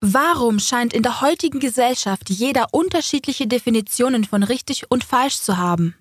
Warum 0.00 0.60
scheint 0.60 0.92
in 0.92 1.02
der 1.02 1.20
heutigen 1.20 1.58
Gesellschaft 1.58 2.30
jeder 2.30 2.68
unterschiedliche 2.70 3.48
Definitionen 3.48 4.24
von 4.24 4.44
richtig 4.44 4.90
und 4.90 5.02
falsch 5.02 5.40
zu 5.40 5.56
haben? 5.56 5.96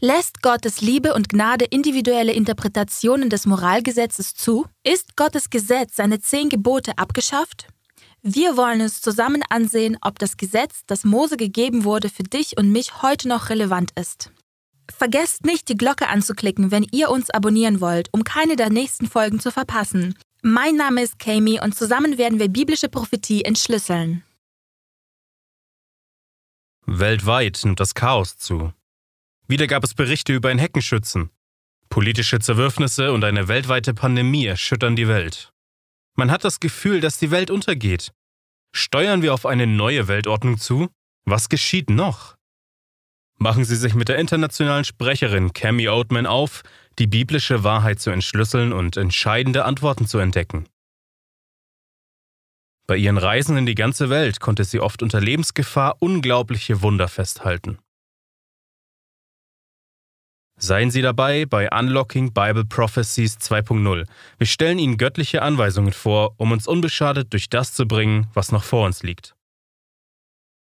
Lässt 0.00 0.42
Gottes 0.42 0.82
Liebe 0.82 1.14
und 1.14 1.30
Gnade 1.30 1.64
individuelle 1.64 2.32
Interpretationen 2.32 3.30
des 3.30 3.46
Moralgesetzes 3.46 4.34
zu? 4.34 4.66
Ist 4.84 5.16
Gottes 5.16 5.48
Gesetz, 5.48 5.96
seine 5.96 6.20
zehn 6.20 6.50
Gebote, 6.50 6.98
abgeschafft? 6.98 7.68
Wir 8.20 8.58
wollen 8.58 8.82
uns 8.82 9.00
zusammen 9.00 9.42
ansehen, 9.48 9.96
ob 10.02 10.18
das 10.18 10.36
Gesetz, 10.36 10.82
das 10.86 11.04
Mose 11.04 11.38
gegeben 11.38 11.84
wurde, 11.84 12.10
für 12.10 12.24
dich 12.24 12.58
und 12.58 12.70
mich 12.70 13.00
heute 13.00 13.28
noch 13.28 13.48
relevant 13.48 13.92
ist. 13.98 14.30
Vergesst 14.94 15.46
nicht, 15.46 15.70
die 15.70 15.76
Glocke 15.76 16.08
anzuklicken, 16.08 16.70
wenn 16.70 16.86
ihr 16.92 17.10
uns 17.10 17.30
abonnieren 17.30 17.80
wollt, 17.80 18.08
um 18.12 18.24
keine 18.24 18.56
der 18.56 18.68
nächsten 18.68 19.06
Folgen 19.06 19.40
zu 19.40 19.50
verpassen. 19.50 20.14
Mein 20.48 20.76
Name 20.76 21.02
ist 21.02 21.18
Kami 21.18 21.58
und 21.60 21.74
zusammen 21.74 22.18
werden 22.18 22.38
wir 22.38 22.48
biblische 22.48 22.88
Prophetie 22.88 23.42
entschlüsseln. 23.42 24.22
Weltweit 26.86 27.62
nimmt 27.64 27.80
das 27.80 27.94
Chaos 27.94 28.38
zu. 28.38 28.72
Wieder 29.48 29.66
gab 29.66 29.82
es 29.82 29.94
Berichte 29.94 30.32
über 30.32 30.50
ein 30.50 30.60
Heckenschützen. 30.60 31.30
Politische 31.88 32.38
Zerwürfnisse 32.38 33.12
und 33.12 33.24
eine 33.24 33.48
weltweite 33.48 33.92
Pandemie 33.92 34.46
erschüttern 34.46 34.94
die 34.94 35.08
Welt. 35.08 35.52
Man 36.14 36.30
hat 36.30 36.44
das 36.44 36.60
Gefühl, 36.60 37.00
dass 37.00 37.18
die 37.18 37.32
Welt 37.32 37.50
untergeht. 37.50 38.12
Steuern 38.72 39.22
wir 39.22 39.34
auf 39.34 39.46
eine 39.46 39.66
neue 39.66 40.06
Weltordnung 40.06 40.58
zu? 40.58 40.86
Was 41.24 41.48
geschieht 41.48 41.90
noch? 41.90 42.36
Machen 43.36 43.64
Sie 43.64 43.76
sich 43.76 43.94
mit 43.94 44.08
der 44.08 44.18
internationalen 44.18 44.84
Sprecherin 44.84 45.52
Cami 45.52 45.88
Oatman 45.88 46.24
auf, 46.24 46.62
die 46.98 47.06
biblische 47.06 47.62
Wahrheit 47.62 48.00
zu 48.00 48.10
entschlüsseln 48.10 48.72
und 48.72 48.96
entscheidende 48.96 49.64
Antworten 49.64 50.06
zu 50.06 50.18
entdecken. 50.18 50.66
Bei 52.86 52.96
ihren 52.96 53.18
Reisen 53.18 53.56
in 53.56 53.66
die 53.66 53.74
ganze 53.74 54.10
Welt 54.10 54.40
konnte 54.40 54.64
sie 54.64 54.80
oft 54.80 55.02
unter 55.02 55.20
Lebensgefahr 55.20 55.96
unglaubliche 55.98 56.82
Wunder 56.82 57.08
festhalten. 57.08 57.78
Seien 60.58 60.90
Sie 60.90 61.02
dabei 61.02 61.44
bei 61.44 61.68
Unlocking 61.70 62.32
Bible 62.32 62.64
Prophecies 62.64 63.36
2.0. 63.36 64.06
Wir 64.38 64.46
stellen 64.46 64.78
Ihnen 64.78 64.96
göttliche 64.96 65.42
Anweisungen 65.42 65.92
vor, 65.92 66.32
um 66.38 66.50
uns 66.50 66.66
unbeschadet 66.66 67.30
durch 67.34 67.50
das 67.50 67.74
zu 67.74 67.86
bringen, 67.86 68.28
was 68.32 68.52
noch 68.52 68.64
vor 68.64 68.86
uns 68.86 69.02
liegt. 69.02 69.34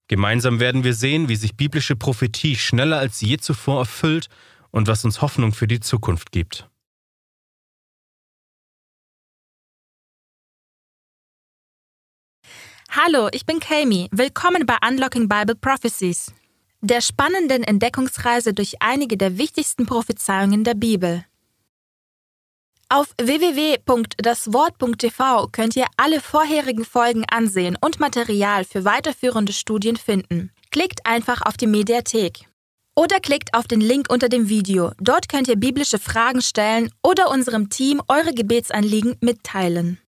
Gemeinsam 0.08 0.58
werden 0.58 0.82
wir 0.82 0.94
sehen, 0.94 1.28
wie 1.28 1.36
sich 1.36 1.55
biblische 1.55 1.94
Prophetie 1.94 2.56
schneller 2.56 2.98
als 2.98 3.20
je 3.20 3.36
zuvor 3.36 3.80
erfüllt 3.80 4.28
und 4.70 4.88
was 4.88 5.05
uns 5.05 5.22
Hoffnung 5.22 5.52
für 5.52 5.66
die 5.66 5.80
Zukunft 5.80 6.33
gibt. 6.33 6.69
Hallo, 12.91 13.28
ich 13.33 13.44
bin 13.44 13.60
Kami. 13.60 14.08
Willkommen 14.12 14.64
bei 14.64 14.77
Unlocking 14.86 15.28
Bible 15.28 15.56
Prophecies 15.56 16.33
der 16.80 17.00
spannenden 17.00 17.64
Entdeckungsreise 17.64 18.55
durch 18.55 18.80
einige 18.80 19.16
der 19.16 19.36
wichtigsten 19.38 19.86
Prophezeiungen 19.86 20.62
der 20.64 20.75
Bibel. 20.75 21.25
Auf 22.88 23.14
www.daswort.tv 23.20 25.48
könnt 25.53 25.77
ihr 25.77 25.84
alle 25.98 26.22
vorherigen 26.22 26.86
Folgen 26.86 27.27
ansehen 27.30 27.77
und 27.80 28.00
Material 28.00 28.64
für 28.64 28.86
weiterführende 28.86 29.53
Studien 29.53 29.97
finden. 29.97 30.50
Klickt 30.70 31.05
einfach 31.05 31.42
auf 31.42 31.58
die 31.58 31.66
Mediathek. 31.66 32.47
Oder 32.98 33.20
klickt 33.20 33.54
auf 33.54 33.68
den 33.68 33.80
Link 33.80 34.10
unter 34.10 34.28
dem 34.28 34.48
Video. 34.48 34.91
Dort 34.98 35.28
könnt 35.28 35.46
ihr 35.46 35.54
biblische 35.54 36.00
Fragen 36.00 36.42
stellen 36.42 36.91
oder 37.00 37.30
unserem 37.30 37.70
Team 37.70 38.02
eure 38.08 38.34
Gebetsanliegen 38.34 39.14
mitteilen. 39.20 40.00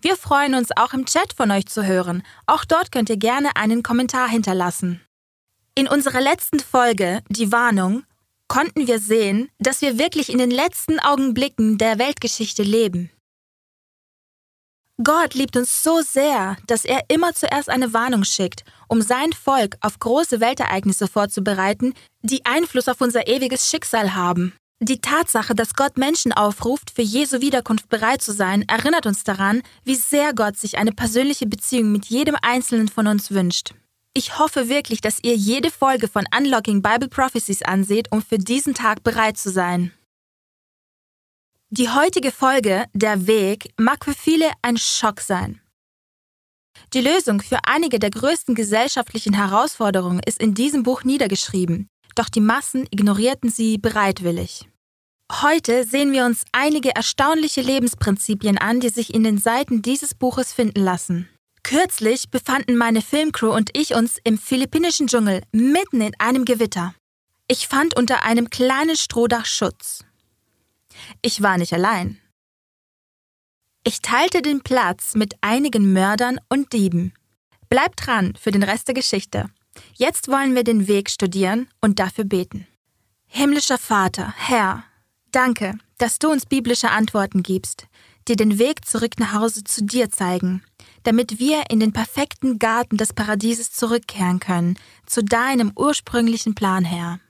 Wir 0.00 0.16
freuen 0.16 0.56
uns 0.56 0.70
auch 0.76 0.92
im 0.92 1.06
Chat 1.06 1.32
von 1.32 1.52
euch 1.52 1.66
zu 1.66 1.86
hören. 1.86 2.24
Auch 2.46 2.64
dort 2.64 2.90
könnt 2.90 3.10
ihr 3.10 3.16
gerne 3.16 3.54
einen 3.54 3.84
Kommentar 3.84 4.28
hinterlassen. 4.28 5.00
In 5.76 5.86
unserer 5.86 6.20
letzten 6.20 6.58
Folge, 6.58 7.22
die 7.28 7.52
Warnung, 7.52 8.02
konnten 8.48 8.88
wir 8.88 8.98
sehen, 8.98 9.48
dass 9.60 9.80
wir 9.80 9.96
wirklich 9.96 10.32
in 10.32 10.38
den 10.38 10.50
letzten 10.50 10.98
Augenblicken 10.98 11.78
der 11.78 12.00
Weltgeschichte 12.00 12.64
leben. 12.64 13.12
Gott 15.02 15.32
liebt 15.34 15.56
uns 15.56 15.82
so 15.82 16.02
sehr, 16.02 16.56
dass 16.66 16.84
er 16.84 17.04
immer 17.08 17.32
zuerst 17.32 17.70
eine 17.70 17.94
Warnung 17.94 18.24
schickt, 18.24 18.64
um 18.86 19.00
sein 19.00 19.32
Volk 19.32 19.76
auf 19.80 19.98
große 19.98 20.40
Weltereignisse 20.40 21.06
vorzubereiten, 21.06 21.94
die 22.22 22.44
Einfluss 22.44 22.88
auf 22.88 23.00
unser 23.00 23.26
ewiges 23.26 23.70
Schicksal 23.70 24.14
haben. 24.14 24.52
Die 24.82 25.00
Tatsache, 25.00 25.54
dass 25.54 25.74
Gott 25.74 25.96
Menschen 25.96 26.32
aufruft, 26.32 26.90
für 26.90 27.02
Jesu 27.02 27.40
Wiederkunft 27.40 27.88
bereit 27.88 28.20
zu 28.20 28.32
sein, 28.32 28.64
erinnert 28.68 29.06
uns 29.06 29.24
daran, 29.24 29.62
wie 29.84 29.94
sehr 29.94 30.34
Gott 30.34 30.56
sich 30.56 30.76
eine 30.76 30.92
persönliche 30.92 31.46
Beziehung 31.46 31.92
mit 31.92 32.06
jedem 32.06 32.36
Einzelnen 32.42 32.88
von 32.88 33.06
uns 33.06 33.30
wünscht. 33.30 33.74
Ich 34.12 34.38
hoffe 34.38 34.68
wirklich, 34.68 35.00
dass 35.00 35.22
ihr 35.22 35.36
jede 35.36 35.70
Folge 35.70 36.08
von 36.08 36.24
Unlocking 36.36 36.82
Bible 36.82 37.08
Prophecies 37.08 37.62
anseht, 37.62 38.08
um 38.10 38.22
für 38.22 38.38
diesen 38.38 38.74
Tag 38.74 39.02
bereit 39.02 39.38
zu 39.38 39.50
sein. 39.50 39.92
Die 41.72 41.88
heutige 41.88 42.32
Folge, 42.32 42.86
der 42.94 43.28
Weg, 43.28 43.72
mag 43.78 44.04
für 44.04 44.12
viele 44.12 44.50
ein 44.60 44.76
Schock 44.76 45.20
sein. 45.20 45.60
Die 46.94 47.00
Lösung 47.00 47.40
für 47.40 47.58
einige 47.62 48.00
der 48.00 48.10
größten 48.10 48.56
gesellschaftlichen 48.56 49.34
Herausforderungen 49.34 50.20
ist 50.26 50.40
in 50.40 50.54
diesem 50.54 50.82
Buch 50.82 51.04
niedergeschrieben, 51.04 51.86
doch 52.16 52.28
die 52.28 52.40
Massen 52.40 52.88
ignorierten 52.90 53.50
sie 53.50 53.78
bereitwillig. 53.78 54.68
Heute 55.30 55.84
sehen 55.84 56.10
wir 56.10 56.24
uns 56.24 56.44
einige 56.50 56.92
erstaunliche 56.92 57.60
Lebensprinzipien 57.60 58.58
an, 58.58 58.80
die 58.80 58.88
sich 58.88 59.14
in 59.14 59.22
den 59.22 59.38
Seiten 59.38 59.80
dieses 59.80 60.12
Buches 60.12 60.52
finden 60.52 60.82
lassen. 60.82 61.28
Kürzlich 61.62 62.30
befanden 62.30 62.74
meine 62.74 63.00
Filmcrew 63.00 63.54
und 63.54 63.70
ich 63.78 63.94
uns 63.94 64.18
im 64.24 64.38
philippinischen 64.38 65.06
Dschungel 65.06 65.42
mitten 65.52 66.00
in 66.00 66.14
einem 66.18 66.44
Gewitter. 66.44 66.96
Ich 67.46 67.68
fand 67.68 67.96
unter 67.96 68.24
einem 68.24 68.50
kleinen 68.50 68.96
Strohdach 68.96 69.46
Schutz. 69.46 70.04
Ich 71.22 71.42
war 71.42 71.58
nicht 71.58 71.72
allein. 71.72 72.20
Ich 73.84 74.02
teilte 74.02 74.42
den 74.42 74.60
Platz 74.60 75.14
mit 75.14 75.34
einigen 75.40 75.92
Mördern 75.92 76.38
und 76.48 76.72
Dieben. 76.72 77.14
Bleibt 77.68 78.06
dran 78.06 78.34
für 78.38 78.50
den 78.50 78.62
Rest 78.62 78.88
der 78.88 78.94
Geschichte. 78.94 79.46
Jetzt 79.94 80.28
wollen 80.28 80.54
wir 80.54 80.64
den 80.64 80.86
Weg 80.88 81.08
studieren 81.08 81.68
und 81.80 81.98
dafür 81.98 82.24
beten. 82.24 82.66
Himmlischer 83.26 83.78
Vater, 83.78 84.34
Herr, 84.36 84.84
danke, 85.30 85.78
dass 85.98 86.18
du 86.18 86.30
uns 86.30 86.46
biblische 86.46 86.90
Antworten 86.90 87.42
gibst, 87.42 87.86
die 88.28 88.36
den 88.36 88.58
Weg 88.58 88.84
zurück 88.84 89.18
nach 89.18 89.32
Hause 89.32 89.64
zu 89.64 89.84
dir 89.84 90.10
zeigen 90.10 90.62
damit 91.02 91.38
wir 91.38 91.64
in 91.70 91.80
den 91.80 91.92
perfekten 91.92 92.58
Garten 92.58 92.96
des 92.96 93.12
Paradieses 93.12 93.72
zurückkehren 93.72 94.40
können, 94.40 94.78
zu 95.06 95.22
deinem 95.24 95.72
ursprünglichen 95.76 96.54
Plan, 96.54 96.84
Herr. 96.84 97.20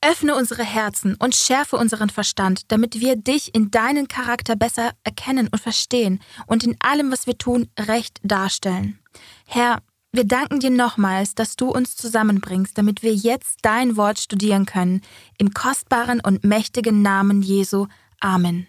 Öffne 0.00 0.34
unsere 0.34 0.62
Herzen 0.62 1.16
und 1.16 1.34
schärfe 1.34 1.76
unseren 1.76 2.10
Verstand, 2.10 2.70
damit 2.72 3.00
wir 3.00 3.16
dich 3.16 3.54
in 3.54 3.70
deinen 3.70 4.08
Charakter 4.08 4.56
besser 4.56 4.92
erkennen 5.04 5.48
und 5.50 5.60
verstehen 5.60 6.20
und 6.46 6.64
in 6.64 6.76
allem, 6.80 7.10
was 7.10 7.26
wir 7.26 7.38
tun, 7.38 7.68
recht 7.78 8.20
darstellen. 8.22 8.98
Herr, 9.46 9.82
wir 10.12 10.24
danken 10.24 10.60
dir 10.60 10.70
nochmals, 10.70 11.34
dass 11.34 11.56
du 11.56 11.68
uns 11.68 11.96
zusammenbringst, 11.96 12.78
damit 12.78 13.02
wir 13.02 13.14
jetzt 13.14 13.58
dein 13.62 13.96
Wort 13.96 14.18
studieren 14.18 14.64
können, 14.64 15.02
im 15.38 15.52
kostbaren 15.52 16.20
und 16.20 16.44
mächtigen 16.44 17.02
Namen 17.02 17.42
Jesu. 17.42 17.86
Amen. 18.20 18.66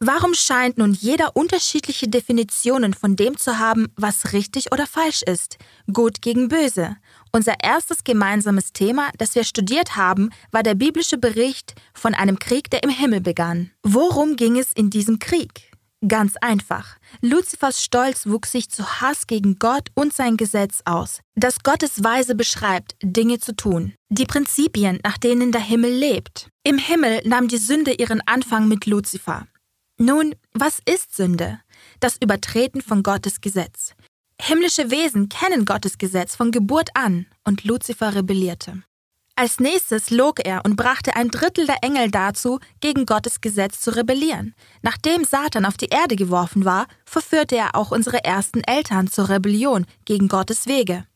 Warum 0.00 0.32
scheint 0.32 0.78
nun 0.78 0.92
jeder 0.92 1.34
unterschiedliche 1.34 2.06
Definitionen 2.06 2.94
von 2.94 3.16
dem 3.16 3.36
zu 3.36 3.58
haben, 3.58 3.88
was 3.96 4.32
richtig 4.32 4.70
oder 4.70 4.86
falsch 4.86 5.22
ist? 5.22 5.56
Gut 5.92 6.22
gegen 6.22 6.46
böse. 6.46 6.96
Unser 7.32 7.54
erstes 7.60 8.04
gemeinsames 8.04 8.72
Thema, 8.72 9.10
das 9.18 9.34
wir 9.34 9.42
studiert 9.42 9.96
haben, 9.96 10.30
war 10.52 10.62
der 10.62 10.76
biblische 10.76 11.18
Bericht 11.18 11.74
von 11.94 12.14
einem 12.14 12.38
Krieg, 12.38 12.70
der 12.70 12.84
im 12.84 12.90
Himmel 12.90 13.20
begann. 13.20 13.72
Worum 13.82 14.36
ging 14.36 14.56
es 14.56 14.72
in 14.72 14.88
diesem 14.88 15.18
Krieg? 15.18 15.72
Ganz 16.06 16.36
einfach. 16.36 16.96
Luzifers 17.20 17.82
Stolz 17.82 18.24
wuchs 18.24 18.52
sich 18.52 18.70
zu 18.70 19.00
Hass 19.00 19.26
gegen 19.26 19.58
Gott 19.58 19.88
und 19.94 20.12
sein 20.12 20.36
Gesetz 20.36 20.80
aus, 20.84 21.22
das 21.34 21.64
Gottes 21.64 22.04
Weise 22.04 22.36
beschreibt, 22.36 22.94
Dinge 23.02 23.40
zu 23.40 23.56
tun. 23.56 23.94
Die 24.10 24.26
Prinzipien, 24.26 25.00
nach 25.02 25.18
denen 25.18 25.50
der 25.50 25.60
Himmel 25.60 25.90
lebt. 25.90 26.50
Im 26.62 26.78
Himmel 26.78 27.20
nahm 27.24 27.48
die 27.48 27.58
Sünde 27.58 27.94
ihren 27.94 28.22
Anfang 28.26 28.68
mit 28.68 28.86
Luzifer. 28.86 29.48
Nun, 30.00 30.36
was 30.54 30.78
ist 30.84 31.16
Sünde? 31.16 31.58
Das 31.98 32.18
Übertreten 32.22 32.80
von 32.82 33.02
Gottes 33.02 33.40
Gesetz. 33.40 33.94
Himmlische 34.40 34.92
Wesen 34.92 35.28
kennen 35.28 35.64
Gottes 35.64 35.98
Gesetz 35.98 36.36
von 36.36 36.52
Geburt 36.52 36.90
an 36.94 37.26
und 37.42 37.64
Luzifer 37.64 38.14
rebellierte. 38.14 38.84
Als 39.34 39.58
nächstes 39.58 40.10
log 40.10 40.38
er 40.44 40.64
und 40.64 40.76
brachte 40.76 41.16
ein 41.16 41.30
Drittel 41.30 41.66
der 41.66 41.82
Engel 41.82 42.12
dazu, 42.12 42.60
gegen 42.80 43.06
Gottes 43.06 43.40
Gesetz 43.40 43.80
zu 43.80 43.94
rebellieren. 43.96 44.54
Nachdem 44.82 45.24
Satan 45.24 45.64
auf 45.64 45.76
die 45.76 45.88
Erde 45.88 46.14
geworfen 46.14 46.64
war, 46.64 46.86
verführte 47.04 47.56
er 47.56 47.74
auch 47.74 47.90
unsere 47.90 48.22
ersten 48.22 48.62
Eltern 48.62 49.08
zur 49.08 49.28
Rebellion 49.28 49.84
gegen 50.04 50.28
Gottes 50.28 50.66
Wege. 50.68 51.06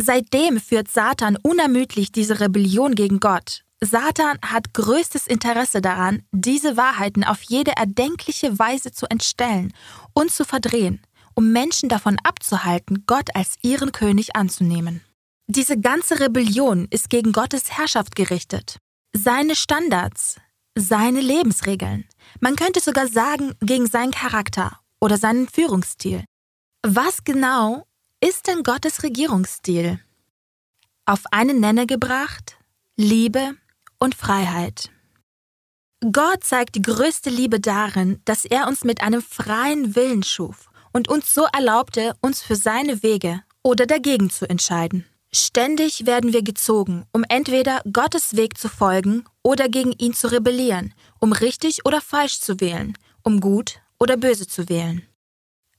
Seitdem 0.00 0.60
führt 0.60 0.88
Satan 0.88 1.36
unermüdlich 1.42 2.12
diese 2.12 2.38
Rebellion 2.38 2.94
gegen 2.94 3.18
Gott, 3.18 3.64
Satan 3.80 4.38
hat 4.42 4.74
größtes 4.74 5.26
Interesse 5.26 5.80
daran, 5.80 6.22
diese 6.32 6.76
Wahrheiten 6.76 7.24
auf 7.24 7.42
jede 7.42 7.76
erdenkliche 7.76 8.58
Weise 8.58 8.90
zu 8.90 9.06
entstellen 9.06 9.72
und 10.14 10.32
zu 10.32 10.44
verdrehen 10.44 11.00
um 11.38 11.52
Menschen 11.52 11.88
davon 11.88 12.16
abzuhalten, 12.24 13.04
Gott 13.06 13.36
als 13.36 13.54
ihren 13.62 13.92
König 13.92 14.34
anzunehmen. 14.34 15.04
Diese 15.46 15.78
ganze 15.78 16.18
Rebellion 16.18 16.88
ist 16.90 17.10
gegen 17.10 17.30
Gottes 17.30 17.70
Herrschaft 17.70 18.16
gerichtet. 18.16 18.78
Seine 19.12 19.54
Standards, 19.54 20.40
seine 20.74 21.20
Lebensregeln. 21.20 22.08
Man 22.40 22.56
könnte 22.56 22.80
sogar 22.80 23.06
sagen, 23.06 23.54
gegen 23.60 23.86
seinen 23.86 24.10
Charakter 24.10 24.80
oder 25.00 25.16
seinen 25.16 25.48
Führungsstil. 25.48 26.24
Was 26.82 27.22
genau 27.22 27.86
ist 28.20 28.48
denn 28.48 28.64
Gottes 28.64 29.04
Regierungsstil? 29.04 30.00
Auf 31.06 31.22
einen 31.30 31.60
Nenner 31.60 31.86
gebracht, 31.86 32.58
Liebe 32.96 33.54
und 33.98 34.14
Freiheit. 34.14 34.90
Gott 36.12 36.44
zeigt 36.44 36.76
die 36.76 36.82
größte 36.82 37.30
Liebe 37.30 37.58
darin, 37.58 38.20
dass 38.24 38.44
er 38.44 38.68
uns 38.68 38.84
mit 38.84 39.00
einem 39.00 39.20
freien 39.20 39.96
Willen 39.96 40.22
schuf 40.22 40.70
und 40.92 41.08
uns 41.08 41.34
so 41.34 41.44
erlaubte, 41.52 42.14
uns 42.20 42.40
für 42.40 42.56
seine 42.56 43.02
Wege 43.02 43.42
oder 43.62 43.86
dagegen 43.86 44.30
zu 44.30 44.48
entscheiden. 44.48 45.04
Ständig 45.32 46.06
werden 46.06 46.32
wir 46.32 46.42
gezogen, 46.42 47.04
um 47.12 47.24
entweder 47.28 47.82
Gottes 47.92 48.36
Weg 48.36 48.56
zu 48.56 48.68
folgen 48.68 49.24
oder 49.42 49.68
gegen 49.68 49.92
ihn 49.92 50.14
zu 50.14 50.30
rebellieren, 50.30 50.94
um 51.18 51.32
richtig 51.32 51.84
oder 51.84 52.00
falsch 52.00 52.40
zu 52.40 52.60
wählen, 52.60 52.96
um 53.22 53.40
gut 53.40 53.80
oder 53.98 54.16
böse 54.16 54.46
zu 54.46 54.68
wählen. 54.68 55.02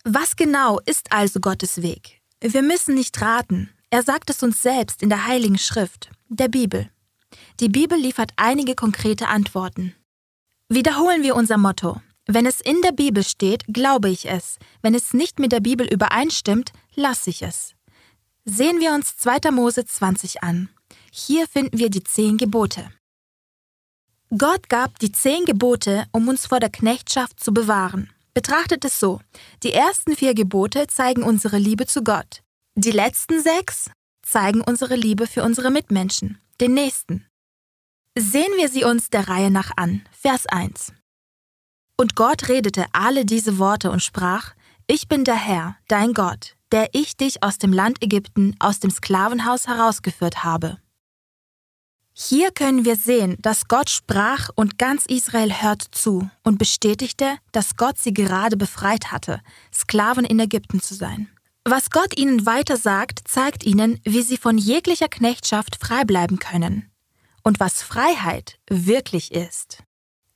Was 0.04 0.36
genau 0.36 0.80
ist 0.86 1.12
also 1.12 1.39
Gottes 1.39 1.81
Weg? 1.81 2.21
Wir 2.42 2.62
müssen 2.62 2.95
nicht 2.95 3.19
raten. 3.21 3.69
Er 3.89 4.04
sagt 4.04 4.30
es 4.30 4.44
uns 4.44 4.62
selbst 4.62 5.01
in 5.01 5.10
der 5.10 5.25
Heiligen 5.25 5.57
Schrift, 5.57 6.12
der 6.30 6.48
Bibel. 6.48 6.89
Die 7.59 7.67
Bibel 7.67 8.00
liefert 8.00 8.31
einige 8.38 8.73
konkrete 8.73 9.27
Antworten. 9.27 9.94
Wiederholen 10.69 11.23
wir 11.23 11.35
unser 11.35 11.57
Motto. 11.57 12.00
Wenn 12.25 12.45
es 12.45 12.61
in 12.61 12.81
der 12.81 12.94
Bibel 12.94 13.23
steht, 13.23 13.65
glaube 13.67 14.09
ich 14.09 14.29
es. 14.29 14.59
Wenn 14.81 14.95
es 14.95 15.13
nicht 15.13 15.39
mit 15.39 15.51
der 15.51 15.59
Bibel 15.59 15.85
übereinstimmt, 15.85 16.71
lasse 16.95 17.31
ich 17.31 17.41
es. 17.41 17.73
Sehen 18.45 18.79
wir 18.79 18.94
uns 18.94 19.17
2. 19.17 19.51
Mose 19.51 19.83
20 19.83 20.41
an. 20.41 20.69
Hier 21.11 21.47
finden 21.47 21.79
wir 21.79 21.89
die 21.89 22.03
zehn 22.03 22.38
Gebote. 22.38 22.91
Gott 24.38 24.69
gab 24.69 24.97
die 25.00 25.11
zehn 25.11 25.44
Gebote, 25.44 26.06
um 26.13 26.29
uns 26.29 26.45
vor 26.45 26.61
der 26.61 26.69
Knechtschaft 26.69 27.39
zu 27.39 27.53
bewahren. 27.53 28.09
Betrachtet 28.33 28.85
es 28.85 29.00
so. 29.00 29.19
Die 29.63 29.73
ersten 29.73 30.15
vier 30.15 30.33
Gebote 30.33 30.88
zeigen 30.88 31.23
unsere 31.23 31.57
Liebe 31.57 31.88
zu 31.88 32.03
Gott. 32.03 32.41
Die 32.75 32.91
letzten 32.91 33.41
sechs 33.41 33.89
zeigen 34.21 34.61
unsere 34.61 34.95
Liebe 34.95 35.27
für 35.27 35.44
unsere 35.44 35.71
Mitmenschen, 35.71 36.38
den 36.61 36.73
Nächsten. 36.73 37.28
Sehen 38.17 38.51
wir 38.57 38.69
sie 38.69 38.83
uns 38.83 39.09
der 39.09 39.27
Reihe 39.27 39.51
nach 39.51 39.71
an. 39.77 40.01
Vers 40.11 40.45
1. 40.47 40.94
Und 41.95 42.15
Gott 42.15 42.50
redete 42.50 42.85
alle 42.91 43.23
diese 43.23 43.59
Worte 43.59 43.91
und 43.91 44.01
sprach, 44.01 44.53
Ich 44.88 45.07
bin 45.07 45.23
der 45.23 45.35
Herr, 45.35 45.75
dein 45.88 46.13
Gott, 46.13 46.56
der 46.71 46.89
ich 46.94 47.17
dich 47.17 47.44
aus 47.44 47.59
dem 47.59 47.71
Land 47.71 48.03
Ägypten, 48.03 48.56
aus 48.59 48.79
dem 48.79 48.89
Sklavenhaus 48.89 49.67
herausgeführt 49.67 50.44
habe. 50.44 50.79
Hier 52.13 52.51
können 52.51 52.83
wir 52.83 52.95
sehen, 52.95 53.38
dass 53.41 53.67
Gott 53.67 53.89
sprach 53.89 54.50
und 54.56 54.77
ganz 54.77 55.06
Israel 55.06 55.61
hört 55.61 55.83
zu 55.91 56.29
und 56.44 56.57
bestätigte, 56.57 57.38
dass 57.53 57.77
Gott 57.77 57.97
sie 57.97 58.13
gerade 58.13 58.57
befreit 58.57 59.11
hatte, 59.11 59.41
Sklaven 59.73 60.25
in 60.25 60.39
Ägypten 60.39 60.81
zu 60.81 60.95
sein. 60.95 61.29
Was 61.63 61.91
Gott 61.91 62.17
ihnen 62.17 62.45
weiter 62.45 62.75
sagt, 62.75 63.21
zeigt 63.25 63.63
ihnen, 63.63 64.01
wie 64.03 64.23
sie 64.23 64.38
von 64.38 64.57
jeglicher 64.57 65.07
Knechtschaft 65.07 65.77
frei 65.79 66.03
bleiben 66.03 66.39
können 66.39 66.88
und 67.49 67.59
was 67.59 67.81
Freiheit 67.81 68.59
wirklich 68.69 69.33
ist. 69.33 69.81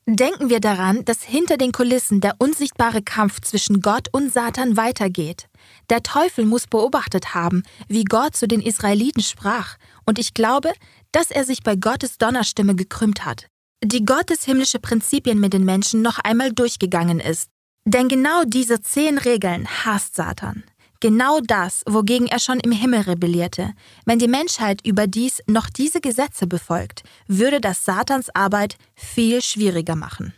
Denken 0.07 0.50
wir 0.50 0.60
daran, 0.60 1.06
dass 1.06 1.21
hinter 1.21 1.57
den 1.57 1.71
Kulissen 1.71 2.21
der 2.21 2.38
unsichtbare 2.39 3.04
Kampf 3.04 3.39
zwischen 3.42 3.81
Gott 3.81 4.07
und 4.12 4.33
Satan 4.33 4.77
weitergeht. 4.77 5.48
Der 5.92 6.01
Teufel 6.01 6.44
muss 6.45 6.65
beobachtet 6.65 7.36
haben, 7.36 7.62
wie 7.88 8.04
Gott 8.04 8.36
zu 8.36 8.48
den 8.48 8.62
Israeliten 8.62 9.21
sprach, 9.21 9.77
und 10.07 10.18
ich 10.18 10.33
glaube, 10.33 10.74
dass 11.12 11.30
er 11.30 11.45
sich 11.45 11.62
bei 11.62 11.75
Gottes 11.75 12.18
Donnerstimme 12.18 12.74
gekrümmt 12.74 13.24
hat, 13.25 13.45
die 13.83 14.06
Gottes 14.06 14.44
himmlische 14.44 14.80
Prinzipien 14.80 15.39
mit 15.39 15.54
den 15.54 15.65
Menschen 15.65 16.01
noch 16.01 16.18
einmal 16.18 16.51
durchgegangen 16.51 17.19
ist. 17.19 17.48
Denn 17.86 18.07
genau 18.07 18.44
diese 18.44 18.81
zehn 18.81 19.19
Regeln 19.19 19.68
hasst 19.68 20.15
Satan. 20.15 20.63
Genau 21.04 21.42
das, 21.42 21.84
wogegen 21.86 22.28
er 22.28 22.40
schon 22.40 22.62
im 22.62 22.72
Himmel 22.72 23.02
rebellierte. 23.02 23.74
Wenn 24.06 24.20
die 24.20 24.30
Menschheit 24.30 24.88
überdies 24.88 25.44
noch 25.48 25.70
diese 25.70 26.00
Gesetze 26.00 26.48
befolgt, 26.48 27.04
würde 27.28 27.60
das 27.60 27.84
Satans 27.84 28.34
Arbeit 28.34 28.78
viel 28.96 29.42
schwieriger 29.42 29.98
machen. 29.98 30.34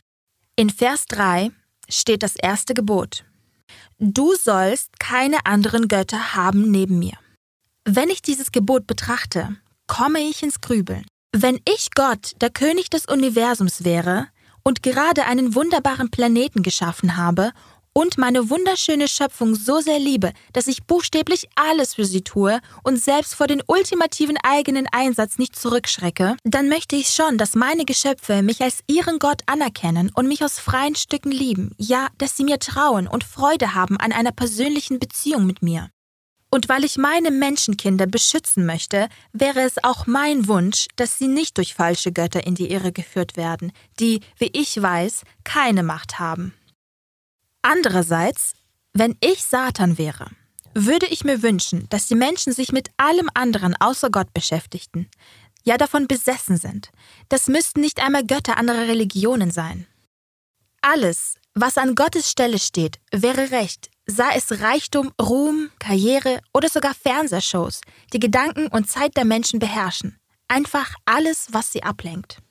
In 0.56 0.72
Vers 0.72 1.06
3 1.06 1.52
steht 1.88 2.24
das 2.24 2.36
erste 2.36 2.74
Gebot. 2.74 3.26
Du 4.00 4.34
sollst 4.34 5.00
keine 5.00 5.46
anderen 5.46 5.88
Götter 5.88 6.34
haben 6.34 6.72
neben 6.72 6.98
mir. 6.98 7.14
Wenn 7.84 8.10
ich 8.10 8.24
dieses 8.24 8.52
Gebot 8.52 8.88
betrachte, 8.88 9.58
komme 9.86 10.22
ich 10.22 10.42
ins 10.42 10.62
Grübeln. 10.62 11.06
Wenn 11.32 11.60
ich 11.70 11.90
Gott, 11.94 12.32
der 12.42 12.50
König 12.50 12.90
des 12.90 13.06
Universums 13.06 13.84
wäre 13.84 14.30
und 14.64 14.82
gerade 14.82 15.26
einen 15.26 15.54
wunderbaren 15.54 16.10
Planeten 16.10 16.64
geschaffen 16.64 17.18
habe 17.18 17.52
und 17.98 18.18
meine 18.18 18.50
wunderschöne 18.50 19.08
Schöpfung 19.08 19.56
so 19.56 19.80
sehr 19.80 20.00
liebe, 20.00 20.34
dass 20.52 20.68
ich 20.68 20.84
buchstäblich 20.84 21.48
alles 21.56 21.96
für 21.96 22.04
sie 22.04 22.22
tue 22.22 22.60
und 22.84 23.02
selbst 23.02 23.36
vor 23.36 23.48
den 23.48 23.64
ultimativen 23.68 24.38
eigenen 24.44 24.86
Einsatz 24.92 25.38
nicht 25.38 25.56
zurückschrecke, 25.56 26.36
dann 26.44 26.68
möchte 26.68 26.98
ich 26.98 27.08
schon, 27.08 27.38
dass 27.38 27.56
meine 27.56 27.86
Geschöpfe 27.86 28.42
mich 28.42 28.62
als 28.62 28.82
ihren 28.88 29.18
Gott 29.18 29.44
anerkennen 29.46 30.12
und 30.14 30.28
mich 30.28 30.44
aus 30.44 30.60
freien 30.60 30.96
Stücken 30.96 31.32
lieben, 31.32 31.74
ja, 31.78 32.10
dass 32.18 32.36
sie 32.36 32.44
mir 32.44 32.60
trauen 32.60 33.08
und 33.08 33.24
Freude 33.24 33.74
haben 33.74 33.98
an 33.98 34.12
einer 34.12 34.34
persönlichen 34.34 35.00
Beziehung 35.00 35.46
mit 35.46 35.62
mir. 35.62 35.90
Und 36.52 36.68
weil 36.68 36.84
ich 36.84 36.98
meine 36.98 37.32
Menschenkinder 37.32 38.08
beschützen 38.08 38.66
möchte, 38.66 39.08
wäre 39.32 39.62
es 39.62 39.82
auch 39.84 40.06
mein 40.06 40.48
Wunsch, 40.48 40.88
dass 40.98 41.18
sie 41.18 41.28
nicht 41.28 41.58
durch 41.58 41.74
falsche 41.74 42.12
Götter 42.12 42.46
in 42.46 42.56
die 42.56 42.72
Irre 42.72 42.92
geführt 42.92 43.38
werden, 43.38 43.72
die, 44.00 44.20
wie 44.38 44.52
ich 44.54 44.82
weiß, 44.82 45.24
keine 45.46 45.84
Macht 45.84 46.20
haben. 46.20 46.54
Andererseits, 47.68 48.54
wenn 48.94 49.18
ich 49.22 49.44
Satan 49.44 49.98
wäre, 49.98 50.28
würde 50.76 51.08
ich 51.08 51.24
mir 51.24 51.42
wünschen, 51.42 51.90
dass 51.90 52.06
die 52.06 52.14
Menschen 52.14 52.54
sich 52.54 52.72
mit 52.72 52.92
allem 52.98 53.28
anderen 53.34 53.76
außer 53.76 54.12
Gott 54.12 54.32
beschäftigten, 54.36 55.10
ja 55.64 55.76
davon 55.76 56.08
besessen 56.08 56.58
sind. 56.58 56.92
Das 57.28 57.48
müssten 57.48 57.82
nicht 57.82 58.00
einmal 58.00 58.24
Götter 58.24 58.58
anderer 58.58 58.88
Religionen 58.88 59.50
sein. 59.50 59.88
Alles, 60.82 61.40
was 61.56 61.80
an 61.80 61.96
Gottes 61.96 62.30
Stelle 62.30 62.60
steht, 62.60 63.00
wäre 63.12 63.50
recht, 63.50 63.90
sei 64.06 64.36
es 64.36 64.62
Reichtum, 64.62 65.12
Ruhm, 65.20 65.72
Karriere 65.80 66.42
oder 66.54 66.70
sogar 66.70 66.94
Fernsehshows, 66.94 67.82
die 68.14 68.20
Gedanken 68.20 68.68
und 68.68 68.92
Zeit 68.92 69.18
der 69.18 69.26
Menschen 69.26 69.58
beherrschen. 69.58 70.20
Einfach 70.48 70.94
alles, 71.06 71.48
was 71.50 71.72
sie 71.72 71.82
ablenkt. 71.82 72.44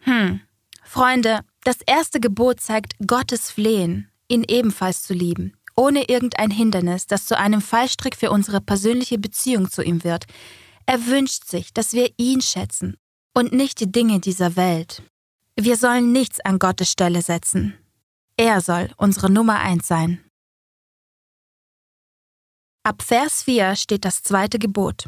Hm, 0.00 0.42
Freunde, 0.82 1.40
das 1.62 1.78
erste 1.86 2.20
Gebot 2.20 2.60
zeigt 2.60 2.94
Gottes 3.06 3.50
Flehen, 3.50 4.09
ihn 4.30 4.44
ebenfalls 4.46 5.02
zu 5.02 5.12
lieben, 5.12 5.54
ohne 5.76 6.08
irgendein 6.08 6.50
Hindernis, 6.50 7.06
das 7.06 7.26
zu 7.26 7.36
einem 7.36 7.60
Fallstrick 7.60 8.16
für 8.16 8.30
unsere 8.30 8.60
persönliche 8.60 9.18
Beziehung 9.18 9.70
zu 9.70 9.82
ihm 9.82 10.04
wird. 10.04 10.26
Er 10.86 11.06
wünscht 11.06 11.44
sich, 11.46 11.72
dass 11.72 11.92
wir 11.92 12.10
ihn 12.16 12.40
schätzen 12.40 12.96
und 13.34 13.52
nicht 13.52 13.80
die 13.80 13.90
Dinge 13.90 14.20
dieser 14.20 14.56
Welt. 14.56 15.02
Wir 15.56 15.76
sollen 15.76 16.12
nichts 16.12 16.40
an 16.40 16.58
Gottes 16.58 16.90
Stelle 16.90 17.22
setzen. 17.22 17.74
Er 18.36 18.60
soll 18.60 18.90
unsere 18.96 19.30
Nummer 19.30 19.58
eins 19.60 19.86
sein. 19.86 20.24
Ab 22.82 23.02
Vers 23.02 23.42
4 23.42 23.76
steht 23.76 24.06
das 24.06 24.22
zweite 24.22 24.58
Gebot. 24.58 25.04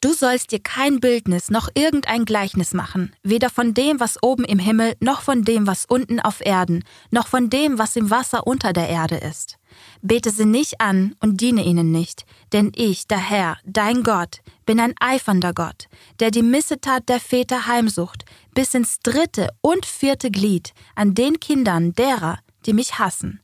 Du 0.00 0.12
sollst 0.12 0.52
dir 0.52 0.60
kein 0.60 1.00
Bildnis 1.00 1.50
noch 1.50 1.68
irgendein 1.74 2.24
Gleichnis 2.24 2.72
machen, 2.72 3.16
weder 3.24 3.50
von 3.50 3.74
dem, 3.74 3.98
was 3.98 4.22
oben 4.22 4.44
im 4.44 4.60
Himmel, 4.60 4.94
noch 5.00 5.22
von 5.22 5.42
dem, 5.42 5.66
was 5.66 5.86
unten 5.86 6.20
auf 6.20 6.40
Erden, 6.40 6.84
noch 7.10 7.26
von 7.26 7.50
dem, 7.50 7.80
was 7.80 7.96
im 7.96 8.08
Wasser 8.08 8.46
unter 8.46 8.72
der 8.72 8.88
Erde 8.88 9.16
ist. 9.16 9.58
Bete 10.00 10.30
sie 10.30 10.44
nicht 10.44 10.80
an 10.80 11.16
und 11.18 11.40
diene 11.40 11.64
ihnen 11.64 11.90
nicht, 11.90 12.26
denn 12.52 12.70
ich, 12.76 13.08
der 13.08 13.18
Herr, 13.18 13.58
dein 13.64 14.04
Gott, 14.04 14.38
bin 14.64 14.78
ein 14.78 14.94
eifernder 15.00 15.52
Gott, 15.52 15.88
der 16.20 16.30
die 16.30 16.44
Missetat 16.44 17.08
der 17.08 17.18
Väter 17.18 17.66
heimsucht, 17.66 18.24
bis 18.54 18.74
ins 18.74 19.00
dritte 19.00 19.48
und 19.62 19.84
vierte 19.84 20.30
Glied 20.30 20.74
an 20.94 21.14
den 21.14 21.40
Kindern 21.40 21.92
derer, 21.92 22.38
die 22.66 22.72
mich 22.72 23.00
hassen. 23.00 23.40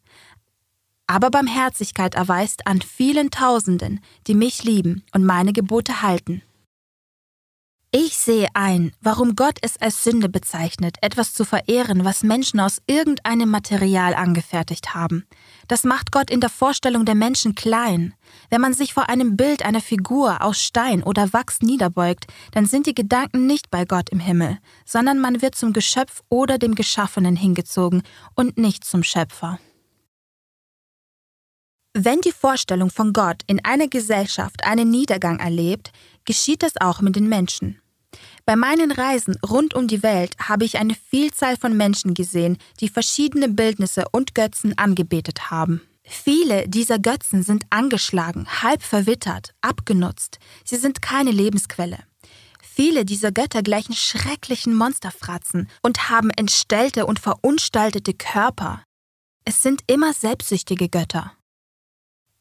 Aber 1.06 1.30
Barmherzigkeit 1.30 2.14
erweist 2.14 2.66
an 2.66 2.80
vielen 2.80 3.30
Tausenden, 3.30 4.00
die 4.26 4.34
mich 4.34 4.64
lieben 4.64 5.04
und 5.12 5.24
meine 5.24 5.52
Gebote 5.52 6.02
halten. 6.02 6.42
Ich 7.96 8.16
sehe 8.16 8.48
ein, 8.54 8.90
warum 9.00 9.36
Gott 9.36 9.58
es 9.62 9.80
als 9.80 10.02
Sünde 10.02 10.28
bezeichnet, 10.28 10.96
etwas 11.00 11.32
zu 11.32 11.44
verehren, 11.44 12.04
was 12.04 12.24
Menschen 12.24 12.58
aus 12.58 12.82
irgendeinem 12.88 13.48
Material 13.50 14.14
angefertigt 14.14 14.94
haben. 14.94 15.24
Das 15.68 15.84
macht 15.84 16.10
Gott 16.10 16.28
in 16.28 16.40
der 16.40 16.50
Vorstellung 16.50 17.04
der 17.04 17.14
Menschen 17.14 17.54
klein. 17.54 18.12
Wenn 18.50 18.60
man 18.60 18.74
sich 18.74 18.94
vor 18.94 19.08
einem 19.08 19.36
Bild 19.36 19.64
einer 19.64 19.80
Figur 19.80 20.42
aus 20.42 20.60
Stein 20.60 21.04
oder 21.04 21.32
Wachs 21.32 21.60
niederbeugt, 21.60 22.26
dann 22.50 22.66
sind 22.66 22.88
die 22.88 22.96
Gedanken 22.96 23.46
nicht 23.46 23.70
bei 23.70 23.84
Gott 23.84 24.10
im 24.10 24.18
Himmel, 24.18 24.58
sondern 24.84 25.20
man 25.20 25.40
wird 25.40 25.54
zum 25.54 25.72
Geschöpf 25.72 26.22
oder 26.28 26.58
dem 26.58 26.74
Geschaffenen 26.74 27.36
hingezogen 27.36 28.02
und 28.34 28.58
nicht 28.58 28.82
zum 28.82 29.04
Schöpfer. 29.04 29.60
Wenn 31.96 32.20
die 32.20 32.32
Vorstellung 32.32 32.90
von 32.90 33.12
Gott 33.12 33.42
in 33.46 33.64
einer 33.64 33.86
Gesellschaft 33.86 34.64
einen 34.64 34.90
Niedergang 34.90 35.38
erlebt, 35.38 35.92
geschieht 36.24 36.64
das 36.64 36.72
auch 36.80 37.00
mit 37.00 37.14
den 37.14 37.28
Menschen. 37.28 37.80
Bei 38.44 38.56
meinen 38.56 38.90
Reisen 38.90 39.38
rund 39.48 39.74
um 39.74 39.86
die 39.86 40.02
Welt 40.02 40.34
habe 40.40 40.64
ich 40.64 40.78
eine 40.78 40.96
Vielzahl 40.96 41.56
von 41.56 41.76
Menschen 41.76 42.14
gesehen, 42.14 42.58
die 42.80 42.88
verschiedene 42.88 43.48
Bildnisse 43.48 44.06
und 44.10 44.34
Götzen 44.34 44.76
angebetet 44.76 45.52
haben. 45.52 45.82
Viele 46.02 46.68
dieser 46.68 46.98
Götzen 46.98 47.44
sind 47.44 47.64
angeschlagen, 47.70 48.46
halb 48.62 48.82
verwittert, 48.82 49.54
abgenutzt. 49.60 50.40
Sie 50.64 50.76
sind 50.76 51.00
keine 51.00 51.30
Lebensquelle. 51.30 52.00
Viele 52.60 53.04
dieser 53.04 53.30
Götter 53.30 53.62
gleichen 53.62 53.94
schrecklichen 53.94 54.74
Monsterfratzen 54.74 55.68
und 55.80 56.10
haben 56.10 56.30
entstellte 56.30 57.06
und 57.06 57.20
verunstaltete 57.20 58.14
Körper. 58.14 58.82
Es 59.44 59.62
sind 59.62 59.82
immer 59.86 60.12
selbstsüchtige 60.12 60.88
Götter. 60.88 61.32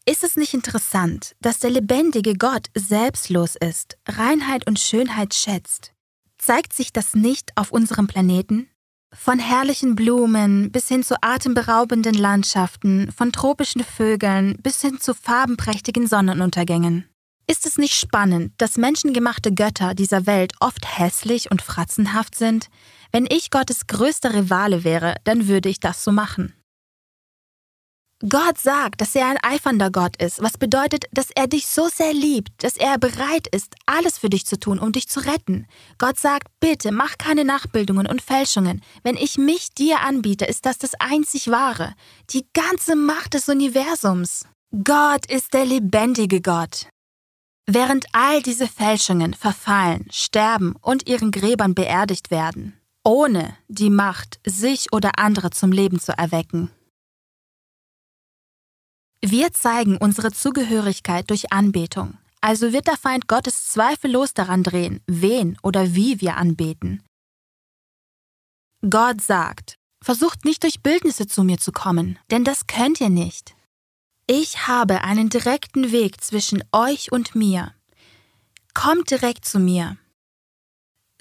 Ist 0.06 0.26
es 0.26 0.36
nicht 0.36 0.54
interessant, 0.54 1.34
dass 1.40 1.60
der 1.60 1.70
lebendige 1.70 2.36
Gott 2.36 2.68
selbstlos 2.76 3.56
ist, 3.56 3.98
Reinheit 4.06 4.68
und 4.68 4.78
Schönheit 4.78 5.34
schätzt? 5.34 5.94
Zeigt 6.38 6.74
sich 6.74 6.92
das 6.92 7.14
nicht 7.14 7.52
auf 7.56 7.72
unserem 7.72 8.08
Planeten? 8.08 8.68
Von 9.16 9.40
herrlichen 9.40 9.96
Blumen 9.96 10.74
bis 10.74 10.90
hin 10.90 11.04
zu 11.04 11.16
atemberaubenden 11.22 12.16
Landschaften, 12.16 13.14
von 13.14 13.32
tropischen 13.32 13.82
Vögeln 13.82 14.58
bis 14.62 14.82
hin 14.82 15.00
zu 15.00 15.14
farbenprächtigen 15.14 16.06
Sonnenuntergängen. 16.06 17.08
Ist 17.48 17.66
es 17.66 17.78
nicht 17.78 17.94
spannend, 17.94 18.52
dass 18.58 18.78
menschengemachte 18.78 19.54
Götter 19.54 19.94
dieser 19.94 20.26
Welt 20.26 20.52
oft 20.60 21.00
hässlich 21.00 21.50
und 21.50 21.62
fratzenhaft 21.62 22.36
sind? 22.36 22.68
Wenn 23.14 23.26
ich 23.26 23.52
Gottes 23.52 23.88
größter 23.88 24.34
Rivale 24.34 24.84
wäre, 24.84 25.16
dann 25.24 25.48
würde 25.48 25.70
ich 25.70 25.80
das 25.80 26.04
so 26.04 26.12
machen. 26.12 26.54
Gott 28.30 28.58
sagt, 28.58 29.02
dass 29.02 29.16
er 29.16 29.28
ein 29.28 29.38
eifernder 29.44 29.92
Gott 29.92 30.16
ist, 30.16 30.42
was 30.42 30.58
bedeutet, 30.58 31.06
dass 31.12 31.30
er 31.36 31.48
dich 31.48 31.68
so 31.68 31.90
sehr 31.90 32.14
liebt, 32.14 32.64
dass 32.64 32.78
er 32.78 32.98
bereit 32.98 33.48
ist, 33.52 33.76
alles 33.86 34.18
für 34.18 34.30
dich 34.30 34.46
zu 34.46 34.58
tun, 34.58 34.80
um 34.80 34.94
dich 34.94 35.10
zu 35.10 35.20
retten. 35.20 35.68
Gott 35.98 36.18
sagt, 36.18 36.48
bitte 36.62 36.94
mach 36.94 37.18
keine 37.18 37.44
Nachbildungen 37.44 38.08
und 38.08 38.22
Fälschungen. 38.22 38.82
Wenn 39.04 39.18
ich 39.18 39.38
mich 39.38 39.72
dir 39.72 40.00
anbiete, 40.00 40.46
ist 40.46 40.66
das 40.66 40.78
das 40.78 40.94
einzig 41.00 41.50
wahre, 41.52 41.96
die 42.30 42.46
ganze 42.54 42.96
Macht 42.96 43.34
des 43.34 43.50
Universums. 43.50 44.46
Gott 44.86 45.26
ist 45.26 45.54
der 45.54 45.66
lebendige 45.66 46.40
Gott. 46.40 46.88
Während 47.66 48.06
all 48.14 48.42
diese 48.42 48.68
Fälschungen 48.68 49.34
verfallen, 49.34 50.08
sterben 50.12 50.76
und 50.82 51.10
ihren 51.10 51.32
Gräbern 51.32 51.76
beerdigt 51.76 52.32
werden, 52.32 52.80
ohne 53.04 53.58
die 53.68 53.90
Macht, 53.90 54.40
sich 54.46 54.94
oder 54.94 55.20
andere 55.20 55.50
zum 55.50 55.74
Leben 55.74 56.00
zu 56.00 56.18
erwecken. 56.18 56.72
Wir 59.26 59.54
zeigen 59.54 59.96
unsere 59.96 60.34
Zugehörigkeit 60.34 61.30
durch 61.30 61.54
Anbetung, 61.54 62.18
also 62.42 62.74
wird 62.74 62.88
der 62.88 62.98
Feind 62.98 63.30
Gottes 63.30 63.68
zweifellos 63.70 64.34
daran 64.34 64.64
drehen, 64.64 65.00
wen 65.08 65.58
oder 65.64 65.96
wie 65.96 66.20
wir 66.20 66.36
anbeten. 66.36 67.02
Gott 68.90 69.22
sagt, 69.22 69.78
versucht 70.04 70.44
nicht 70.44 70.64
durch 70.64 70.84
Bildnisse 70.84 71.26
zu 71.26 71.46
mir 71.46 71.58
zu 71.58 71.72
kommen, 71.72 72.20
denn 72.32 72.44
das 72.44 72.68
könnt 72.68 73.00
ihr 73.00 73.08
nicht. 73.08 73.56
Ich 74.28 74.68
habe 74.68 75.06
einen 75.06 75.30
direkten 75.30 75.94
Weg 75.94 76.20
zwischen 76.20 76.62
euch 76.74 77.14
und 77.14 77.34
mir. 77.34 77.74
Kommt 78.74 79.10
direkt 79.10 79.46
zu 79.46 79.58
mir. 79.58 79.96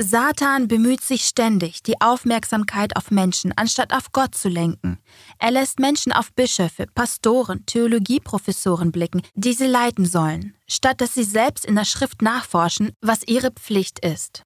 Satan 0.00 0.68
bemüht 0.68 1.02
sich 1.02 1.24
ständig, 1.24 1.82
die 1.82 2.00
Aufmerksamkeit 2.00 2.96
auf 2.96 3.10
Menschen 3.10 3.52
anstatt 3.56 3.92
auf 3.92 4.10
Gott 4.12 4.34
zu 4.34 4.48
lenken. 4.48 4.98
Er 5.38 5.50
lässt 5.50 5.78
Menschen 5.78 6.12
auf 6.12 6.32
Bischöfe, 6.32 6.86
Pastoren, 6.94 7.64
Theologieprofessoren 7.66 8.90
blicken, 8.90 9.22
die 9.34 9.52
sie 9.52 9.66
leiten 9.66 10.06
sollen, 10.06 10.56
statt 10.66 11.00
dass 11.00 11.14
sie 11.14 11.24
selbst 11.24 11.64
in 11.64 11.76
der 11.76 11.84
Schrift 11.84 12.22
nachforschen, 12.22 12.92
was 13.00 13.22
ihre 13.26 13.50
Pflicht 13.50 14.04
ist. 14.04 14.42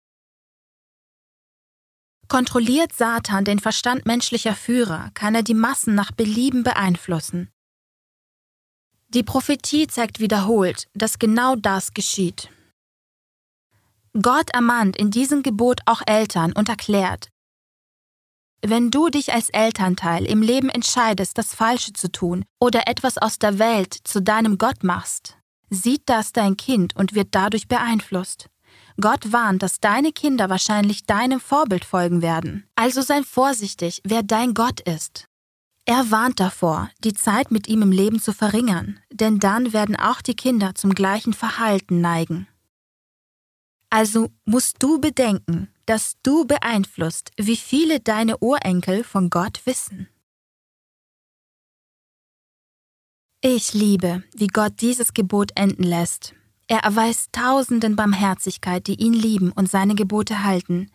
Kontrolliert 2.29 2.93
Satan 2.93 3.45
den 3.45 3.61
Verstand 3.61 4.05
menschlicher 4.05 4.55
Führer, 4.55 5.11
kann 5.15 5.35
er 5.37 5.45
die 5.45 5.55
Massen 5.55 5.95
nach 5.95 6.11
Belieben 6.11 6.65
beeinflussen. 6.65 7.50
Die 9.09 9.23
Prophetie 9.23 9.87
zeigt 9.87 10.19
wiederholt, 10.19 10.88
dass 10.95 11.21
genau 11.21 11.55
das 11.55 11.95
geschieht. 11.95 12.50
Gott 14.23 14.51
ermahnt 14.51 14.97
in 14.97 15.11
diesem 15.11 15.43
Gebot 15.43 15.81
auch 15.87 16.03
Eltern 16.07 16.53
und 16.53 16.69
erklärt, 16.69 17.29
wenn 18.63 18.91
du 18.91 19.11
dich 19.11 19.33
als 19.33 19.51
Elternteil 19.51 20.25
im 20.25 20.43
Leben 20.43 20.69
entscheidest, 20.71 21.39
das 21.39 21.55
Falsche 21.55 21.93
zu 21.93 22.11
tun 22.11 22.45
oder 22.59 22.89
etwas 22.89 23.19
aus 23.19 23.39
der 23.39 23.59
Welt 23.59 23.95
zu 24.05 24.21
deinem 24.21 24.59
Gott 24.59 24.83
machst, 24.83 25.37
sieht 25.71 26.03
das 26.07 26.33
dein 26.33 26.57
Kind 26.57 26.97
und 26.97 27.15
wird 27.15 27.29
dadurch 27.33 27.69
beeinflusst. 27.69 28.49
Gott 29.01 29.33
warnt, 29.33 29.63
dass 29.63 29.79
deine 29.79 30.11
Kinder 30.11 30.49
wahrscheinlich 30.49 31.05
deinem 31.05 31.39
Vorbild 31.39 31.85
folgen 31.85 32.23
werden. 32.23 32.67
Also 32.75 33.03
sei 33.03 33.23
vorsichtig, 33.23 34.01
wer 34.05 34.23
dein 34.23 34.55
Gott 34.55 34.81
ist. 34.81 35.27
Er 35.85 36.11
warnt 36.11 36.41
davor, 36.41 36.91
die 37.05 37.15
Zeit 37.15 37.51
mit 37.51 37.69
ihm 37.69 37.83
im 37.83 37.93
Leben 37.93 38.21
zu 38.21 38.33
verringern, 38.33 38.99
denn 39.13 39.39
dann 39.39 39.73
werden 39.73 39.95
auch 39.95 40.23
die 40.23 40.35
Kinder 40.35 40.75
zum 40.75 40.95
gleichen 40.95 41.35
Verhalten 41.35 42.01
neigen. 42.01 42.49
Also 43.90 44.31
musst 44.45 44.83
du 44.83 45.00
bedenken, 45.00 45.69
dass 45.87 46.16
du 46.23 46.45
beeinflusst, 46.45 47.31
wie 47.37 47.57
viele 47.57 48.00
deine 48.00 48.38
Urenkel 48.38 49.05
von 49.05 49.31
Gott 49.31 49.61
wissen. 49.64 50.09
Ich 53.40 53.75
liebe, 53.75 54.25
wie 54.35 54.49
Gott 54.49 54.81
dieses 54.81 55.14
Gebot 55.14 55.52
enden 55.55 55.85
lässt. 55.85 56.35
Er 56.66 56.81
erweist 56.81 57.33
Tausenden 57.33 57.95
Barmherzigkeit, 57.95 58.87
die 58.88 59.00
ihn 59.00 59.12
lieben 59.12 59.52
und 59.52 59.71
seine 59.71 59.95
Gebote 59.95 60.43
halten. 60.43 60.90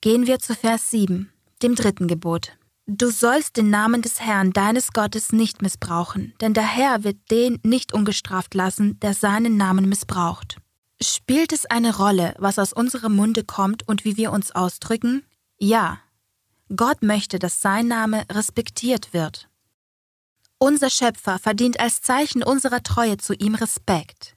Gehen 0.00 0.28
wir 0.28 0.38
zu 0.38 0.54
Vers 0.54 0.90
7, 0.90 1.32
dem 1.62 1.74
dritten 1.74 2.06
Gebot. 2.06 2.56
Du 2.86 3.10
sollst 3.10 3.56
den 3.56 3.70
Namen 3.70 4.02
des 4.02 4.20
Herrn 4.20 4.52
deines 4.52 4.92
Gottes 4.92 5.32
nicht 5.32 5.62
missbrauchen, 5.62 6.34
denn 6.40 6.54
der 6.54 6.66
Herr 6.66 7.02
wird 7.02 7.18
den 7.30 7.58
nicht 7.64 7.92
ungestraft 7.92 8.54
lassen, 8.54 8.98
der 9.00 9.14
seinen 9.14 9.56
Namen 9.56 9.88
missbraucht. 9.88 10.58
Spielt 11.02 11.52
es 11.52 11.64
eine 11.64 11.96
Rolle, 11.96 12.34
was 12.38 12.58
aus 12.58 12.72
unserem 12.74 13.16
Munde 13.16 13.42
kommt 13.42 13.88
und 13.88 14.04
wie 14.04 14.16
wir 14.18 14.32
uns 14.32 14.52
ausdrücken? 14.52 15.24
Ja. 15.58 15.98
Gott 16.76 17.02
möchte, 17.02 17.38
dass 17.38 17.60
sein 17.60 17.88
Name 17.88 18.24
respektiert 18.30 19.12
wird. 19.12 19.48
Unser 20.58 20.90
Schöpfer 20.90 21.38
verdient 21.38 21.80
als 21.80 22.02
Zeichen 22.02 22.42
unserer 22.42 22.82
Treue 22.82 23.16
zu 23.16 23.32
ihm 23.32 23.54
Respekt. 23.54 24.36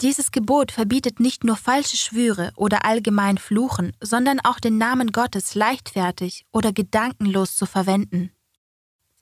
Dieses 0.00 0.32
Gebot 0.32 0.72
verbietet 0.72 1.20
nicht 1.20 1.44
nur 1.44 1.56
falsche 1.56 1.98
Schwüre 1.98 2.50
oder 2.56 2.84
allgemein 2.86 3.36
Fluchen, 3.36 3.92
sondern 4.00 4.40
auch 4.40 4.58
den 4.58 4.78
Namen 4.78 5.12
Gottes 5.12 5.54
leichtfertig 5.54 6.46
oder 6.50 6.72
gedankenlos 6.72 7.56
zu 7.56 7.66
verwenden. 7.66 8.32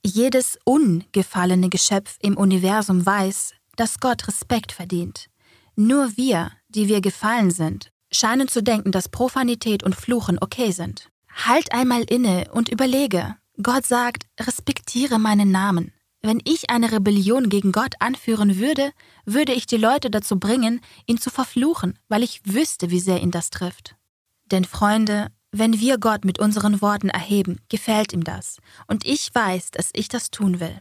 Jedes 0.04 0.58
ungefallene 0.64 1.68
Geschöpf 1.68 2.16
im 2.20 2.36
Universum 2.36 3.04
weiß, 3.04 3.52
dass 3.76 4.00
Gott 4.00 4.26
Respekt 4.28 4.72
verdient. 4.72 5.28
Nur 5.76 6.16
wir, 6.16 6.52
die 6.68 6.88
wir 6.88 7.00
gefallen 7.00 7.50
sind, 7.50 7.90
scheinen 8.10 8.48
zu 8.48 8.62
denken, 8.62 8.92
dass 8.92 9.08
Profanität 9.08 9.82
und 9.82 9.96
Fluchen 9.96 10.38
okay 10.40 10.70
sind. 10.70 11.08
Halt 11.34 11.72
einmal 11.72 12.02
inne 12.02 12.50
und 12.52 12.68
überlege. 12.68 13.36
Gott 13.62 13.86
sagt, 13.86 14.26
respektiere 14.40 15.18
meinen 15.18 15.50
Namen. 15.50 15.92
Wenn 16.20 16.40
ich 16.44 16.70
eine 16.70 16.92
Rebellion 16.92 17.48
gegen 17.48 17.72
Gott 17.72 17.94
anführen 17.98 18.58
würde, 18.58 18.92
würde 19.24 19.52
ich 19.52 19.66
die 19.66 19.76
Leute 19.76 20.08
dazu 20.08 20.38
bringen, 20.38 20.80
ihn 21.06 21.18
zu 21.18 21.30
verfluchen, 21.30 21.98
weil 22.08 22.22
ich 22.22 22.42
wüsste, 22.44 22.90
wie 22.90 23.00
sehr 23.00 23.20
ihn 23.20 23.32
das 23.32 23.50
trifft. 23.50 23.96
Denn 24.44 24.64
Freunde, 24.64 25.32
wenn 25.50 25.80
wir 25.80 25.98
Gott 25.98 26.24
mit 26.24 26.38
unseren 26.38 26.80
Worten 26.80 27.08
erheben, 27.08 27.60
gefällt 27.68 28.12
ihm 28.12 28.22
das. 28.22 28.58
Und 28.86 29.04
ich 29.04 29.34
weiß, 29.34 29.72
dass 29.72 29.90
ich 29.94 30.08
das 30.08 30.30
tun 30.30 30.60
will. 30.60 30.80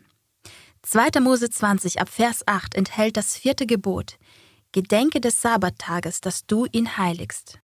2. 0.83 1.19
Mose 1.21 1.49
20 1.49 1.99
ab 1.99 2.09
Vers 2.09 2.47
8 2.47 2.75
enthält 2.75 3.17
das 3.17 3.35
vierte 3.35 3.65
Gebot. 3.65 4.17
Gedenke 4.71 5.21
des 5.21 5.41
Sabbattages, 5.41 6.21
dass 6.21 6.45
du 6.45 6.65
ihn 6.71 6.97
heiligst. 6.97 7.59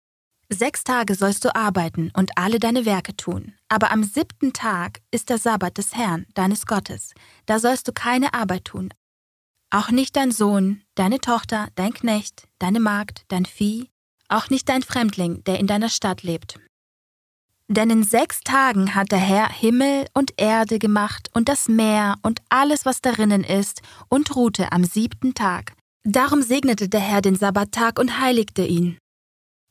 Sechs 0.49 0.83
Tage 0.83 1.15
sollst 1.15 1.45
du 1.45 1.55
arbeiten 1.55 2.11
und 2.15 2.37
alle 2.37 2.59
deine 2.59 2.85
Werke 2.85 3.15
tun, 3.15 3.53
aber 3.69 3.91
am 3.91 4.03
siebten 4.03 4.53
Tag 4.53 5.01
ist 5.11 5.29
der 5.29 5.37
Sabbat 5.37 5.77
des 5.77 5.95
Herrn, 5.95 6.25
deines 6.35 6.65
Gottes, 6.65 7.13
da 7.45 7.59
sollst 7.59 7.87
du 7.87 7.91
keine 7.91 8.33
Arbeit 8.33 8.65
tun, 8.65 8.93
auch 9.73 9.89
nicht 9.89 10.15
dein 10.15 10.31
Sohn, 10.31 10.83
deine 10.93 11.19
Tochter, 11.19 11.67
dein 11.73 11.95
Knecht, 11.95 12.47
deine 12.59 12.79
Magd, 12.79 13.25
dein 13.29 13.47
Vieh, 13.47 13.89
auch 14.27 14.51
nicht 14.51 14.69
dein 14.69 14.83
Fremdling, 14.83 15.43
der 15.45 15.59
in 15.59 15.65
deiner 15.65 15.89
Stadt 15.89 16.21
lebt. 16.21 16.59
Denn 17.67 17.89
in 17.89 18.03
sechs 18.03 18.41
Tagen 18.41 18.93
hat 18.93 19.11
der 19.11 19.17
Herr 19.17 19.49
Himmel 19.49 20.05
und 20.13 20.39
Erde 20.39 20.77
gemacht 20.77 21.31
und 21.33 21.49
das 21.49 21.69
Meer 21.69 22.17
und 22.21 22.39
alles, 22.49 22.85
was 22.85 23.01
darinnen 23.01 23.43
ist, 23.43 23.81
und 24.09 24.35
ruhte 24.35 24.71
am 24.71 24.83
siebten 24.83 25.33
Tag. 25.33 25.73
Darum 26.05 26.41
segnete 26.41 26.89
der 26.89 26.99
Herr 26.99 27.21
den 27.21 27.37
Sabbattag 27.37 27.97
und 27.97 28.19
heiligte 28.19 28.65
ihn. 28.65 28.97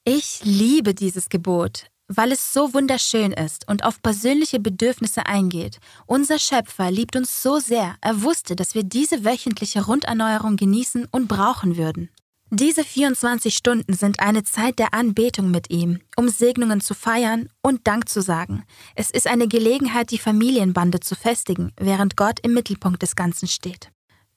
Ich 0.04 0.40
liebe 0.44 0.94
dieses 0.94 1.28
Gebot. 1.28 1.86
weil 2.14 2.32
es 2.32 2.52
so 2.52 2.74
wunderschön 2.74 3.32
ist 3.32 3.66
und 3.68 3.84
auf 3.84 4.02
persönliche 4.02 4.60
Bedürfnisse 4.60 5.24
eingeht. 5.24 5.78
Unser 6.06 6.38
Schöpfer 6.38 6.90
liebt 6.90 7.16
uns 7.16 7.42
so 7.42 7.58
sehr, 7.58 7.96
er 8.02 8.22
wusste, 8.22 8.54
dass 8.54 8.74
wir 8.74 8.82
diese 8.82 9.24
wöchentliche 9.24 9.86
Runderneuerung 9.86 10.56
genießen 10.56 11.06
und 11.10 11.26
brauchen 11.26 11.78
würden. 11.78 12.10
Diese 12.50 12.84
24 12.84 13.56
Stunden 13.56 13.94
sind 13.94 14.20
eine 14.20 14.42
Zeit 14.42 14.78
der 14.78 14.92
Anbetung 14.92 15.50
mit 15.50 15.70
ihm, 15.70 16.00
um 16.16 16.28
Segnungen 16.28 16.82
zu 16.82 16.92
feiern 16.92 17.48
und 17.62 17.86
Dank 17.86 18.10
zu 18.10 18.20
sagen. 18.20 18.64
Es 18.94 19.10
ist 19.10 19.26
eine 19.26 19.48
Gelegenheit, 19.48 20.10
die 20.10 20.18
Familienbande 20.18 21.00
zu 21.00 21.14
festigen, 21.14 21.72
während 21.80 22.18
Gott 22.18 22.40
im 22.42 22.52
Mittelpunkt 22.52 23.00
des 23.00 23.16
Ganzen 23.16 23.48
steht. 23.48 23.90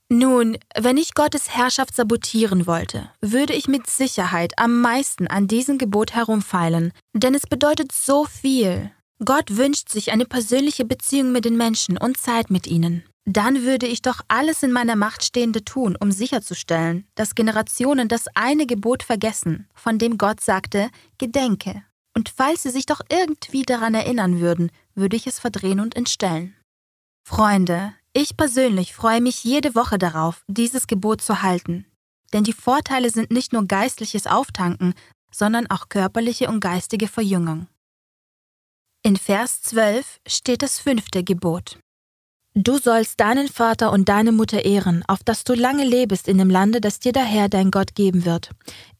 Nun, 0.10 0.58
wenn 0.78 0.98
ich 0.98 1.16
Gottes 1.16 1.50
Herrschaft 1.50 1.96
sabotieren 1.96 2.68
wollte, 2.68 3.10
würde 3.22 3.54
ich 3.54 3.68
mit 3.68 3.88
Sicherheit 3.88 4.54
am 4.58 4.82
meisten 4.82 5.28
an 5.28 5.48
diesem 5.48 5.78
Gebot 5.78 6.14
herumfeilen, 6.14 6.92
denn 7.14 7.34
es 7.34 7.48
bedeutet 7.48 7.92
so 7.92 8.26
viel. 8.26 8.92
Gott 9.24 9.58
wünscht 9.58 9.90
sich 9.90 10.12
eine 10.12 10.26
persönliche 10.26 10.86
Beziehung 10.86 11.32
mit 11.32 11.46
den 11.46 11.58
Menschen 11.58 11.98
und 11.98 12.18
Zeit 12.18 12.52
mit 12.52 12.68
ihnen 12.68 13.04
dann 13.26 13.64
würde 13.64 13.88
ich 13.88 14.02
doch 14.04 14.22
alles 14.28 14.62
in 14.62 14.72
meiner 14.72 14.96
Macht 14.96 15.24
Stehende 15.24 15.66
tun, 15.66 15.98
um 16.00 16.12
sicherzustellen, 16.12 17.08
dass 17.16 17.36
Generationen 17.36 18.08
das 18.08 18.28
eine 18.36 18.68
Gebot 18.68 19.02
vergessen, 19.02 19.68
von 19.74 19.98
dem 19.98 20.18
Gott 20.18 20.42
sagte, 20.42 20.90
Gedenke. 21.18 21.84
Und 22.16 22.30
falls 22.30 22.64
sie 22.64 22.70
sich 22.70 22.86
doch 22.86 23.02
irgendwie 23.10 23.64
daran 23.64 23.96
erinnern 23.96 24.40
würden, 24.40 24.72
würde 24.94 25.16
ich 25.16 25.28
es 25.28 25.40
verdrehen 25.40 25.80
und 25.80 25.96
entstellen. 25.96 26.56
Freunde, 27.28 27.94
ich 28.16 28.38
persönlich 28.38 28.96
freue 28.96 29.20
mich 29.20 29.44
jede 29.44 29.76
Woche 29.76 29.98
darauf, 29.98 30.44
dieses 30.48 30.88
Gebot 30.88 31.22
zu 31.22 31.42
halten. 31.42 31.86
Denn 32.34 32.46
die 32.46 32.54
Vorteile 32.54 33.10
sind 33.10 33.30
nicht 33.30 33.52
nur 33.52 33.66
geistliches 33.68 34.26
Auftanken, 34.26 34.94
sondern 35.32 35.70
auch 35.70 35.90
körperliche 35.90 36.48
und 36.48 36.62
geistige 36.62 37.10
Verjüngung. 37.10 37.68
In 39.04 39.18
Vers 39.18 39.62
12 39.64 40.22
steht 40.26 40.64
das 40.64 40.80
fünfte 40.80 41.24
Gebot. 41.24 41.78
Du 42.54 42.78
sollst 42.78 43.20
deinen 43.20 43.50
Vater 43.50 43.92
und 43.92 44.08
deine 44.08 44.32
Mutter 44.32 44.64
ehren, 44.64 45.04
auf 45.10 45.22
dass 45.22 45.44
du 45.44 45.54
lange 45.54 45.84
lebst 45.84 46.30
in 46.30 46.38
dem 46.38 46.50
Lande, 46.50 46.80
das 46.80 47.00
dir 47.00 47.12
der 47.12 47.26
Herr 47.26 47.50
dein 47.50 47.70
Gott 47.70 47.96
geben 47.96 48.24
wird. 48.24 48.52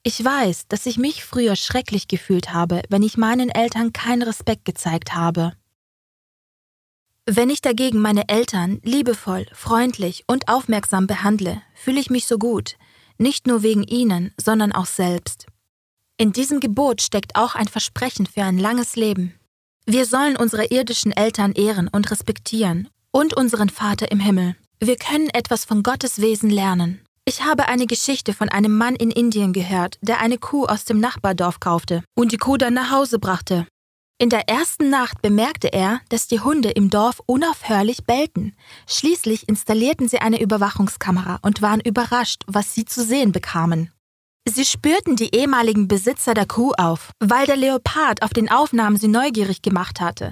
Ich 0.04 0.24
weiß, 0.24 0.68
dass 0.68 0.86
ich 0.86 0.98
mich 0.98 1.24
früher 1.24 1.56
schrecklich 1.56 2.10
gefühlt 2.10 2.54
habe, 2.54 2.82
wenn 2.90 3.02
ich 3.02 3.16
meinen 3.16 3.50
Eltern 3.50 3.94
keinen 3.94 4.24
Respekt 4.24 4.66
gezeigt 4.66 5.16
habe. 5.16 5.54
Wenn 7.28 7.50
ich 7.50 7.62
dagegen 7.62 8.02
meine 8.02 8.30
Eltern 8.30 8.80
liebevoll, 8.84 9.48
freundlich 9.52 10.24
und 10.28 10.48
aufmerksam 10.48 11.08
behandle, 11.08 11.60
fühle 11.74 12.00
ich 12.00 12.12
mich 12.12 12.28
so 12.28 12.38
gut, 12.38 12.76
nicht 13.18 13.48
nur 13.48 13.64
wegen 13.64 13.82
ihnen, 13.82 14.32
sondern 14.40 14.72
auch 14.72 14.86
selbst. 14.86 15.48
In 16.18 16.34
diesem 16.34 16.60
Gebot 16.60 17.02
steckt 17.02 17.36
auch 17.36 17.56
ein 17.56 17.68
Versprechen 17.68 18.28
für 18.28 18.44
ein 18.44 18.60
langes 18.60 18.96
Leben. 18.96 19.34
Wir 19.88 20.06
sollen 20.06 20.38
unsere 20.38 20.66
irdischen 20.66 21.12
Eltern 21.12 21.54
ehren 21.54 21.88
und 21.88 22.12
respektieren 22.12 22.90
und 23.10 23.34
unseren 23.34 23.70
Vater 23.70 24.12
im 24.12 24.20
Himmel. 24.20 24.56
Wir 24.80 24.96
können 24.96 25.30
etwas 25.30 25.66
von 25.66 25.82
Gottes 25.82 26.22
Wesen 26.22 26.52
lernen. 26.52 27.02
Ich 27.26 27.44
habe 27.44 27.68
eine 27.68 27.88
Geschichte 27.88 28.34
von 28.34 28.50
einem 28.50 28.78
Mann 28.78 28.96
in 28.96 29.10
Indien 29.10 29.52
gehört, 29.52 29.98
der 30.02 30.20
eine 30.20 30.38
Kuh 30.38 30.66
aus 30.68 30.86
dem 30.86 31.00
Nachbardorf 31.00 31.60
kaufte 31.60 32.04
und 32.16 32.34
die 32.34 32.38
Kuh 32.38 32.58
dann 32.58 32.76
nach 32.76 32.92
Hause 32.92 33.18
brachte. 33.18 33.66
In 34.18 34.30
der 34.30 34.48
ersten 34.48 34.90
Nacht 34.90 35.22
bemerkte 35.22 35.74
er, 35.74 36.00
dass 36.08 36.28
die 36.28 36.40
Hunde 36.40 36.72
im 36.72 36.90
Dorf 36.90 37.22
unaufhörlich 37.26 38.06
bellten. 38.06 38.56
Schließlich 38.88 39.50
installierten 39.50 40.08
sie 40.08 40.20
eine 40.20 40.42
Überwachungskamera 40.42 41.40
und 41.42 41.62
waren 41.62 41.82
überrascht, 41.82 42.44
was 42.48 42.74
sie 42.74 42.86
zu 42.86 43.04
sehen 43.04 43.34
bekamen. 43.34 43.92
Sie 44.48 44.64
spürten 44.64 45.18
die 45.18 45.36
ehemaligen 45.36 45.90
Besitzer 45.90 46.34
der 46.34 46.46
Kuh 46.46 46.72
auf, 46.78 47.12
weil 47.20 47.46
der 47.46 47.58
Leopard 47.58 48.22
auf 48.22 48.32
den 48.32 48.50
Aufnahmen 48.50 48.96
sie 48.96 49.10
neugierig 49.10 49.62
gemacht 49.62 50.00
hatte. 50.00 50.32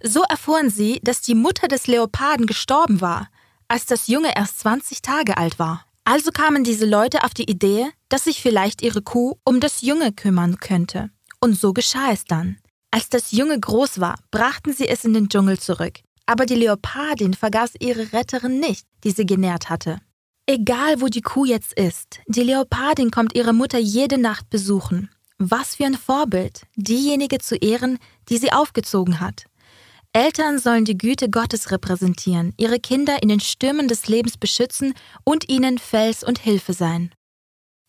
So 0.00 0.22
erfuhren 0.22 0.70
sie, 0.70 1.00
dass 1.02 1.20
die 1.20 1.34
Mutter 1.34 1.66
des 1.66 1.88
Leoparden 1.88 2.46
gestorben 2.46 3.00
war, 3.00 3.28
als 3.66 3.86
das 3.86 4.06
Junge 4.06 4.36
erst 4.36 4.60
20 4.60 5.02
Tage 5.02 5.36
alt 5.36 5.58
war. 5.58 5.84
Also 6.04 6.30
kamen 6.30 6.62
diese 6.62 6.86
Leute 6.86 7.24
auf 7.24 7.34
die 7.34 7.50
Idee, 7.50 7.88
dass 8.08 8.24
sich 8.24 8.40
vielleicht 8.40 8.82
ihre 8.82 9.02
Kuh 9.02 9.36
um 9.44 9.58
das 9.58 9.80
Junge 9.80 10.12
kümmern 10.12 10.58
könnte. 10.58 11.10
Und 11.44 11.60
so 11.60 11.74
geschah 11.74 12.10
es 12.10 12.24
dann. 12.24 12.56
Als 12.90 13.10
das 13.10 13.30
Junge 13.30 13.60
groß 13.60 14.00
war, 14.00 14.14
brachten 14.30 14.72
sie 14.72 14.88
es 14.88 15.04
in 15.04 15.12
den 15.12 15.28
Dschungel 15.28 15.58
zurück. 15.58 16.00
Aber 16.24 16.46
die 16.46 16.54
Leopardin 16.54 17.34
vergaß 17.34 17.72
ihre 17.80 18.14
Retterin 18.14 18.60
nicht, 18.60 18.86
die 19.04 19.10
sie 19.10 19.26
genährt 19.26 19.68
hatte. 19.68 19.98
Egal 20.46 21.02
wo 21.02 21.08
die 21.08 21.20
Kuh 21.20 21.44
jetzt 21.44 21.74
ist, 21.74 22.20
die 22.26 22.44
Leopardin 22.44 23.10
kommt 23.10 23.36
ihre 23.36 23.52
Mutter 23.52 23.78
jede 23.78 24.16
Nacht 24.16 24.48
besuchen. 24.48 25.10
Was 25.36 25.74
für 25.74 25.84
ein 25.84 25.98
Vorbild, 25.98 26.62
diejenige 26.76 27.40
zu 27.40 27.56
ehren, 27.56 27.98
die 28.30 28.38
sie 28.38 28.50
aufgezogen 28.50 29.20
hat. 29.20 29.44
Eltern 30.14 30.58
sollen 30.58 30.86
die 30.86 30.96
Güte 30.96 31.28
Gottes 31.28 31.70
repräsentieren, 31.70 32.54
ihre 32.56 32.80
Kinder 32.80 33.22
in 33.22 33.28
den 33.28 33.40
Stürmen 33.40 33.86
des 33.86 34.08
Lebens 34.08 34.38
beschützen 34.38 34.94
und 35.24 35.50
ihnen 35.50 35.76
Fels 35.76 36.24
und 36.24 36.38
Hilfe 36.38 36.72
sein. 36.72 37.12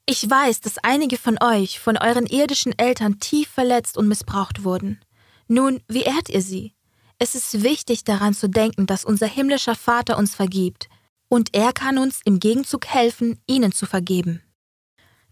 Ich 0.08 0.30
weiß, 0.30 0.62
dass 0.62 0.78
einige 0.78 1.18
von 1.18 1.38
euch 1.42 1.80
von 1.80 1.98
euren 1.98 2.28
irdischen 2.28 2.78
Eltern 2.78 3.20
tief 3.20 3.50
verletzt 3.50 3.98
und 3.98 4.08
missbraucht 4.08 4.64
wurden. 4.64 5.02
Nun, 5.48 5.82
wie 5.88 6.04
ehrt 6.04 6.30
ihr 6.30 6.42
sie? 6.42 6.74
Es 7.18 7.34
ist 7.34 7.64
wichtig 7.64 8.04
daran 8.04 8.34
zu 8.34 8.48
denken, 8.48 8.86
dass 8.86 9.06
unser 9.06 9.28
himmlischer 9.28 9.76
Vater 9.76 10.18
uns 10.18 10.36
vergibt, 10.36 10.90
und 11.28 11.56
er 11.56 11.74
kann 11.74 11.98
uns 11.98 12.22
im 12.24 12.40
Gegenzug 12.40 12.86
helfen, 12.86 13.40
ihnen 13.48 13.72
zu 13.72 13.88
vergeben. 13.88 14.44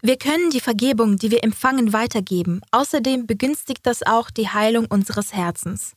Wir 0.02 0.18
können 0.18 0.50
die 0.50 0.60
Vergebung, 0.60 1.18
die 1.18 1.30
wir 1.30 1.44
empfangen, 1.44 1.92
weitergeben. 1.92 2.60
Außerdem 2.72 3.26
begünstigt 3.26 3.86
das 3.86 4.02
auch 4.02 4.30
die 4.30 4.48
Heilung 4.48 4.86
unseres 4.86 5.32
Herzens. 5.32 5.92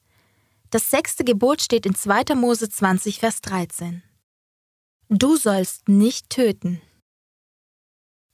Das 0.69 0.89
sechste 0.91 1.23
Gebot 1.23 1.61
steht 1.61 1.85
in 1.85 1.95
2. 1.95 2.35
Mose 2.35 2.69
20, 2.69 3.19
Vers 3.19 3.41
13. 3.41 4.03
Du 5.09 5.35
sollst 5.35 5.89
nicht 5.89 6.29
töten. 6.29 6.81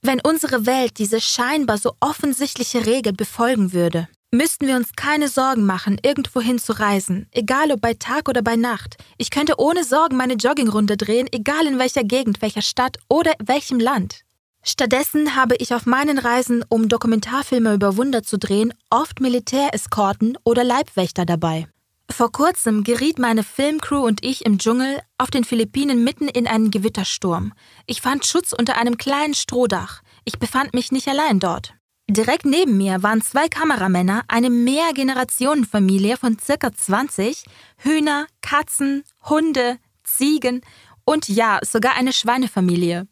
Wenn 0.06 0.20
unsere 0.20 0.66
Welt 0.66 0.98
diese 0.98 1.18
scheinbar 1.18 1.78
so 1.78 1.94
offensichtliche 1.98 2.84
Regel 2.84 3.14
befolgen 3.14 3.72
würde, 3.72 4.06
müssten 4.30 4.66
wir 4.66 4.76
uns 4.76 4.92
keine 4.94 5.28
Sorgen 5.28 5.64
machen, 5.64 5.98
irgendwohin 6.02 6.58
zu 6.58 6.78
reisen, 6.78 7.26
egal 7.30 7.72
ob 7.72 7.80
bei 7.80 7.94
Tag 7.94 8.28
oder 8.28 8.42
bei 8.42 8.54
Nacht. 8.54 8.98
Ich 9.16 9.30
könnte 9.30 9.54
ohne 9.56 9.82
Sorgen 9.82 10.18
meine 10.18 10.34
Joggingrunde 10.34 10.98
drehen, 10.98 11.26
egal 11.32 11.66
in 11.66 11.78
welcher 11.78 12.04
Gegend, 12.04 12.42
welcher 12.42 12.60
Stadt 12.60 12.98
oder 13.08 13.32
welchem 13.42 13.80
Land. 13.80 14.20
Stattdessen 14.62 15.36
habe 15.36 15.56
ich 15.56 15.72
auf 15.72 15.86
meinen 15.86 16.18
Reisen, 16.18 16.62
um 16.68 16.90
Dokumentarfilme 16.90 17.72
über 17.72 17.96
Wunder 17.96 18.22
zu 18.22 18.38
drehen, 18.38 18.74
oft 18.90 19.20
Militäreskorten 19.20 20.36
oder 20.44 20.64
Leibwächter 20.64 21.24
dabei. 21.24 21.66
Vor 22.10 22.30
kurzem 22.30 22.84
geriet 22.84 23.18
meine 23.18 23.42
Filmcrew 23.42 24.04
und 24.04 24.24
ich 24.24 24.44
im 24.44 24.58
Dschungel 24.58 25.00
auf 25.18 25.30
den 25.30 25.44
Philippinen 25.44 26.04
mitten 26.04 26.28
in 26.28 26.46
einen 26.46 26.70
Gewittersturm. 26.70 27.52
Ich 27.86 28.02
fand 28.02 28.26
Schutz 28.26 28.52
unter 28.52 28.76
einem 28.76 28.98
kleinen 28.98 29.34
Strohdach. 29.34 30.02
Ich 30.24 30.38
befand 30.38 30.74
mich 30.74 30.92
nicht 30.92 31.08
allein 31.08 31.40
dort. 31.40 31.74
Direkt 32.08 32.44
neben 32.44 32.76
mir 32.76 33.02
waren 33.02 33.22
zwei 33.22 33.48
Kameramänner, 33.48 34.22
eine 34.28 34.50
Mehrgenerationenfamilie 34.50 36.18
von 36.18 36.38
circa 36.38 36.70
20, 36.72 37.44
Hühner, 37.78 38.26
Katzen, 38.42 39.04
Hunde, 39.24 39.78
Ziegen 40.02 40.60
und 41.04 41.28
ja, 41.28 41.60
sogar 41.62 41.96
eine 41.96 42.12
Schweinefamilie. 42.12 43.08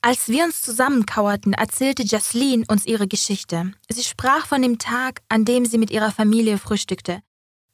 Als 0.00 0.28
wir 0.28 0.44
uns 0.44 0.62
zusammenkauerten, 0.62 1.52
erzählte 1.52 2.02
Jasleen 2.02 2.64
uns 2.66 2.86
ihre 2.86 3.06
Geschichte. 3.06 3.72
Sie 3.88 4.02
sprach 4.02 4.46
von 4.46 4.62
dem 4.62 4.78
Tag, 4.78 5.20
an 5.28 5.44
dem 5.44 5.66
sie 5.66 5.78
mit 5.78 5.90
ihrer 5.90 6.10
Familie 6.10 6.58
frühstückte. 6.58 7.22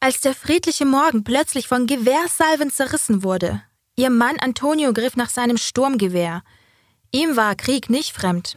Als 0.01 0.21
der 0.21 0.33
friedliche 0.33 0.85
Morgen 0.85 1.25
plötzlich 1.25 1.67
von 1.67 1.89
Gewehrsalven 1.89 2.71
zerrissen 2.71 3.25
wurde, 3.25 3.63
ihr 3.97 4.11
Mann 4.11 4.39
Antonio 4.39 4.93
griff 4.93 5.17
nach 5.17 5.29
seinem 5.29 5.57
Sturmgewehr. 5.57 6.45
Ihm 7.11 7.35
war 7.35 7.57
Krieg 7.57 7.91
nicht 7.91 8.15
fremd. 8.15 8.57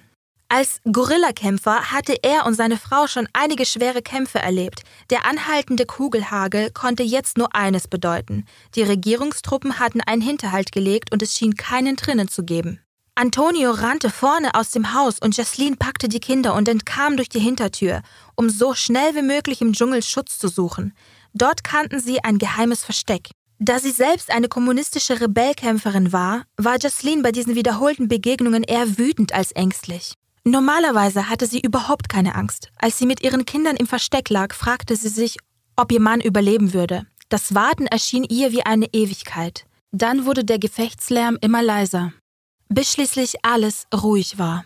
Als 0.50 0.82
Guerillakämpfer 0.84 1.92
hatte 1.92 2.16
er 2.22 2.46
und 2.46 2.54
seine 2.54 2.78
Frau 2.78 3.08
schon 3.08 3.28
einige 3.34 3.66
schwere 3.66 4.04
Kämpfe 4.04 4.38
erlebt. 4.38 4.84
Der 5.10 5.26
anhaltende 5.26 5.88
Kugelhagel 5.88 6.70
konnte 6.70 7.02
jetzt 7.02 7.40
nur 7.40 7.56
eines 7.56 7.88
bedeuten. 7.88 8.46
Die 8.76 8.84
Regierungstruppen 8.84 9.80
hatten 9.80 10.02
einen 10.02 10.22
Hinterhalt 10.22 10.72
gelegt 10.72 11.12
und 11.12 11.24
es 11.24 11.36
schien 11.36 11.56
keinen 11.56 11.96
drinnen 11.96 12.28
zu 12.28 12.44
geben. 12.44 12.82
Antonio 13.16 13.72
rannte 13.72 14.10
vorne 14.10 14.56
aus 14.56 14.72
dem 14.72 14.94
Haus 14.94 15.20
und 15.20 15.36
Jaslin 15.36 15.78
packte 15.78 16.08
die 16.08 16.20
Kinder 16.20 16.54
und 16.54 16.70
entkam 16.70 17.18
durch 17.18 17.30
die 17.30 17.40
Hintertür, 17.40 18.04
um 18.36 18.50
so 18.50 18.74
schnell 18.74 19.16
wie 19.16 19.22
möglich 19.22 19.62
im 19.62 19.74
Dschungel 19.74 20.02
Schutz 20.02 20.40
zu 20.40 20.48
suchen. 20.48 20.94
Dort 21.34 21.64
kannten 21.64 22.00
sie 22.00 22.24
ein 22.24 22.38
geheimes 22.38 22.84
Versteck. 22.84 23.30
Da 23.60 23.80
sie 23.80 23.92
selbst 23.92 24.32
eine 24.32 24.48
kommunistische 24.48 25.22
Rebellkämpferin 25.22 26.12
war, 26.12 26.46
war 26.58 26.78
Jocelyn 26.78 27.22
bei 27.22 27.32
diesen 27.32 27.56
wiederholten 27.56 28.08
Begegnungen 28.08 28.64
eher 28.64 28.98
wütend 28.98 29.34
als 29.34 29.52
ängstlich. 29.52 30.16
Normalerweise 30.44 31.30
hatte 31.30 31.46
sie 31.46 31.60
überhaupt 31.60 32.10
keine 32.10 32.34
Angst. 32.34 32.72
Als 32.78 32.98
sie 32.98 33.06
mit 33.06 33.22
ihren 33.22 33.46
Kindern 33.46 33.76
im 33.76 33.86
Versteck 33.86 34.30
lag, 34.30 34.56
fragte 34.56 34.96
sie 34.96 35.10
sich, 35.10 35.38
ob 35.76 35.92
ihr 35.92 36.02
Mann 36.02 36.22
überleben 36.22 36.74
würde. 36.74 37.06
Das 37.30 37.54
Warten 37.54 37.86
erschien 37.86 38.24
ihr 38.24 38.52
wie 38.52 38.66
eine 38.66 38.88
Ewigkeit. 38.92 39.66
Dann 39.92 40.26
wurde 40.26 40.44
der 40.44 40.58
Gefechtslärm 40.58 41.38
immer 41.42 41.62
leiser, 41.62 42.14
bis 42.70 42.92
schließlich 42.92 43.46
alles 43.46 43.86
ruhig 43.94 44.40
war. 44.40 44.66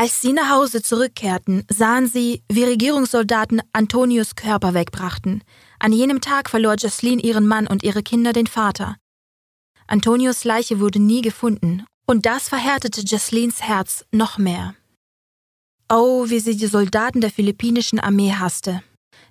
Als 0.00 0.22
sie 0.22 0.32
nach 0.32 0.48
Hause 0.48 0.80
zurückkehrten, 0.80 1.66
sahen 1.68 2.08
sie, 2.08 2.42
wie 2.50 2.64
Regierungssoldaten 2.64 3.60
Antonius 3.74 4.34
Körper 4.34 4.72
wegbrachten. 4.72 5.44
An 5.78 5.92
jenem 5.92 6.22
Tag 6.22 6.48
verlor 6.48 6.76
Jocelyn 6.76 7.18
ihren 7.18 7.46
Mann 7.46 7.66
und 7.66 7.82
ihre 7.82 8.02
Kinder 8.02 8.32
den 8.32 8.46
Vater. 8.46 8.96
Antonius 9.86 10.44
Leiche 10.44 10.80
wurde 10.80 11.00
nie 11.00 11.20
gefunden, 11.20 11.84
und 12.06 12.24
das 12.24 12.48
verhärtete 12.48 13.02
Jocelyns 13.02 13.60
Herz 13.60 14.06
noch 14.10 14.38
mehr. 14.38 14.74
Oh, 15.90 16.30
wie 16.30 16.40
sie 16.40 16.56
die 16.56 16.66
Soldaten 16.66 17.20
der 17.20 17.30
philippinischen 17.30 18.00
Armee 18.00 18.32
hasste. 18.32 18.82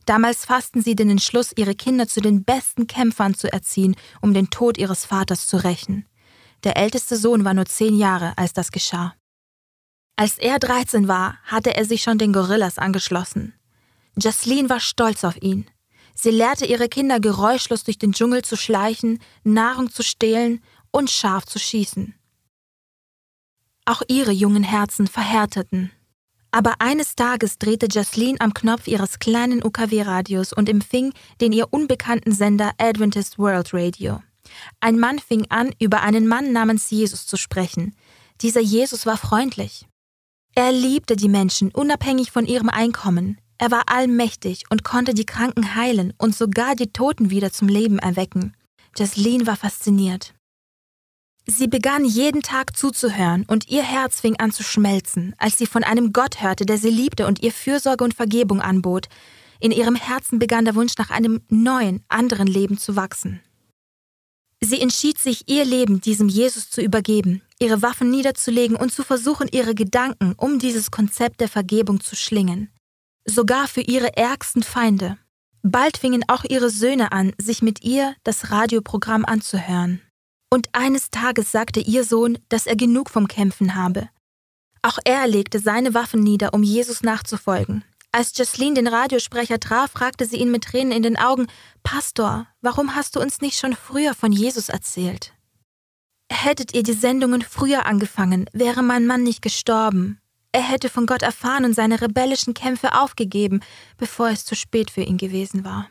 Damals 0.06 0.46
fassten 0.46 0.84
sie 0.84 0.94
den 0.94 1.10
Entschluss, 1.10 1.52
ihre 1.56 1.74
Kinder 1.74 2.08
zu 2.08 2.22
den 2.22 2.44
besten 2.44 2.86
Kämpfern 2.86 3.34
zu 3.34 3.52
erziehen, 3.52 3.96
um 4.22 4.36
den 4.36 4.52
Tod 4.52 4.78
ihres 4.78 5.06
Vaters 5.06 5.48
zu 5.48 5.64
rächen. 5.64 6.06
Der 6.64 6.78
älteste 6.78 7.18
Sohn 7.18 7.44
war 7.44 7.56
nur 7.56 7.66
zehn 7.66 7.98
Jahre, 7.98 8.38
als 8.38 8.54
das 8.54 8.72
geschah. 8.72 9.16
Als 10.20 10.38
er 10.38 10.60
13 10.60 11.08
war, 11.08 11.38
hatte 11.46 11.78
er 11.78 11.86
sich 11.86 12.04
schon 12.04 12.18
den 12.18 12.34
Gorillas 12.34 12.78
angeschlossen. 12.78 13.54
Jocelyn 14.18 14.70
war 14.70 14.82
stolz 14.82 15.24
auf 15.24 15.42
ihn. 15.42 15.66
Sie 16.14 16.30
lehrte 16.30 16.66
ihre 16.66 16.90
Kinder 16.90 17.22
geräuschlos 17.22 17.86
durch 17.86 17.98
den 17.98 18.12
Dschungel 18.12 18.42
zu 18.42 18.58
schleichen, 18.58 19.20
Nahrung 19.46 19.90
zu 19.90 20.04
stehlen 20.04 20.62
und 20.92 21.10
scharf 21.10 21.46
zu 21.46 21.58
schießen. 21.58 22.16
Auch 23.86 24.02
ihre 24.10 24.34
jungen 24.34 24.64
Herzen 24.64 25.08
verhärteten. 25.08 25.90
Aber 26.52 26.82
eines 26.82 27.16
Tages 27.16 27.58
drehte 27.58 27.86
Jocelyn 27.86 28.42
am 28.42 28.54
Knopf 28.54 28.88
ihres 28.88 29.20
kleinen 29.20 29.64
UKW-Radios 29.64 30.52
und 30.52 30.68
empfing 30.68 31.14
den 31.40 31.54
ihr 31.54 31.72
unbekannten 31.72 32.34
Sender 32.34 32.74
Adventist 32.78 33.40
World 33.40 33.74
Radio. 33.74 34.22
Ein 34.82 35.00
Mann 35.00 35.20
fing 35.20 35.46
an, 35.48 35.74
über 35.80 36.02
einen 36.02 36.28
Mann 36.28 36.52
namens 36.52 36.90
Jesus 36.90 37.26
zu 37.26 37.38
sprechen. 37.38 37.96
Dieser 38.42 38.60
Jesus 38.60 39.06
war 39.06 39.16
freundlich. 39.16 39.86
Er 40.56 40.72
liebte 40.72 41.16
die 41.16 41.30
Menschen 41.30 41.72
unabhängig 41.72 42.32
von 42.32 42.46
ihrem 42.46 42.70
Einkommen. 42.70 43.40
Er 43.58 43.72
war 43.72 43.84
allmächtig 43.88 44.64
und 44.70 44.84
konnte 44.84 45.14
die 45.14 45.26
Kranken 45.26 45.76
heilen 45.76 46.14
und 46.18 46.36
sogar 46.36 46.76
die 46.76 46.92
Toten 46.92 47.30
wieder 47.30 47.52
zum 47.52 47.68
Leben 47.68 48.00
erwecken. 48.00 48.56
Jocelyn 48.98 49.48
war 49.48 49.56
fasziniert. 49.56 50.34
Sie 51.46 51.68
begann 51.68 52.06
jeden 52.06 52.42
Tag 52.42 52.78
zuzuhören 52.78 53.44
und 53.48 53.70
ihr 53.70 53.84
Herz 53.84 54.22
fing 54.22 54.36
an 54.40 54.52
zu 54.52 54.64
schmelzen, 54.64 55.34
als 55.38 55.58
sie 55.58 55.66
von 55.66 55.84
einem 55.84 56.14
Gott 56.14 56.42
hörte, 56.42 56.66
der 56.66 56.78
sie 56.78 56.92
liebte 56.92 57.26
und 57.26 57.42
ihr 57.42 57.52
Fürsorge 57.52 58.04
und 58.04 58.14
Vergebung 58.14 58.62
anbot. 58.62 59.08
In 59.60 59.72
ihrem 59.72 59.96
Herzen 59.96 60.40
begann 60.40 60.66
der 60.66 60.76
Wunsch 60.76 60.94
nach 60.98 61.10
einem 61.10 61.42
neuen, 61.50 62.04
anderen 62.08 62.48
Leben 62.48 62.78
zu 62.78 62.96
wachsen. 62.96 63.42
Sie 64.62 64.82
entschied 64.82 65.18
sich, 65.18 65.48
ihr 65.48 65.64
Leben 65.64 66.02
diesem 66.02 66.28
Jesus 66.28 66.70
zu 66.70 66.82
übergeben, 66.82 67.42
ihre 67.60 67.82
Waffen 67.82 68.10
niederzulegen 68.10 68.76
und 68.76 68.92
zu 68.92 69.04
versuchen, 69.04 69.48
ihre 69.52 69.74
Gedanken 69.74 70.34
um 70.36 70.60
dieses 70.60 70.92
Konzept 70.92 71.40
der 71.40 71.48
Vergebung 71.48 72.02
zu 72.02 72.16
schlingen. 72.16 72.70
Sogar 73.26 73.68
für 73.68 73.82
ihre 73.82 74.18
ärgsten 74.18 74.64
Feinde. 74.64 75.18
Bald 75.62 75.98
fingen 75.98 76.24
auch 76.28 76.44
ihre 76.44 76.70
Söhne 76.70 77.12
an, 77.12 77.34
sich 77.38 77.62
mit 77.62 77.84
ihr 77.84 78.16
das 78.24 78.52
Radioprogramm 78.52 79.26
anzuhören. 79.26 80.02
Und 80.50 80.70
eines 80.74 81.10
Tages 81.12 81.52
sagte 81.52 81.80
ihr 81.80 82.04
Sohn, 82.04 82.38
dass 82.50 82.66
er 82.66 82.76
genug 82.76 83.10
vom 83.10 83.28
Kämpfen 83.28 83.76
habe. 83.76 84.10
Auch 84.82 84.98
er 85.04 85.28
legte 85.28 85.60
seine 85.60 85.94
Waffen 85.94 86.22
nieder, 86.22 86.54
um 86.54 86.64
Jesus 86.64 87.04
nachzufolgen. 87.04 87.84
Als 88.12 88.36
Jocelyn 88.36 88.74
den 88.74 88.88
Radiosprecher 88.88 89.60
traf, 89.60 89.92
fragte 89.92 90.26
sie 90.26 90.38
ihn 90.38 90.50
mit 90.50 90.64
Tränen 90.64 90.92
in 90.92 91.04
den 91.04 91.18
Augen, 91.18 91.46
Pastor, 91.84 92.48
warum 92.62 92.96
hast 92.96 93.16
du 93.16 93.20
uns 93.20 93.40
nicht 93.40 93.60
schon 93.60 93.76
früher 93.76 94.16
von 94.16 94.32
Jesus 94.32 94.70
erzählt? 94.70 95.34
Hättet 96.32 96.74
ihr 96.74 96.84
die 96.84 96.94
Sendungen 96.94 97.44
früher 97.44 97.86
angefangen, 97.86 98.50
wäre 98.52 98.82
mein 98.82 99.06
Mann 99.06 99.24
nicht 99.24 99.42
gestorben. 99.42 100.20
Er 100.52 100.62
hätte 100.62 100.90
von 100.90 101.06
Gott 101.06 101.22
erfahren 101.22 101.66
und 101.66 101.76
seine 101.76 102.02
rebellischen 102.02 102.56
Kämpfe 102.56 103.00
aufgegeben, 103.00 103.62
bevor 103.98 104.30
es 104.30 104.46
zu 104.46 104.56
spät 104.56 104.90
für 104.90 105.02
ihn 105.02 105.18
gewesen 105.18 105.64
war. 105.64 105.88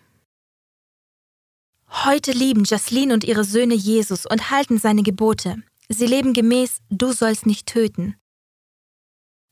Heute 2.04 2.32
lieben 2.32 2.64
Jocelyn 2.64 3.12
und 3.12 3.24
ihre 3.24 3.44
Söhne 3.44 3.74
Jesus 3.74 4.26
und 4.26 4.50
halten 4.50 4.78
seine 4.78 5.02
Gebote. 5.02 5.62
Sie 5.88 6.06
leben 6.06 6.34
gemäß 6.34 6.80
Du 6.90 7.12
sollst 7.12 7.46
nicht 7.46 7.66
töten. 7.66 8.16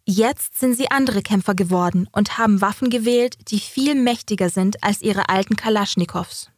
Jetzt 0.09 0.57
sind 0.61 0.75
sie 0.75 0.89
andere 0.89 1.21
Kämpfer 1.21 1.57
geworden 1.57 2.09
und 2.13 2.39
haben 2.39 2.61
Waffen 2.61 2.91
gewählt, 2.91 3.51
die 3.51 3.59
viel 3.59 3.97
mächtiger 3.97 4.51
sind 4.51 4.85
als 4.85 5.03
ihre 5.03 5.29
alten 5.29 5.57
Kalaschnikows. 5.57 6.53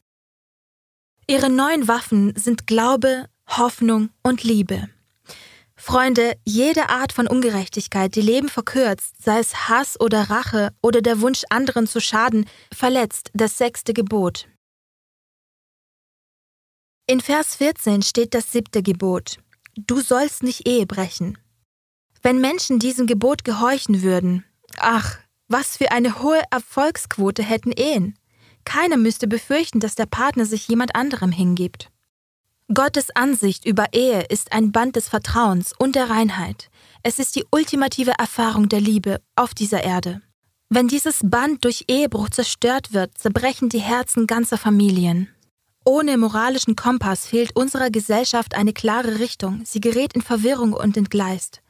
Ihre 1.27 1.49
neuen 1.49 1.89
Waffen 1.89 2.37
sind 2.37 2.67
Glaube, 2.67 3.27
Hoffnung 3.47 4.11
und 4.23 4.45
Liebe. 4.45 4.91
Freunde, 5.77 6.37
jede 6.45 6.91
Art 6.91 7.15
von 7.15 7.27
Ungerechtigkeit, 7.27 8.15
die 8.15 8.21
Leben 8.21 8.51
verkürzt, 8.51 9.15
sei 9.23 9.39
es 9.39 9.69
Hass 9.69 9.99
oder 9.99 10.29
Rache 10.29 10.75
oder 10.83 11.01
der 11.01 11.23
Wunsch, 11.23 11.45
anderen 11.49 11.87
zu 11.87 12.01
schaden, 12.01 12.47
verletzt 12.75 13.31
das 13.33 13.57
sechste 13.57 13.95
Gebot. 13.95 14.47
In 17.07 17.23
Vers 17.23 17.57
14 17.57 18.03
steht 18.03 18.35
das 18.35 18.53
siebte 18.53 18.83
Gebot. 18.83 19.39
Du 19.75 20.01
sollst 20.01 20.43
nicht 20.43 20.69
Ehe 20.69 20.85
brechen. 20.85 21.39
Wenn 22.23 22.41
Menschen 22.41 22.79
diesem 22.79 23.07
Gebot 23.07 23.45
gehorchen 23.45 24.03
würden, 24.03 24.45
ach, 24.79 25.19
was 25.49 25.77
für 25.77 25.91
eine 25.91 26.23
hohe 26.23 26.43
Erfolgsquote 26.51 27.43
hätten 27.43 27.73
Ehen. 27.73 28.19
Keiner 28.65 28.97
müsste 28.97 29.27
befürchten, 29.27 29.81
dass 29.81 29.95
der 29.95 30.07
Partner 30.07 30.45
sich 30.45 30.69
jemand 30.69 30.95
anderem 30.95 31.33
hingibt. 31.33 31.91
Gottes 32.75 33.09
Ansicht 33.17 33.65
über 33.65 33.87
Ehe 33.93 34.25
ist 34.29 34.53
ein 34.53 34.73
Band 34.73 34.97
des 34.97 35.09
Vertrauens 35.09 35.73
und 35.79 35.95
der 35.95 36.11
Reinheit. 36.11 36.69
Es 37.03 37.19
ist 37.19 37.35
die 37.35 37.47
ultimative 37.51 38.13
Erfahrung 38.19 38.69
der 38.69 38.83
Liebe 38.83 39.23
auf 39.37 39.55
dieser 39.55 39.85
Erde. 39.85 40.21
Wenn 40.69 40.87
dieses 40.87 41.21
Band 41.23 41.65
durch 41.65 41.85
Ehebruch 41.89 42.29
zerstört 42.29 42.93
wird, 42.93 43.17
zerbrechen 43.17 43.71
die 43.71 43.79
Herzen 43.79 44.27
ganzer 44.27 44.59
Familien. 44.59 45.31
Ohne 45.87 46.19
moralischen 46.19 46.77
Kompass 46.77 47.27
fehlt 47.27 47.57
unserer 47.57 47.89
Gesellschaft 47.89 48.55
eine 48.55 48.75
klare 48.75 49.19
Richtung, 49.19 49.63
sie 49.65 49.81
gerät 49.81 50.13
in 50.13 50.21
Verwirrung 50.21 50.75
und 50.75 50.99
entgleist. 50.99 51.63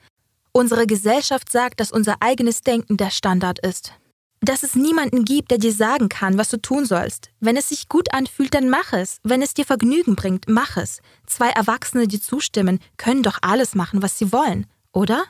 Unsere 0.59 0.88
Gesellschaft 0.88 1.53
sagt, 1.53 1.79
dass 1.79 1.92
unser 1.92 2.16
eigenes 2.18 2.62
Denken 2.62 2.97
der 2.97 3.11
Standard 3.11 3.61
ist. 3.61 3.92
Dass 4.40 4.64
es 4.64 4.75
niemanden 4.75 5.25
gibt, 5.25 5.53
der 5.53 5.59
dir 5.59 5.73
sagen 5.73 6.09
kann, 6.09 6.37
was 6.37 6.49
du 6.49 6.57
tun 6.61 6.85
sollst. 6.85 7.31
Wenn 7.38 7.57
es 7.57 7.68
sich 7.68 7.88
gut 7.88 8.12
anfühlt, 8.12 8.55
dann 8.55 8.68
mach 8.68 8.92
es. 8.92 9.18
Wenn 9.23 9.40
es 9.40 9.55
dir 9.55 9.64
Vergnügen 9.64 10.16
bringt, 10.16 10.47
mach 10.49 10.77
es. 10.77 10.99
Zwei 11.27 11.51
Erwachsene, 11.51 12.09
die 12.09 12.21
zustimmen, 12.21 12.81
können 12.97 13.23
doch 13.23 13.38
alles 13.40 13.77
machen, 13.77 14.03
was 14.03 14.18
sie 14.18 14.33
wollen, 14.33 14.66
oder? 14.92 15.27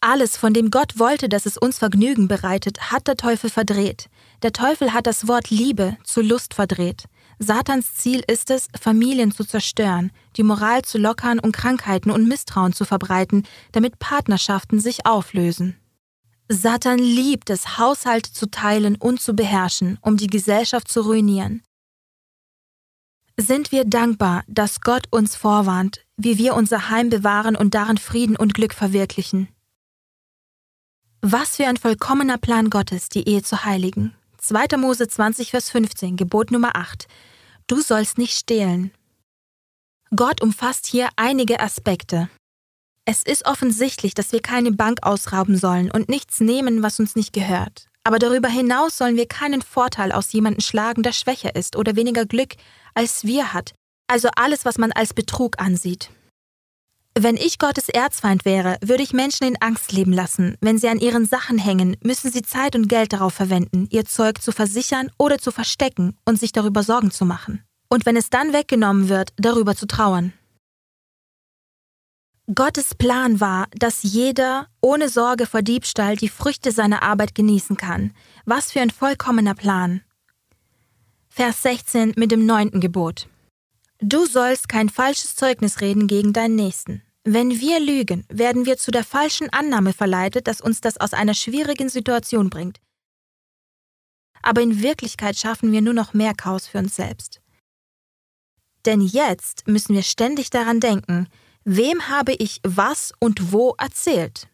Alles, 0.00 0.36
von 0.36 0.54
dem 0.54 0.70
Gott 0.70 1.00
wollte, 1.00 1.28
dass 1.28 1.44
es 1.44 1.58
uns 1.58 1.80
Vergnügen 1.80 2.28
bereitet, 2.28 2.92
hat 2.92 3.08
der 3.08 3.16
Teufel 3.16 3.50
verdreht. 3.50 4.08
Der 4.44 4.52
Teufel 4.52 4.92
hat 4.92 5.08
das 5.08 5.26
Wort 5.26 5.50
Liebe 5.50 5.96
zu 6.04 6.22
Lust 6.22 6.54
verdreht. 6.54 7.06
Satans 7.42 7.94
Ziel 7.94 8.22
ist 8.28 8.50
es, 8.50 8.68
Familien 8.80 9.32
zu 9.32 9.44
zerstören, 9.44 10.12
die 10.36 10.44
Moral 10.44 10.82
zu 10.82 10.96
lockern 10.96 11.40
und 11.40 11.50
Krankheiten 11.50 12.12
und 12.12 12.28
Misstrauen 12.28 12.72
zu 12.72 12.84
verbreiten, 12.84 13.42
damit 13.72 13.98
Partnerschaften 13.98 14.78
sich 14.78 15.06
auflösen. 15.06 15.76
Satan 16.48 16.98
liebt 17.00 17.50
es, 17.50 17.78
Haushalte 17.78 18.32
zu 18.32 18.48
teilen 18.48 18.94
und 18.94 19.20
zu 19.20 19.34
beherrschen, 19.34 19.98
um 20.02 20.16
die 20.16 20.28
Gesellschaft 20.28 20.86
zu 20.86 21.00
ruinieren. 21.00 21.64
Sind 23.36 23.72
wir 23.72 23.84
dankbar, 23.86 24.44
dass 24.46 24.80
Gott 24.80 25.08
uns 25.10 25.34
vorwarnt, 25.34 26.04
wie 26.16 26.38
wir 26.38 26.54
unser 26.54 26.90
Heim 26.90 27.08
bewahren 27.08 27.56
und 27.56 27.74
darin 27.74 27.98
Frieden 27.98 28.36
und 28.36 28.54
Glück 28.54 28.72
verwirklichen. 28.72 29.48
Was 31.22 31.56
für 31.56 31.66
ein 31.66 31.76
vollkommener 31.76 32.38
Plan 32.38 32.70
Gottes, 32.70 33.08
die 33.08 33.28
Ehe 33.28 33.42
zu 33.42 33.64
heiligen. 33.64 34.14
2. 34.38 34.76
Mose 34.76 35.08
20, 35.08 35.50
Vers 35.50 35.70
15, 35.70 36.16
Gebot 36.16 36.52
Nummer 36.52 36.76
8. 36.76 37.08
Du 37.66 37.80
sollst 37.80 38.18
nicht 38.18 38.36
stehlen. 38.36 38.92
Gott 40.14 40.42
umfasst 40.42 40.86
hier 40.86 41.08
einige 41.16 41.60
Aspekte. 41.60 42.28
Es 43.04 43.22
ist 43.22 43.46
offensichtlich, 43.46 44.14
dass 44.14 44.32
wir 44.32 44.40
keine 44.40 44.72
Bank 44.72 45.00
ausrauben 45.02 45.56
sollen 45.56 45.90
und 45.90 46.08
nichts 46.08 46.40
nehmen, 46.40 46.82
was 46.82 47.00
uns 47.00 47.16
nicht 47.16 47.32
gehört. 47.32 47.88
Aber 48.04 48.18
darüber 48.18 48.48
hinaus 48.48 48.98
sollen 48.98 49.16
wir 49.16 49.26
keinen 49.26 49.62
Vorteil 49.62 50.12
aus 50.12 50.32
jemandem 50.32 50.60
schlagen, 50.60 51.02
der 51.02 51.12
schwächer 51.12 51.54
ist 51.54 51.76
oder 51.76 51.96
weniger 51.96 52.26
Glück 52.26 52.54
als 52.94 53.24
wir 53.24 53.52
hat. 53.52 53.74
Also 54.06 54.28
alles, 54.36 54.64
was 54.64 54.78
man 54.78 54.92
als 54.92 55.14
Betrug 55.14 55.58
ansieht. 55.60 56.10
Wenn 57.18 57.36
ich 57.36 57.58
Gottes 57.58 57.90
Erzfeind 57.90 58.46
wäre, 58.46 58.78
würde 58.80 59.02
ich 59.02 59.12
Menschen 59.12 59.46
in 59.46 59.60
Angst 59.60 59.92
leben 59.92 60.14
lassen. 60.14 60.56
Wenn 60.62 60.78
sie 60.78 60.88
an 60.88 60.98
ihren 60.98 61.26
Sachen 61.26 61.58
hängen, 61.58 61.96
müssen 62.02 62.32
sie 62.32 62.40
Zeit 62.40 62.74
und 62.74 62.88
Geld 62.88 63.12
darauf 63.12 63.34
verwenden, 63.34 63.86
ihr 63.90 64.06
Zeug 64.06 64.40
zu 64.40 64.50
versichern 64.50 65.10
oder 65.18 65.38
zu 65.38 65.50
verstecken 65.50 66.16
und 66.24 66.40
sich 66.40 66.52
darüber 66.52 66.82
Sorgen 66.82 67.10
zu 67.10 67.26
machen. 67.26 67.62
Und 67.90 68.06
wenn 68.06 68.16
es 68.16 68.30
dann 68.30 68.54
weggenommen 68.54 69.10
wird, 69.10 69.34
darüber 69.36 69.76
zu 69.76 69.86
trauern. 69.86 70.32
Gottes 72.54 72.94
Plan 72.94 73.40
war, 73.40 73.66
dass 73.72 74.02
jeder 74.02 74.66
ohne 74.80 75.10
Sorge 75.10 75.46
vor 75.46 75.60
Diebstahl 75.60 76.16
die 76.16 76.30
Früchte 76.30 76.72
seiner 76.72 77.02
Arbeit 77.02 77.34
genießen 77.34 77.76
kann. 77.76 78.14
Was 78.46 78.72
für 78.72 78.80
ein 78.80 78.90
vollkommener 78.90 79.54
Plan. 79.54 80.00
Vers 81.28 81.62
16 81.62 82.14
mit 82.16 82.32
dem 82.32 82.46
neunten 82.46 82.80
Gebot. 82.80 83.28
Du 84.04 84.26
sollst 84.26 84.68
kein 84.68 84.88
falsches 84.88 85.36
Zeugnis 85.36 85.80
reden 85.80 86.08
gegen 86.08 86.32
deinen 86.32 86.56
Nächsten. 86.56 87.02
Wenn 87.22 87.60
wir 87.60 87.78
lügen, 87.78 88.24
werden 88.28 88.66
wir 88.66 88.76
zu 88.76 88.90
der 88.90 89.04
falschen 89.04 89.48
Annahme 89.50 89.92
verleitet, 89.92 90.48
dass 90.48 90.60
uns 90.60 90.80
das 90.80 90.98
aus 90.98 91.12
einer 91.12 91.34
schwierigen 91.34 91.88
Situation 91.88 92.50
bringt. 92.50 92.80
Aber 94.42 94.60
in 94.60 94.82
Wirklichkeit 94.82 95.36
schaffen 95.36 95.70
wir 95.70 95.82
nur 95.82 95.94
noch 95.94 96.14
mehr 96.14 96.34
Chaos 96.34 96.66
für 96.66 96.78
uns 96.78 96.96
selbst. 96.96 97.40
Denn 98.86 99.00
jetzt 99.00 99.68
müssen 99.68 99.94
wir 99.94 100.02
ständig 100.02 100.50
daran 100.50 100.80
denken, 100.80 101.28
wem 101.62 102.08
habe 102.08 102.32
ich 102.32 102.60
was 102.64 103.12
und 103.20 103.52
wo 103.52 103.76
erzählt. 103.78 104.48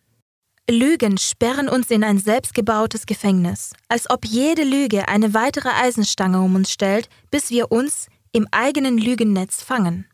Lügen 0.71 1.17
sperren 1.17 1.71
uns 1.71 1.91
in 1.91 2.05
ein 2.05 2.19
selbstgebautes 2.19 3.07
Gefängnis, 3.07 3.73
als 3.89 4.11
ob 4.11 4.27
jede 4.27 4.65
Lüge 4.65 5.09
eine 5.09 5.33
weitere 5.33 5.71
Eisenstange 5.71 6.43
um 6.43 6.55
uns 6.55 6.71
stellt, 6.71 7.09
bis 7.31 7.49
wir 7.49 7.73
uns 7.73 8.09
im 8.33 8.47
eigenen 8.51 8.99
Lügennetz 8.99 9.63
fangen. 9.63 10.07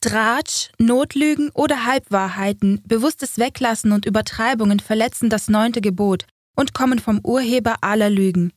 Tratsch, 0.00 0.70
Notlügen 0.78 1.50
oder 1.50 1.86
Halbwahrheiten, 1.86 2.82
bewusstes 2.84 3.38
Weglassen 3.38 3.92
und 3.92 4.04
Übertreibungen 4.04 4.80
verletzen 4.80 5.30
das 5.30 5.48
neunte 5.48 5.80
Gebot 5.80 6.26
und 6.56 6.74
kommen 6.74 6.98
vom 6.98 7.20
Urheber 7.22 7.76
aller 7.82 8.10
Lügen. 8.10 8.52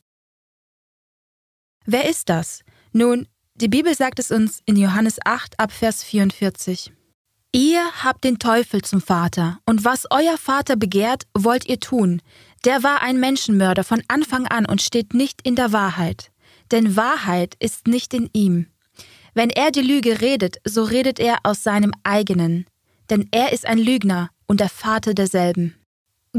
Wer 1.84 2.08
ist 2.10 2.28
das? 2.28 2.62
Nun, 2.92 3.28
die 3.54 3.68
Bibel 3.68 3.94
sagt 3.94 4.18
es 4.18 4.32
uns 4.32 4.60
in 4.66 4.76
Johannes 4.76 5.18
8 5.24 5.58
ab 5.60 5.70
Vers 5.70 6.02
44. 6.02 6.92
Ihr 7.52 7.80
habt 8.02 8.24
den 8.24 8.38
Teufel 8.38 8.82
zum 8.82 9.00
Vater, 9.00 9.60
und 9.64 9.84
was 9.84 10.04
euer 10.10 10.36
Vater 10.36 10.76
begehrt, 10.76 11.26
wollt 11.32 11.66
ihr 11.66 11.80
tun. 11.80 12.20
Der 12.64 12.82
war 12.82 13.00
ein 13.00 13.18
Menschenmörder 13.18 13.84
von 13.84 14.02
Anfang 14.08 14.46
an 14.46 14.66
und 14.66 14.82
steht 14.82 15.14
nicht 15.14 15.40
in 15.42 15.54
der 15.54 15.72
Wahrheit. 15.72 16.32
Denn 16.70 16.96
Wahrheit 16.96 17.54
ist 17.58 17.86
nicht 17.86 18.14
in 18.14 18.30
ihm. 18.32 18.66
Wenn 19.34 19.50
er 19.50 19.70
die 19.70 19.82
Lüge 19.82 20.20
redet, 20.20 20.56
so 20.64 20.82
redet 20.82 21.18
er 21.18 21.38
aus 21.42 21.62
seinem 21.62 21.92
eigenen. 22.02 22.66
Denn 23.10 23.28
er 23.30 23.52
ist 23.52 23.66
ein 23.66 23.78
Lügner 23.78 24.30
und 24.46 24.60
der 24.60 24.68
Vater 24.68 25.14
derselben. 25.14 25.74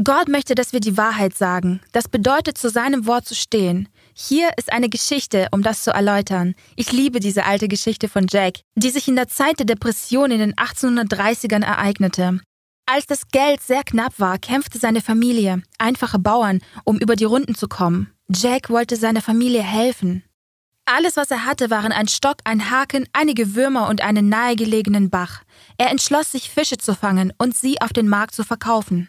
Gott 0.04 0.28
möchte, 0.28 0.54
dass 0.54 0.72
wir 0.72 0.80
die 0.80 0.96
Wahrheit 0.96 1.36
sagen. 1.36 1.80
Das 1.92 2.08
bedeutet, 2.08 2.56
zu 2.56 2.70
seinem 2.70 3.06
Wort 3.06 3.26
zu 3.26 3.34
stehen. 3.34 3.88
Hier 4.14 4.50
ist 4.56 4.72
eine 4.72 4.88
Geschichte, 4.88 5.48
um 5.50 5.62
das 5.62 5.82
zu 5.82 5.90
erläutern. 5.90 6.54
Ich 6.76 6.92
liebe 6.92 7.18
diese 7.18 7.44
alte 7.44 7.66
Geschichte 7.66 8.08
von 8.08 8.26
Jack, 8.30 8.60
die 8.76 8.90
sich 8.90 9.08
in 9.08 9.16
der 9.16 9.28
Zeit 9.28 9.58
der 9.58 9.66
Depression 9.66 10.30
in 10.30 10.38
den 10.38 10.54
1830ern 10.54 11.64
ereignete. 11.64 12.40
Als 12.86 13.06
das 13.06 13.28
Geld 13.28 13.60
sehr 13.60 13.82
knapp 13.82 14.18
war, 14.18 14.38
kämpfte 14.38 14.78
seine 14.78 15.00
Familie, 15.00 15.62
einfache 15.78 16.18
Bauern, 16.18 16.60
um 16.84 16.98
über 16.98 17.16
die 17.16 17.24
Runden 17.24 17.54
zu 17.54 17.68
kommen. 17.68 18.12
Jack 18.30 18.68
wollte 18.68 18.96
seiner 18.96 19.22
Familie 19.22 19.62
helfen. 19.62 20.22
Alles, 20.84 21.16
was 21.16 21.30
er 21.30 21.44
hatte, 21.44 21.70
waren 21.70 21.92
ein 21.92 22.08
Stock, 22.08 22.36
ein 22.44 22.70
Haken, 22.70 23.06
einige 23.12 23.54
Würmer 23.54 23.88
und 23.88 24.02
einen 24.02 24.28
nahegelegenen 24.28 25.10
Bach. 25.10 25.42
Er 25.78 25.90
entschloss 25.90 26.32
sich, 26.32 26.50
Fische 26.50 26.78
zu 26.78 26.94
fangen 26.94 27.32
und 27.38 27.56
sie 27.56 27.80
auf 27.80 27.92
den 27.92 28.08
Markt 28.08 28.34
zu 28.34 28.44
verkaufen. 28.44 29.08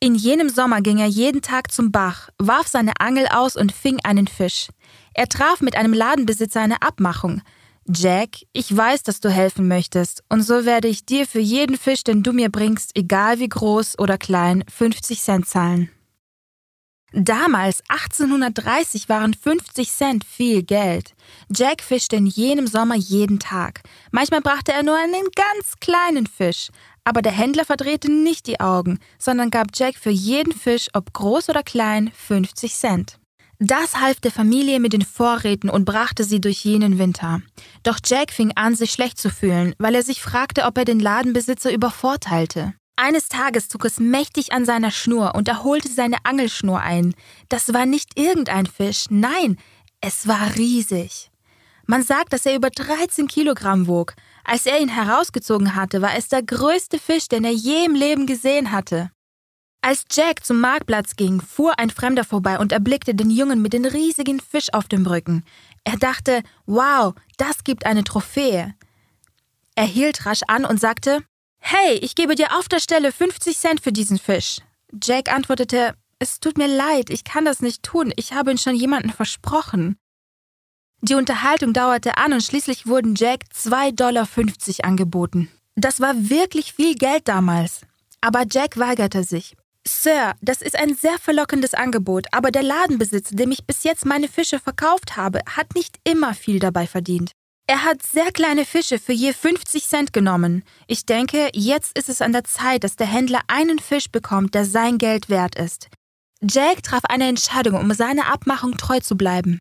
In 0.00 0.14
jenem 0.14 0.48
Sommer 0.48 0.80
ging 0.80 0.98
er 0.98 1.06
jeden 1.06 1.42
Tag 1.42 1.70
zum 1.70 1.92
Bach, 1.92 2.30
warf 2.38 2.68
seine 2.68 2.92
Angel 3.00 3.26
aus 3.28 3.54
und 3.54 3.70
fing 3.70 3.98
einen 4.02 4.28
Fisch. 4.28 4.68
Er 5.14 5.28
traf 5.28 5.60
mit 5.60 5.76
einem 5.76 5.92
Ladenbesitzer 5.92 6.60
eine 6.60 6.82
Abmachung. 6.82 7.42
Jack, 7.86 8.38
ich 8.52 8.74
weiß, 8.74 9.02
dass 9.02 9.20
du 9.20 9.30
helfen 9.30 9.68
möchtest, 9.68 10.22
und 10.28 10.42
so 10.42 10.64
werde 10.64 10.88
ich 10.88 11.06
dir 11.06 11.26
für 11.26 11.40
jeden 11.40 11.76
Fisch, 11.76 12.04
den 12.04 12.22
du 12.22 12.32
mir 12.32 12.50
bringst, 12.50 12.96
egal 12.96 13.40
wie 13.40 13.48
groß 13.48 13.98
oder 13.98 14.16
klein, 14.16 14.64
50 14.68 15.20
Cent 15.20 15.48
zahlen. 15.48 15.90
Damals, 17.12 17.82
1830, 17.88 19.08
waren 19.08 19.34
50 19.34 19.90
Cent 19.90 20.24
viel 20.24 20.62
Geld. 20.62 21.14
Jack 21.54 21.82
fischte 21.82 22.16
in 22.16 22.26
jenem 22.26 22.68
Sommer 22.68 22.94
jeden 22.94 23.40
Tag. 23.40 23.82
Manchmal 24.12 24.42
brachte 24.42 24.72
er 24.72 24.84
nur 24.84 24.96
einen 24.96 25.26
ganz 25.34 25.74
kleinen 25.80 26.28
Fisch, 26.28 26.68
aber 27.02 27.20
der 27.20 27.32
Händler 27.32 27.64
verdrehte 27.64 28.12
nicht 28.12 28.46
die 28.46 28.60
Augen, 28.60 29.00
sondern 29.18 29.50
gab 29.50 29.68
Jack 29.74 29.96
für 29.96 30.10
jeden 30.10 30.52
Fisch, 30.52 30.88
ob 30.92 31.12
groß 31.12 31.48
oder 31.48 31.64
klein, 31.64 32.12
50 32.14 32.74
Cent. 32.74 33.16
Das 33.58 34.00
half 34.00 34.20
der 34.20 34.30
Familie 34.30 34.80
mit 34.80 34.94
den 34.94 35.02
Vorräten 35.02 35.68
und 35.68 35.84
brachte 35.84 36.24
sie 36.24 36.40
durch 36.40 36.64
jenen 36.64 36.98
Winter. 36.98 37.42
Doch 37.82 37.98
Jack 38.02 38.30
fing 38.30 38.52
an, 38.54 38.74
sich 38.74 38.92
schlecht 38.92 39.18
zu 39.18 39.28
fühlen, 39.30 39.74
weil 39.78 39.94
er 39.94 40.02
sich 40.02 40.22
fragte, 40.22 40.64
ob 40.64 40.78
er 40.78 40.86
den 40.86 41.00
Ladenbesitzer 41.00 41.70
übervorteilte. 41.70 42.72
Eines 43.02 43.30
Tages 43.30 43.70
zog 43.70 43.86
es 43.86 43.98
mächtig 43.98 44.52
an 44.52 44.66
seiner 44.66 44.90
Schnur 44.90 45.34
und 45.34 45.48
er 45.48 45.64
holte 45.64 45.88
seine 45.88 46.18
Angelschnur 46.24 46.82
ein. 46.82 47.14
Das 47.48 47.72
war 47.72 47.86
nicht 47.86 48.18
irgendein 48.18 48.66
Fisch, 48.66 49.06
nein, 49.08 49.56
es 50.02 50.28
war 50.28 50.54
riesig. 50.56 51.30
Man 51.86 52.02
sagt, 52.02 52.34
dass 52.34 52.44
er 52.44 52.54
über 52.54 52.68
13 52.68 53.26
Kilogramm 53.26 53.86
wog. 53.86 54.12
Als 54.44 54.66
er 54.66 54.78
ihn 54.82 54.90
herausgezogen 54.90 55.76
hatte, 55.76 56.02
war 56.02 56.14
es 56.14 56.28
der 56.28 56.42
größte 56.42 56.98
Fisch, 56.98 57.26
den 57.28 57.44
er 57.44 57.54
je 57.54 57.86
im 57.86 57.94
Leben 57.94 58.26
gesehen 58.26 58.70
hatte. 58.70 59.10
Als 59.80 60.04
Jack 60.10 60.44
zum 60.44 60.60
Marktplatz 60.60 61.16
ging, 61.16 61.40
fuhr 61.40 61.78
ein 61.78 61.88
Fremder 61.88 62.24
vorbei 62.24 62.58
und 62.58 62.70
erblickte 62.70 63.14
den 63.14 63.30
Jungen 63.30 63.62
mit 63.62 63.72
dem 63.72 63.86
riesigen 63.86 64.40
Fisch 64.40 64.74
auf 64.74 64.88
dem 64.88 65.06
Rücken. 65.06 65.46
Er 65.84 65.96
dachte, 65.96 66.42
wow, 66.66 67.14
das 67.38 67.64
gibt 67.64 67.86
eine 67.86 68.04
Trophäe. 68.04 68.74
Er 69.74 69.86
hielt 69.86 70.26
rasch 70.26 70.42
an 70.48 70.66
und 70.66 70.78
sagte, 70.78 71.22
Hey, 71.60 71.94
ich 71.98 72.14
gebe 72.14 72.34
dir 72.34 72.58
auf 72.58 72.68
der 72.68 72.80
Stelle 72.80 73.12
50 73.12 73.56
Cent 73.56 73.80
für 73.80 73.92
diesen 73.92 74.18
Fisch. 74.18 74.58
Jack 75.02 75.32
antwortete, 75.32 75.94
es 76.18 76.40
tut 76.40 76.58
mir 76.58 76.66
leid, 76.66 77.10
ich 77.10 77.24
kann 77.24 77.44
das 77.44 77.60
nicht 77.60 77.82
tun, 77.82 78.12
ich 78.16 78.32
habe 78.32 78.50
ihn 78.50 78.58
schon 78.58 78.74
jemandem 78.74 79.12
versprochen. 79.12 79.96
Die 81.02 81.14
Unterhaltung 81.14 81.72
dauerte 81.72 82.18
an 82.18 82.32
und 82.32 82.42
schließlich 82.42 82.86
wurden 82.86 83.14
Jack 83.14 83.44
2,50 83.54 83.92
Dollar 83.96 84.28
angeboten. 84.82 85.48
Das 85.76 86.00
war 86.00 86.28
wirklich 86.28 86.74
viel 86.74 86.94
Geld 86.94 87.26
damals. 87.28 87.82
Aber 88.20 88.44
Jack 88.50 88.76
weigerte 88.78 89.24
sich. 89.24 89.56
Sir, 89.86 90.34
das 90.42 90.60
ist 90.60 90.76
ein 90.76 90.94
sehr 90.94 91.18
verlockendes 91.18 91.72
Angebot, 91.72 92.26
aber 92.32 92.50
der 92.50 92.62
Ladenbesitzer, 92.62 93.34
dem 93.34 93.50
ich 93.50 93.64
bis 93.64 93.82
jetzt 93.82 94.04
meine 94.04 94.28
Fische 94.28 94.58
verkauft 94.58 95.16
habe, 95.16 95.40
hat 95.46 95.74
nicht 95.74 95.98
immer 96.04 96.34
viel 96.34 96.58
dabei 96.58 96.86
verdient. 96.86 97.32
Er 97.70 97.84
hat 97.84 98.02
sehr 98.02 98.32
kleine 98.32 98.64
Fische 98.64 98.98
für 98.98 99.12
je 99.12 99.32
50 99.32 99.86
Cent 99.86 100.12
genommen. 100.12 100.64
Ich 100.88 101.06
denke, 101.06 101.50
jetzt 101.54 101.96
ist 101.96 102.08
es 102.08 102.20
an 102.20 102.32
der 102.32 102.42
Zeit, 102.42 102.82
dass 102.82 102.96
der 102.96 103.06
Händler 103.06 103.42
einen 103.46 103.78
Fisch 103.78 104.10
bekommt, 104.10 104.56
der 104.56 104.64
sein 104.64 104.98
Geld 104.98 105.28
wert 105.28 105.54
ist. 105.54 105.86
Jack 106.42 106.82
traf 106.82 107.04
eine 107.04 107.28
Entscheidung, 107.28 107.74
um 107.74 107.94
seiner 107.94 108.26
Abmachung 108.26 108.76
treu 108.76 108.98
zu 108.98 109.16
bleiben. 109.16 109.60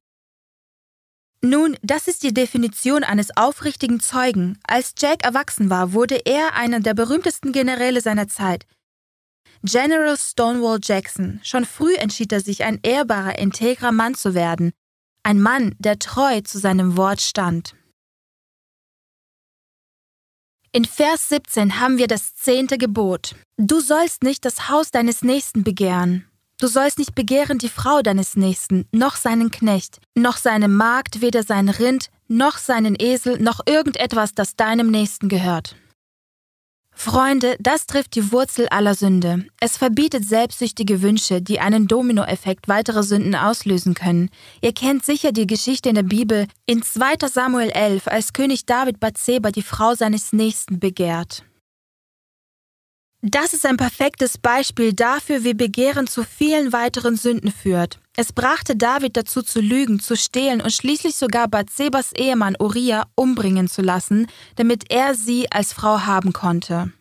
Nun, 1.41 1.77
das 1.83 2.07
ist 2.07 2.23
die 2.23 2.33
Definition 2.33 3.03
eines 3.03 3.37
aufrichtigen 3.37 3.99
Zeugen. 3.99 4.57
Als 4.63 4.95
Jack 4.97 5.23
erwachsen 5.23 5.69
war, 5.69 5.93
wurde 5.93 6.19
er 6.25 6.55
einer 6.55 6.79
der 6.79 6.95
berühmtesten 6.95 7.51
Generäle 7.51 8.01
seiner 8.01 8.27
Zeit. 8.27 8.65
General 9.61 10.17
Stonewall 10.17 10.79
Jackson. 10.81 11.41
Schon 11.43 11.63
früh 11.63 11.93
entschied 11.93 12.31
er 12.31 12.41
sich, 12.41 12.63
ein 12.63 12.79
ehrbarer, 12.81 13.37
integrer 13.37 13.91
Mann 13.91 14.15
zu 14.15 14.33
werden. 14.33 14.71
Ein 15.21 15.39
Mann, 15.39 15.75
der 15.77 15.99
treu 15.99 16.41
zu 16.41 16.57
seinem 16.57 16.97
Wort 16.97 17.21
stand. 17.21 17.75
In 20.71 20.85
Vers 20.85 21.29
17 21.29 21.79
haben 21.79 21.97
wir 21.97 22.05
das 22.05 22.35
zehnte 22.35 22.77
Gebot. 22.77 23.33
Du 23.57 23.79
sollst 23.79 24.21
nicht 24.21 24.45
das 24.45 24.69
Haus 24.69 24.91
deines 24.91 25.23
Nächsten 25.23 25.63
begehren. 25.63 26.25
Du 26.59 26.67
sollst 26.67 26.99
nicht 26.99 27.15
begehren 27.15 27.57
die 27.57 27.69
Frau 27.69 28.03
deines 28.03 28.35
Nächsten, 28.35 28.85
noch 28.91 29.15
seinen 29.15 29.49
Knecht, 29.49 29.99
noch 30.13 30.37
seine 30.37 30.67
Magd, 30.67 31.21
weder 31.21 31.41
sein 31.41 31.69
Rind, 31.69 32.11
noch 32.27 32.57
seinen 32.57 32.95
Esel, 32.99 33.39
noch 33.39 33.61
irgendetwas, 33.65 34.35
das 34.35 34.55
deinem 34.55 34.91
Nächsten 34.91 35.27
gehört. 35.27 35.75
Freunde, 37.01 37.55
das 37.61 37.85
trifft 37.85 38.15
die 38.15 38.33
Wurzel 38.33 38.67
aller 38.67 38.93
Sünde. 38.93 39.45
Es 39.61 39.77
verbietet 39.77 40.25
selbstsüchtige 40.25 41.01
Wünsche, 41.01 41.41
die 41.41 41.61
einen 41.61 41.87
Dominoeffekt 41.87 42.67
weiterer 42.67 43.03
Sünden 43.03 43.35
auslösen 43.35 43.93
können. 43.93 44.29
Ihr 44.59 44.73
kennt 44.73 45.05
sicher 45.05 45.31
die 45.31 45.47
Geschichte 45.47 45.87
in 45.87 45.95
der 45.95 46.03
Bibel 46.03 46.45
in 46.65 46.83
2. 46.83 47.29
Samuel 47.29 47.69
11, 47.69 48.07
als 48.07 48.33
König 48.33 48.65
David 48.65 48.99
Bathseba 48.99 49.49
die 49.51 49.61
Frau 49.61 49.95
seines 49.95 50.33
Nächsten 50.33 50.81
begehrt. 50.81 51.45
Das 53.21 53.53
ist 53.53 53.65
ein 53.65 53.75
perfektes 53.75 54.37
Beispiel 54.37 54.93
dafür, 54.93 55.43
wie 55.43 55.53
Begehren 55.53 56.07
zu 56.07 56.23
vielen 56.23 56.71
weiteren 56.71 57.17
Sünden 57.17 57.51
führt. 57.51 57.99
Es 58.15 58.31
brachte 58.31 58.77
David 58.77 59.17
dazu 59.17 59.41
zu 59.41 59.59
lügen, 59.59 59.99
zu 59.99 60.15
stehlen 60.15 60.61
und 60.61 60.71
schließlich 60.71 61.15
sogar 61.15 61.49
Bathsebas 61.49 62.13
Ehemann 62.13 62.55
Uriah 62.59 63.07
umbringen 63.15 63.67
zu 63.67 63.81
lassen, 63.81 64.27
damit 64.55 64.89
er 64.89 65.15
sie 65.15 65.51
als 65.51 65.73
Frau 65.73 66.01
haben 66.05 66.31
konnte. 66.31 66.93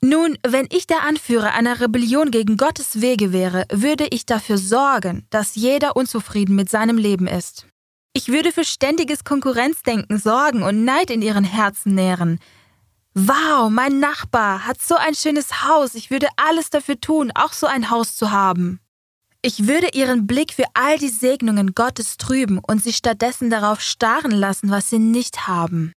Nun, 0.00 0.38
wenn 0.46 0.68
ich 0.70 0.86
der 0.86 1.02
Anführer 1.02 1.54
einer 1.54 1.80
Rebellion 1.80 2.30
gegen 2.30 2.56
Gottes 2.56 3.00
Wege 3.00 3.32
wäre, 3.32 3.64
würde 3.72 4.06
ich 4.10 4.26
dafür 4.26 4.58
sorgen, 4.58 5.26
dass 5.30 5.56
jeder 5.56 5.96
unzufrieden 5.96 6.54
mit 6.54 6.70
seinem 6.70 6.98
Leben 6.98 7.26
ist. 7.26 7.66
Ich 8.12 8.28
würde 8.28 8.52
für 8.52 8.64
ständiges 8.64 9.24
Konkurrenzdenken 9.24 10.18
sorgen 10.18 10.62
und 10.62 10.84
Neid 10.84 11.10
in 11.10 11.20
ihren 11.20 11.42
Herzen 11.42 11.94
nähren. 11.94 12.38
Wow, 13.16 13.70
mein 13.70 14.00
Nachbar 14.00 14.66
hat 14.66 14.82
so 14.82 14.96
ein 14.96 15.14
schönes 15.14 15.62
Haus. 15.62 15.94
Ich 15.94 16.10
würde 16.10 16.26
alles 16.36 16.70
dafür 16.70 17.00
tun, 17.00 17.30
auch 17.36 17.52
so 17.52 17.68
ein 17.68 17.88
Haus 17.90 18.16
zu 18.16 18.32
haben. 18.32 18.80
Ich 19.40 19.68
würde 19.68 19.90
ihren 19.92 20.26
Blick 20.26 20.52
für 20.52 20.64
all 20.74 20.98
die 20.98 21.10
Segnungen 21.10 21.74
Gottes 21.74 22.16
trüben 22.16 22.58
und 22.58 22.82
sie 22.82 22.92
stattdessen 22.92 23.50
darauf 23.50 23.80
starren 23.80 24.32
lassen, 24.32 24.70
was 24.70 24.90
sie 24.90 24.98
nicht 24.98 25.46
haben. 25.46 25.92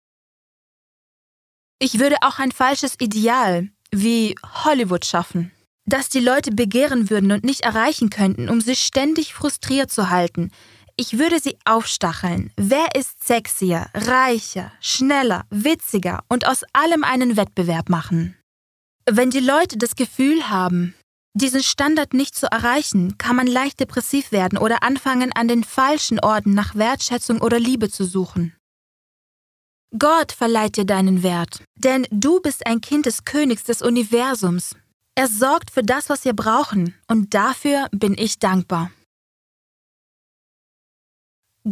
Ich 1.78 2.00
würde 2.00 2.16
auch 2.22 2.40
ein 2.40 2.50
falsches 2.50 2.96
Ideal 2.98 3.68
wie 3.92 4.34
Hollywood 4.64 5.04
schaffen, 5.04 5.52
das 5.84 6.08
die 6.08 6.20
Leute 6.20 6.50
begehren 6.50 7.10
würden 7.10 7.30
und 7.30 7.44
nicht 7.44 7.60
erreichen 7.60 8.10
könnten, 8.10 8.48
um 8.48 8.60
sie 8.60 8.74
ständig 8.74 9.34
frustriert 9.34 9.92
zu 9.92 10.10
halten. 10.10 10.50
Ich 10.96 11.18
würde 11.18 11.40
sie 11.40 11.56
aufstacheln. 11.64 12.52
Wer 12.56 12.94
ist 12.94 13.24
sexier, 13.24 13.86
reicher, 13.94 14.72
schneller, 14.80 15.44
witziger 15.50 16.22
und 16.28 16.46
aus 16.46 16.62
allem 16.72 17.02
einen 17.02 17.36
Wettbewerb 17.36 17.88
machen? 17.88 18.36
Wenn 19.04 19.30
die 19.30 19.40
Leute 19.40 19.76
das 19.76 19.96
Gefühl 19.96 20.48
haben, 20.48 20.94
diesen 21.34 21.64
Standard 21.64 22.14
nicht 22.14 22.36
zu 22.36 22.46
erreichen, 22.46 23.18
kann 23.18 23.34
man 23.34 23.48
leicht 23.48 23.80
depressiv 23.80 24.30
werden 24.30 24.56
oder 24.56 24.84
anfangen, 24.84 25.32
an 25.32 25.48
den 25.48 25.64
falschen 25.64 26.20
Orten 26.20 26.54
nach 26.54 26.76
Wertschätzung 26.76 27.40
oder 27.40 27.58
Liebe 27.58 27.90
zu 27.90 28.04
suchen. 28.04 28.54
Gott 29.98 30.30
verleiht 30.30 30.76
dir 30.76 30.84
deinen 30.84 31.24
Wert, 31.24 31.62
denn 31.76 32.06
du 32.10 32.40
bist 32.40 32.66
ein 32.66 32.80
Kind 32.80 33.06
des 33.06 33.24
Königs 33.24 33.64
des 33.64 33.82
Universums. 33.82 34.76
Er 35.16 35.26
sorgt 35.26 35.72
für 35.72 35.82
das, 35.82 36.08
was 36.08 36.24
wir 36.24 36.34
brauchen, 36.34 36.94
und 37.08 37.34
dafür 37.34 37.88
bin 37.90 38.14
ich 38.16 38.38
dankbar. 38.38 38.90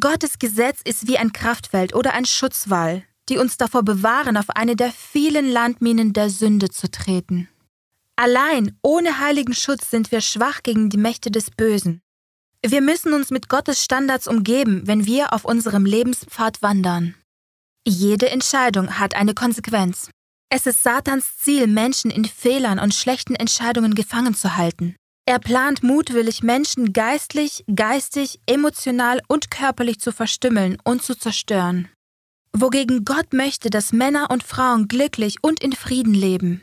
Gottes 0.01 0.39
Gesetz 0.39 0.81
ist 0.85 1.07
wie 1.07 1.19
ein 1.19 1.33
Kraftfeld 1.33 1.95
oder 1.95 2.15
ein 2.15 2.25
Schutzwall, 2.25 3.03
die 3.29 3.37
uns 3.37 3.59
davor 3.59 3.83
bewahren, 3.83 4.39
auf 4.39 4.49
eine 4.49 4.75
der 4.75 4.91
vielen 4.91 5.51
Landminen 5.51 6.15
der 6.15 6.31
Sünde 6.31 6.71
zu 6.71 6.91
treten. 6.91 7.49
Allein 8.17 8.79
ohne 8.83 9.19
heiligen 9.21 9.53
Schutz 9.53 9.91
sind 9.91 10.11
wir 10.11 10.23
schwach 10.23 10.63
gegen 10.63 10.89
die 10.89 10.97
Mächte 10.97 11.31
des 11.31 11.51
Bösen. 11.51 12.01
Wir 12.65 12.81
müssen 12.81 13.13
uns 13.13 13.31
mit 13.31 13.51
Gottes 13.51 13.85
Standards 13.85 14.29
umgeben, 14.29 14.83
wenn 14.87 15.05
wir 15.05 15.35
auf 15.35 15.45
unserem 15.45 15.85
Lebenspfad 15.85 16.63
wandern. 16.63 17.15
Jede 17.87 18.31
Entscheidung 18.31 18.99
hat 18.99 19.15
eine 19.15 19.35
Konsequenz. 19.35 20.09
Es 20.49 20.67
ist 20.67 20.83
Satans 20.83 21.37
Ziel, 21.39 21.67
Menschen 21.67 22.11
in 22.11 22.25
Fehlern 22.25 22.79
und 22.79 22.95
schlechten 22.95 23.35
Entscheidungen 23.35 23.95
gefangen 23.95 24.35
zu 24.35 24.57
halten. 24.57 24.97
Er 25.25 25.39
plant 25.39 25.83
mutwillig, 25.83 26.43
Menschen 26.43 26.93
geistlich, 26.93 27.65
geistig, 27.75 28.41
emotional 28.47 29.21
und 29.29 29.51
körperlich 29.51 30.01
zu 30.01 30.13
verstümmeln 30.13 30.79
und 30.85 31.03
zu 31.03 31.15
zerstören. 31.17 31.89
Wogegen 32.53 33.05
Gott 33.05 33.33
möchte, 33.33 33.71
dass 33.71 33.93
Männer 33.93 34.31
und 34.31 34.43
Frauen 34.43 34.89
glücklich 34.89 35.37
und 35.43 35.63
in 35.63 35.73
Frieden 35.73 36.15
leben. 36.15 36.63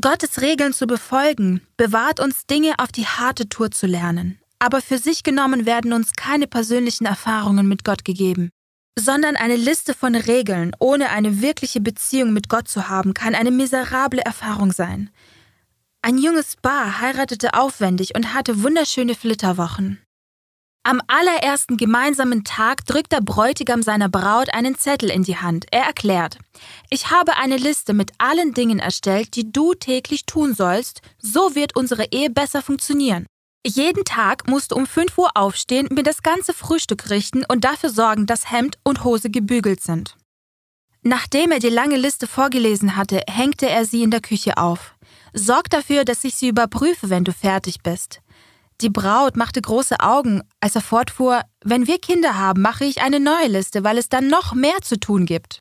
Gottes 0.00 0.40
Regeln 0.40 0.72
zu 0.72 0.86
befolgen, 0.86 1.60
bewahrt 1.76 2.18
uns 2.18 2.46
Dinge 2.46 2.74
auf 2.78 2.90
die 2.90 3.06
harte 3.06 3.48
Tour 3.48 3.70
zu 3.70 3.86
lernen. 3.86 4.40
Aber 4.58 4.80
für 4.80 4.98
sich 4.98 5.22
genommen 5.22 5.66
werden 5.66 5.92
uns 5.92 6.12
keine 6.12 6.46
persönlichen 6.46 7.04
Erfahrungen 7.04 7.68
mit 7.68 7.84
Gott 7.84 8.04
gegeben 8.04 8.50
sondern 8.98 9.36
eine 9.36 9.56
Liste 9.56 9.94
von 9.94 10.14
Regeln, 10.14 10.72
ohne 10.78 11.10
eine 11.10 11.40
wirkliche 11.40 11.80
Beziehung 11.80 12.32
mit 12.32 12.48
Gott 12.48 12.68
zu 12.68 12.88
haben, 12.88 13.14
kann 13.14 13.34
eine 13.34 13.50
miserable 13.50 14.20
Erfahrung 14.22 14.72
sein. 14.72 15.10
Ein 16.04 16.18
junges 16.18 16.56
Paar 16.56 17.00
heiratete 17.00 17.54
aufwendig 17.54 18.16
und 18.16 18.34
hatte 18.34 18.64
wunderschöne 18.64 19.14
Flitterwochen. 19.14 20.02
Am 20.82 21.00
allerersten 21.06 21.76
gemeinsamen 21.76 22.42
Tag 22.42 22.84
drückt 22.86 23.12
der 23.12 23.20
Bräutigam 23.20 23.82
seiner 23.82 24.08
Braut 24.08 24.52
einen 24.52 24.76
Zettel 24.76 25.10
in 25.10 25.22
die 25.22 25.36
Hand. 25.36 25.66
Er 25.70 25.84
erklärt, 25.84 26.38
ich 26.90 27.12
habe 27.12 27.36
eine 27.36 27.56
Liste 27.56 27.94
mit 27.94 28.10
allen 28.18 28.52
Dingen 28.52 28.80
erstellt, 28.80 29.36
die 29.36 29.52
du 29.52 29.74
täglich 29.74 30.26
tun 30.26 30.54
sollst, 30.54 31.02
so 31.18 31.54
wird 31.54 31.76
unsere 31.76 32.06
Ehe 32.10 32.30
besser 32.30 32.62
funktionieren. 32.62 33.26
Jeden 33.64 34.04
Tag 34.04 34.48
musst 34.48 34.72
du 34.72 34.74
um 34.74 34.88
5 34.88 35.16
Uhr 35.18 35.30
aufstehen, 35.36 35.86
mir 35.92 36.02
das 36.02 36.24
ganze 36.24 36.52
Frühstück 36.52 37.10
richten 37.10 37.44
und 37.44 37.62
dafür 37.62 37.90
sorgen, 37.90 38.26
dass 38.26 38.50
Hemd 38.50 38.76
und 38.82 39.04
Hose 39.04 39.30
gebügelt 39.30 39.80
sind. 39.80 40.16
Nachdem 41.02 41.52
er 41.52 41.60
die 41.60 41.68
lange 41.68 41.96
Liste 41.96 42.26
vorgelesen 42.26 42.96
hatte, 42.96 43.22
hängte 43.28 43.68
er 43.68 43.84
sie 43.84 44.02
in 44.02 44.10
der 44.10 44.20
Küche 44.20 44.56
auf. 44.56 44.91
Sorg 45.32 45.70
dafür, 45.70 46.04
dass 46.04 46.24
ich 46.24 46.34
sie 46.34 46.48
überprüfe, 46.48 47.10
wenn 47.10 47.24
du 47.24 47.32
fertig 47.32 47.82
bist. 47.82 48.20
Die 48.80 48.90
Braut 48.90 49.36
machte 49.36 49.62
große 49.62 50.00
Augen, 50.00 50.42
als 50.60 50.74
er 50.74 50.80
fortfuhr, 50.80 51.42
wenn 51.64 51.86
wir 51.86 51.98
Kinder 51.98 52.36
haben, 52.36 52.62
mache 52.62 52.84
ich 52.84 53.00
eine 53.00 53.20
neue 53.20 53.46
Liste, 53.46 53.84
weil 53.84 53.96
es 53.96 54.08
dann 54.08 54.28
noch 54.28 54.54
mehr 54.54 54.80
zu 54.82 54.98
tun 54.98 55.24
gibt. 55.24 55.60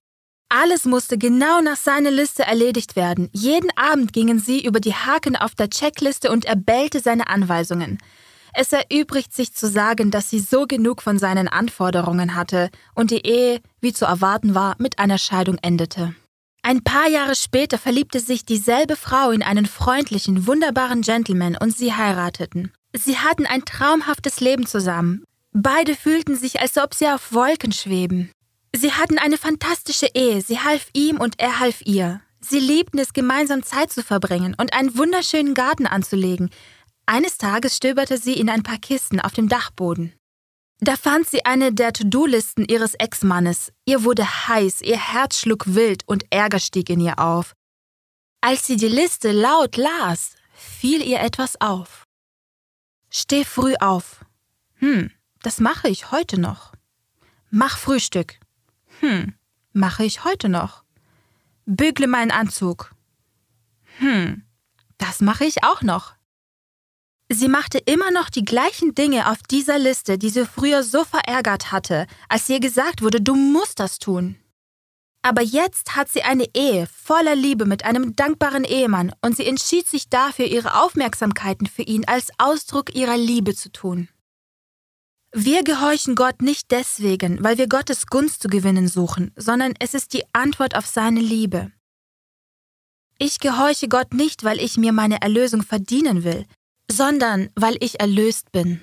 Alles 0.49 0.85
musste 0.85 1.17
genau 1.17 1.61
nach 1.61 1.77
seiner 1.77 2.11
Liste 2.11 2.43
erledigt 2.43 2.95
werden. 2.95 3.29
Jeden 3.31 3.69
Abend 3.77 4.11
gingen 4.11 4.39
sie 4.39 4.65
über 4.65 4.79
die 4.79 4.93
Haken 4.93 5.35
auf 5.35 5.55
der 5.55 5.69
Checkliste 5.69 6.29
und 6.29 6.45
er 6.45 6.57
bellte 6.57 6.99
seine 6.99 7.27
Anweisungen. 7.27 7.99
Es 8.53 8.73
erübrigt 8.73 9.33
sich 9.33 9.53
zu 9.53 9.69
sagen, 9.69 10.11
dass 10.11 10.29
sie 10.29 10.39
so 10.39 10.65
genug 10.67 11.01
von 11.01 11.19
seinen 11.19 11.47
Anforderungen 11.47 12.35
hatte 12.35 12.69
und 12.95 13.11
die 13.11 13.25
Ehe, 13.25 13.61
wie 13.79 13.93
zu 13.93 14.03
erwarten 14.03 14.53
war, 14.53 14.75
mit 14.77 14.99
einer 14.99 15.17
Scheidung 15.17 15.57
endete. 15.61 16.15
Ein 16.63 16.83
paar 16.83 17.07
Jahre 17.09 17.35
später 17.35 17.77
verliebte 17.77 18.19
sich 18.19 18.45
dieselbe 18.45 18.95
Frau 18.95 19.31
in 19.31 19.41
einen 19.41 19.65
freundlichen, 19.65 20.45
wunderbaren 20.45 21.01
Gentleman 21.01 21.57
und 21.57 21.75
sie 21.75 21.93
heirateten. 21.93 22.71
Sie 22.93 23.17
hatten 23.17 23.45
ein 23.45 23.65
traumhaftes 23.65 24.41
Leben 24.41 24.67
zusammen. 24.67 25.23
Beide 25.53 25.95
fühlten 25.95 26.35
sich, 26.35 26.61
als 26.61 26.77
ob 26.77 26.93
sie 26.93 27.07
auf 27.07 27.33
Wolken 27.33 27.71
schweben. 27.71 28.31
Sie 28.75 28.91
hatten 28.93 29.17
eine 29.17 29.37
fantastische 29.37 30.07
Ehe, 30.13 30.41
sie 30.41 30.59
half 30.59 30.87
ihm 30.93 31.17
und 31.17 31.39
er 31.39 31.59
half 31.59 31.81
ihr. 31.81 32.21
Sie 32.39 32.59
liebten 32.59 32.99
es, 32.99 33.13
gemeinsam 33.13 33.63
Zeit 33.63 33.91
zu 33.91 34.01
verbringen 34.01 34.55
und 34.59 34.73
einen 34.73 34.97
wunderschönen 34.97 35.53
Garten 35.53 35.87
anzulegen. 35.87 36.49
Eines 37.05 37.37
Tages 37.37 37.75
stöberte 37.75 38.17
sie 38.17 38.33
in 38.33 38.49
ein 38.49 38.63
paar 38.63 38.77
Kisten 38.77 39.19
auf 39.19 39.33
dem 39.33 39.49
Dachboden. 39.49 40.13
Da 40.83 40.95
fand 40.95 41.29
sie 41.29 41.45
eine 41.45 41.71
der 41.71 41.93
To-Do-Listen 41.93 42.65
ihres 42.65 42.95
Ex-Mannes. 42.95 43.71
Ihr 43.85 44.03
wurde 44.03 44.25
heiß, 44.25 44.81
ihr 44.81 44.97
Herz 44.97 45.37
schlug 45.37 45.75
wild 45.75 46.01
und 46.07 46.25
Ärger 46.31 46.59
stieg 46.59 46.89
in 46.89 46.99
ihr 46.99 47.19
auf. 47.19 47.53
Als 48.41 48.65
sie 48.65 48.77
die 48.77 48.87
Liste 48.87 49.31
laut 49.31 49.77
las, 49.77 50.35
fiel 50.53 51.03
ihr 51.05 51.19
etwas 51.19 51.61
auf. 51.61 52.07
Steh 53.11 53.45
früh 53.45 53.75
auf. 53.79 54.25
Hm, 54.79 55.11
das 55.43 55.59
mache 55.59 55.87
ich 55.87 56.09
heute 56.09 56.39
noch. 56.39 56.73
Mach 57.51 57.77
Frühstück. 57.77 58.39
Hm, 59.01 59.35
mache 59.73 60.03
ich 60.03 60.23
heute 60.23 60.49
noch. 60.49 60.83
Bügle 61.67 62.07
meinen 62.07 62.31
Anzug. 62.31 62.95
Hm, 63.99 64.43
das 64.97 65.21
mache 65.21 65.45
ich 65.45 65.63
auch 65.63 65.83
noch. 65.83 66.15
Sie 67.33 67.47
machte 67.47 67.77
immer 67.77 68.11
noch 68.11 68.29
die 68.29 68.43
gleichen 68.43 68.93
Dinge 68.93 69.31
auf 69.31 69.37
dieser 69.49 69.79
Liste, 69.79 70.17
die 70.17 70.29
sie 70.29 70.45
früher 70.45 70.83
so 70.83 71.05
verärgert 71.05 71.71
hatte, 71.71 72.05
als 72.27 72.49
ihr 72.49 72.59
gesagt 72.59 73.01
wurde, 73.01 73.21
du 73.21 73.35
musst 73.35 73.79
das 73.79 73.99
tun. 73.99 74.35
Aber 75.21 75.41
jetzt 75.41 75.95
hat 75.95 76.09
sie 76.09 76.23
eine 76.23 76.45
Ehe 76.53 76.87
voller 76.87 77.37
Liebe 77.37 77.65
mit 77.65 77.85
einem 77.85 78.17
dankbaren 78.17 78.65
Ehemann 78.65 79.13
und 79.21 79.37
sie 79.37 79.45
entschied 79.45 79.87
sich 79.87 80.09
dafür, 80.09 80.45
ihre 80.45 80.81
Aufmerksamkeiten 80.83 81.67
für 81.67 81.83
ihn 81.83 82.03
als 82.05 82.31
Ausdruck 82.37 82.93
ihrer 82.93 83.15
Liebe 83.15 83.55
zu 83.55 83.71
tun. 83.71 84.09
Wir 85.31 85.63
gehorchen 85.63 86.15
Gott 86.15 86.41
nicht 86.41 86.69
deswegen, 86.69 87.41
weil 87.41 87.57
wir 87.57 87.69
Gottes 87.69 88.07
Gunst 88.07 88.41
zu 88.41 88.49
gewinnen 88.49 88.89
suchen, 88.89 89.31
sondern 89.37 89.73
es 89.79 89.93
ist 89.93 90.11
die 90.11 90.25
Antwort 90.33 90.75
auf 90.75 90.85
seine 90.85 91.21
Liebe. 91.21 91.71
Ich 93.17 93.39
gehorche 93.39 93.87
Gott 93.87 94.13
nicht, 94.13 94.43
weil 94.43 94.59
ich 94.59 94.75
mir 94.75 94.91
meine 94.91 95.21
Erlösung 95.21 95.61
verdienen 95.61 96.25
will, 96.25 96.45
sondern 96.91 97.49
weil 97.55 97.77
ich 97.79 97.99
erlöst 97.99 98.51
bin. 98.51 98.81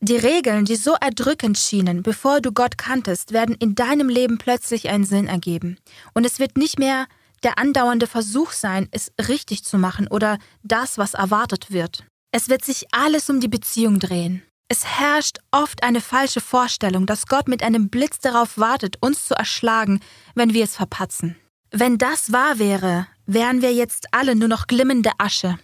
Die 0.00 0.16
Regeln, 0.16 0.64
die 0.64 0.74
so 0.74 0.94
erdrückend 1.00 1.58
schienen, 1.58 2.02
bevor 2.02 2.40
du 2.40 2.50
Gott 2.50 2.76
kanntest, 2.76 3.32
werden 3.32 3.54
in 3.54 3.76
deinem 3.76 4.08
Leben 4.08 4.36
plötzlich 4.36 4.88
einen 4.88 5.04
Sinn 5.04 5.28
ergeben. 5.28 5.78
Und 6.12 6.26
es 6.26 6.40
wird 6.40 6.58
nicht 6.58 6.80
mehr 6.80 7.06
der 7.44 7.56
andauernde 7.56 8.08
Versuch 8.08 8.50
sein, 8.50 8.88
es 8.90 9.12
richtig 9.28 9.62
zu 9.62 9.78
machen 9.78 10.08
oder 10.08 10.38
das, 10.64 10.98
was 10.98 11.14
erwartet 11.14 11.70
wird. 11.70 12.04
Es 12.32 12.48
wird 12.48 12.64
sich 12.64 12.86
alles 12.92 13.30
um 13.30 13.38
die 13.38 13.48
Beziehung 13.48 14.00
drehen. 14.00 14.42
Es 14.68 14.84
herrscht 14.86 15.38
oft 15.50 15.84
eine 15.84 16.00
falsche 16.00 16.40
Vorstellung, 16.40 17.06
dass 17.06 17.26
Gott 17.26 17.46
mit 17.46 17.62
einem 17.62 17.90
Blitz 17.90 18.18
darauf 18.18 18.58
wartet, 18.58 18.96
uns 19.00 19.26
zu 19.26 19.34
erschlagen, 19.34 20.00
wenn 20.34 20.54
wir 20.54 20.64
es 20.64 20.74
verpatzen. 20.74 21.36
Wenn 21.70 21.98
das 21.98 22.32
wahr 22.32 22.58
wäre, 22.58 23.06
wären 23.26 23.62
wir 23.62 23.72
jetzt 23.72 24.06
alle 24.12 24.34
nur 24.34 24.48
noch 24.48 24.66
glimmende 24.66 25.10
Asche. 25.18 25.58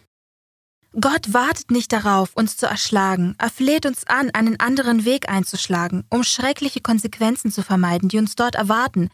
Gott 1.00 1.32
wartet 1.32 1.70
nicht 1.70 1.92
darauf, 1.92 2.34
uns 2.34 2.56
zu 2.56 2.66
erschlagen, 2.66 3.36
er 3.38 3.50
fleht 3.50 3.86
uns 3.86 4.06
an, 4.06 4.30
einen 4.30 4.58
anderen 4.58 5.04
Weg 5.04 5.28
einzuschlagen, 5.28 6.04
um 6.10 6.24
schreckliche 6.24 6.80
Konsequenzen 6.80 7.52
zu 7.52 7.62
vermeiden, 7.62 8.08
die 8.08 8.18
uns 8.18 8.34
dort 8.34 8.56
erwarten. 8.56 9.10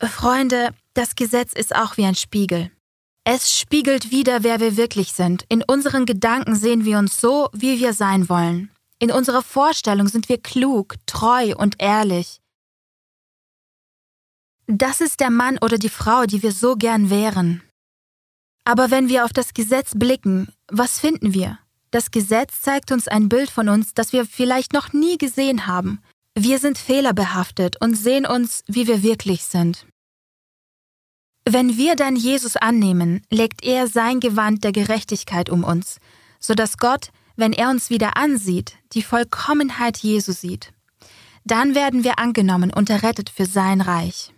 Freunde, 0.00 0.74
das 0.92 1.14
Gesetz 1.14 1.52
ist 1.54 1.74
auch 1.74 1.96
wie 1.96 2.04
ein 2.04 2.14
Spiegel. 2.14 2.70
Es 3.24 3.58
spiegelt 3.58 4.10
wieder, 4.10 4.42
wer 4.42 4.60
wir 4.60 4.76
wirklich 4.76 5.12
sind. 5.12 5.46
In 5.48 5.62
unseren 5.62 6.04
Gedanken 6.04 6.56
sehen 6.56 6.84
wir 6.84 6.98
uns 6.98 7.18
so, 7.18 7.48
wie 7.54 7.80
wir 7.80 7.94
sein 7.94 8.28
wollen. 8.28 8.70
In 8.98 9.10
unserer 9.10 9.42
Vorstellung 9.42 10.08
sind 10.08 10.28
wir 10.28 10.42
klug, 10.42 10.96
treu 11.06 11.54
und 11.56 11.76
ehrlich. 11.78 12.40
Das 14.66 15.00
ist 15.00 15.20
der 15.20 15.30
Mann 15.30 15.58
oder 15.62 15.78
die 15.78 15.88
Frau, 15.88 16.24
die 16.24 16.42
wir 16.42 16.52
so 16.52 16.76
gern 16.76 17.08
wären. 17.08 17.62
Aber 18.64 18.90
wenn 18.90 19.08
wir 19.08 19.24
auf 19.24 19.32
das 19.32 19.54
Gesetz 19.54 19.92
blicken, 19.94 20.48
was 20.68 20.98
finden 20.98 21.34
wir? 21.34 21.58
Das 21.90 22.10
Gesetz 22.10 22.60
zeigt 22.62 22.90
uns 22.90 23.06
ein 23.06 23.28
Bild 23.28 23.50
von 23.50 23.68
uns, 23.68 23.94
das 23.94 24.12
wir 24.12 24.26
vielleicht 24.26 24.72
noch 24.72 24.92
nie 24.92 25.16
gesehen 25.18 25.66
haben. 25.66 26.00
Wir 26.34 26.58
sind 26.58 26.78
fehlerbehaftet 26.78 27.80
und 27.80 27.94
sehen 27.94 28.26
uns, 28.26 28.64
wie 28.66 28.88
wir 28.88 29.02
wirklich 29.02 29.44
sind. 29.44 29.86
Wenn 31.46 31.76
wir 31.76 31.94
dann 31.94 32.16
Jesus 32.16 32.56
annehmen, 32.56 33.22
legt 33.30 33.62
er 33.62 33.86
sein 33.86 34.18
Gewand 34.18 34.64
der 34.64 34.72
Gerechtigkeit 34.72 35.50
um 35.50 35.62
uns, 35.62 35.98
so 36.40 36.54
dass 36.54 36.78
Gott, 36.78 37.10
wenn 37.36 37.52
er 37.52 37.68
uns 37.70 37.90
wieder 37.90 38.16
ansieht, 38.16 38.76
die 38.94 39.02
Vollkommenheit 39.02 39.98
Jesu 39.98 40.32
sieht. 40.32 40.72
Dann 41.44 41.74
werden 41.74 42.02
wir 42.02 42.18
angenommen 42.18 42.72
und 42.72 42.88
errettet 42.90 43.28
für 43.28 43.44
sein 43.44 43.82
Reich. 43.82 44.33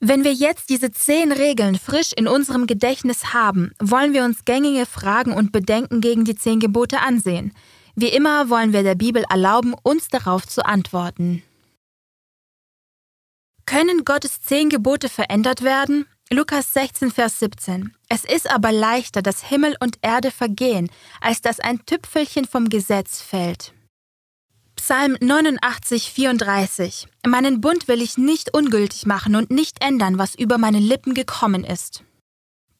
Wenn 0.00 0.22
wir 0.22 0.32
jetzt 0.32 0.70
diese 0.70 0.92
zehn 0.92 1.32
Regeln 1.32 1.76
frisch 1.76 2.12
in 2.12 2.28
unserem 2.28 2.68
Gedächtnis 2.68 3.34
haben, 3.34 3.72
wollen 3.80 4.12
wir 4.12 4.24
uns 4.24 4.44
gängige 4.44 4.86
Fragen 4.86 5.32
und 5.32 5.50
Bedenken 5.50 6.00
gegen 6.00 6.24
die 6.24 6.36
zehn 6.36 6.60
Gebote 6.60 7.00
ansehen. 7.00 7.52
Wie 7.96 8.08
immer 8.08 8.48
wollen 8.48 8.72
wir 8.72 8.84
der 8.84 8.94
Bibel 8.94 9.24
erlauben, 9.28 9.74
uns 9.82 10.06
darauf 10.06 10.46
zu 10.46 10.64
antworten. 10.64 11.42
Können 13.66 14.04
Gottes 14.04 14.40
zehn 14.40 14.68
Gebote 14.68 15.08
verändert 15.08 15.62
werden? 15.62 16.06
Lukas 16.30 16.72
16, 16.74 17.10
Vers 17.10 17.40
17. 17.40 17.92
Es 18.08 18.24
ist 18.24 18.48
aber 18.48 18.70
leichter, 18.70 19.20
dass 19.20 19.42
Himmel 19.42 19.74
und 19.80 19.98
Erde 20.00 20.30
vergehen, 20.30 20.90
als 21.20 21.40
dass 21.40 21.58
ein 21.58 21.84
Tüpfelchen 21.86 22.44
vom 22.44 22.68
Gesetz 22.68 23.20
fällt. 23.20 23.72
Psalm 24.78 25.16
89, 25.20 26.12
34. 26.12 27.08
Meinen 27.26 27.60
Bund 27.60 27.88
will 27.88 28.00
ich 28.00 28.16
nicht 28.16 28.54
ungültig 28.54 29.06
machen 29.06 29.34
und 29.34 29.50
nicht 29.50 29.84
ändern, 29.84 30.18
was 30.18 30.36
über 30.36 30.56
meine 30.56 30.78
Lippen 30.78 31.14
gekommen 31.14 31.64
ist. 31.64 32.04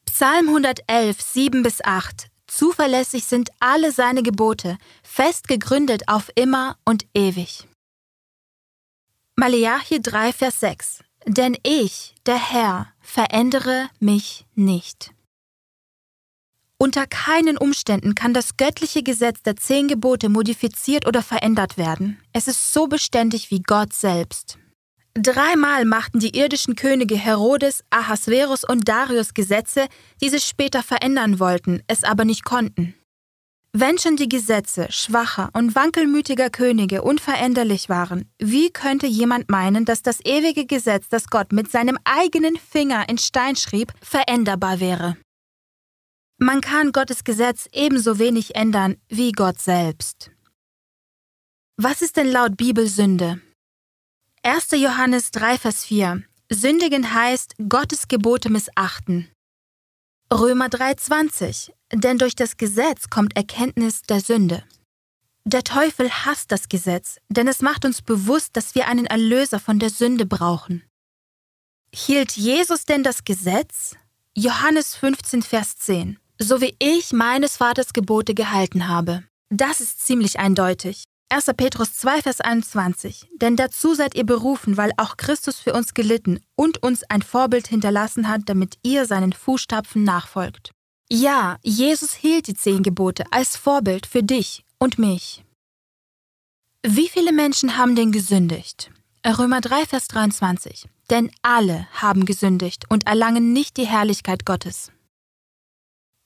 Psalm 0.06 0.46
111, 0.46 1.20
7 1.20 1.62
bis 1.64 1.84
8. 1.84 2.28
Zuverlässig 2.46 3.24
sind 3.24 3.50
alle 3.58 3.90
seine 3.90 4.22
Gebote, 4.22 4.78
fest 5.02 5.48
gegründet 5.48 6.04
auf 6.06 6.30
immer 6.36 6.78
und 6.84 7.04
ewig. 7.14 7.66
Maleachi 9.34 10.00
3, 10.00 10.32
Vers 10.32 10.60
6. 10.60 11.00
Denn 11.26 11.56
ich, 11.64 12.14
der 12.26 12.38
Herr, 12.38 12.92
verändere 13.00 13.90
mich 13.98 14.46
nicht. 14.54 15.10
Unter 16.80 17.08
keinen 17.08 17.58
Umständen 17.58 18.14
kann 18.14 18.32
das 18.32 18.56
göttliche 18.56 19.02
Gesetz 19.02 19.42
der 19.42 19.56
zehn 19.56 19.88
Gebote 19.88 20.28
modifiziert 20.28 21.08
oder 21.08 21.22
verändert 21.22 21.76
werden. 21.76 22.20
Es 22.32 22.46
ist 22.46 22.72
so 22.72 22.86
beständig 22.86 23.50
wie 23.50 23.62
Gott 23.62 23.92
selbst. 23.92 24.58
Dreimal 25.14 25.84
machten 25.84 26.20
die 26.20 26.38
irdischen 26.38 26.76
Könige 26.76 27.16
Herodes, 27.16 27.82
Ahasverus 27.90 28.62
und 28.62 28.88
Darius 28.88 29.34
Gesetze, 29.34 29.86
die 30.22 30.28
sie 30.28 30.38
später 30.38 30.84
verändern 30.84 31.40
wollten, 31.40 31.82
es 31.88 32.04
aber 32.04 32.24
nicht 32.24 32.44
konnten. 32.44 32.94
Wenn 33.72 33.98
schon 33.98 34.14
die 34.14 34.28
Gesetze 34.28 34.86
schwacher 34.90 35.50
und 35.54 35.74
wankelmütiger 35.74 36.48
Könige 36.48 37.02
unveränderlich 37.02 37.88
waren, 37.88 38.30
wie 38.38 38.70
könnte 38.70 39.08
jemand 39.08 39.50
meinen, 39.50 39.84
dass 39.84 40.02
das 40.02 40.24
ewige 40.24 40.64
Gesetz, 40.64 41.08
das 41.08 41.26
Gott 41.26 41.52
mit 41.52 41.70
seinem 41.70 41.98
eigenen 42.04 42.56
Finger 42.56 43.08
in 43.08 43.18
Stein 43.18 43.56
schrieb, 43.56 43.92
veränderbar 44.00 44.78
wäre? 44.78 45.16
Man 46.40 46.60
kann 46.60 46.92
Gottes 46.92 47.24
Gesetz 47.24 47.68
ebenso 47.72 48.20
wenig 48.20 48.54
ändern 48.54 48.96
wie 49.08 49.32
Gott 49.32 49.60
selbst. 49.60 50.30
Was 51.76 52.00
ist 52.00 52.16
denn 52.16 52.28
laut 52.28 52.56
Bibel 52.56 52.86
Sünde? 52.86 53.42
1. 54.44 54.70
Johannes 54.72 55.32
3, 55.32 55.58
Vers 55.58 55.84
4. 55.84 56.22
Sündigen 56.48 57.12
heißt 57.12 57.56
Gottes 57.68 58.06
Gebote 58.06 58.50
missachten. 58.50 59.28
Römer 60.32 60.66
3,20 60.66 61.72
Denn 61.92 62.18
durch 62.18 62.36
das 62.36 62.56
Gesetz 62.56 63.10
kommt 63.10 63.34
Erkenntnis 63.36 64.02
der 64.02 64.20
Sünde. 64.20 64.62
Der 65.44 65.64
Teufel 65.64 66.08
hasst 66.08 66.52
das 66.52 66.68
Gesetz, 66.68 67.18
denn 67.28 67.48
es 67.48 67.62
macht 67.62 67.84
uns 67.84 68.00
bewusst, 68.00 68.56
dass 68.56 68.76
wir 68.76 68.86
einen 68.86 69.06
Erlöser 69.06 69.58
von 69.58 69.80
der 69.80 69.90
Sünde 69.90 70.24
brauchen. 70.24 70.84
Hielt 71.92 72.36
Jesus 72.36 72.84
denn 72.84 73.02
das 73.02 73.24
Gesetz? 73.24 73.96
Johannes 74.36 74.94
15, 74.94 75.42
Vers 75.42 75.76
10. 75.78 76.20
So 76.40 76.60
wie 76.60 76.76
ich 76.78 77.12
meines 77.12 77.56
Vaters 77.56 77.92
Gebote 77.92 78.32
gehalten 78.32 78.86
habe. 78.86 79.24
Das 79.50 79.80
ist 79.80 80.06
ziemlich 80.06 80.38
eindeutig. 80.38 81.02
1. 81.30 81.46
Petrus 81.56 81.94
2, 81.94 82.22
Vers 82.22 82.40
21. 82.40 83.28
Denn 83.40 83.56
dazu 83.56 83.94
seid 83.94 84.14
ihr 84.14 84.24
berufen, 84.24 84.76
weil 84.76 84.92
auch 84.96 85.16
Christus 85.16 85.58
für 85.58 85.72
uns 85.74 85.94
gelitten 85.94 86.40
und 86.54 86.82
uns 86.82 87.02
ein 87.04 87.22
Vorbild 87.22 87.66
hinterlassen 87.66 88.28
hat, 88.28 88.42
damit 88.46 88.78
ihr 88.82 89.04
seinen 89.04 89.32
Fußstapfen 89.32 90.04
nachfolgt. 90.04 90.70
Ja, 91.10 91.58
Jesus 91.62 92.14
hielt 92.14 92.46
die 92.46 92.54
zehn 92.54 92.82
Gebote 92.82 93.24
als 93.30 93.56
Vorbild 93.56 94.06
für 94.06 94.22
dich 94.22 94.64
und 94.78 94.98
mich. 94.98 95.44
Wie 96.86 97.08
viele 97.08 97.32
Menschen 97.32 97.76
haben 97.76 97.96
denn 97.96 98.12
gesündigt? 98.12 98.92
Römer 99.26 99.60
3, 99.60 99.86
Vers 99.86 100.06
23. 100.08 100.88
Denn 101.10 101.30
alle 101.42 101.88
haben 101.92 102.24
gesündigt 102.24 102.84
und 102.88 103.06
erlangen 103.06 103.52
nicht 103.52 103.76
die 103.76 103.86
Herrlichkeit 103.86 104.46
Gottes. 104.46 104.92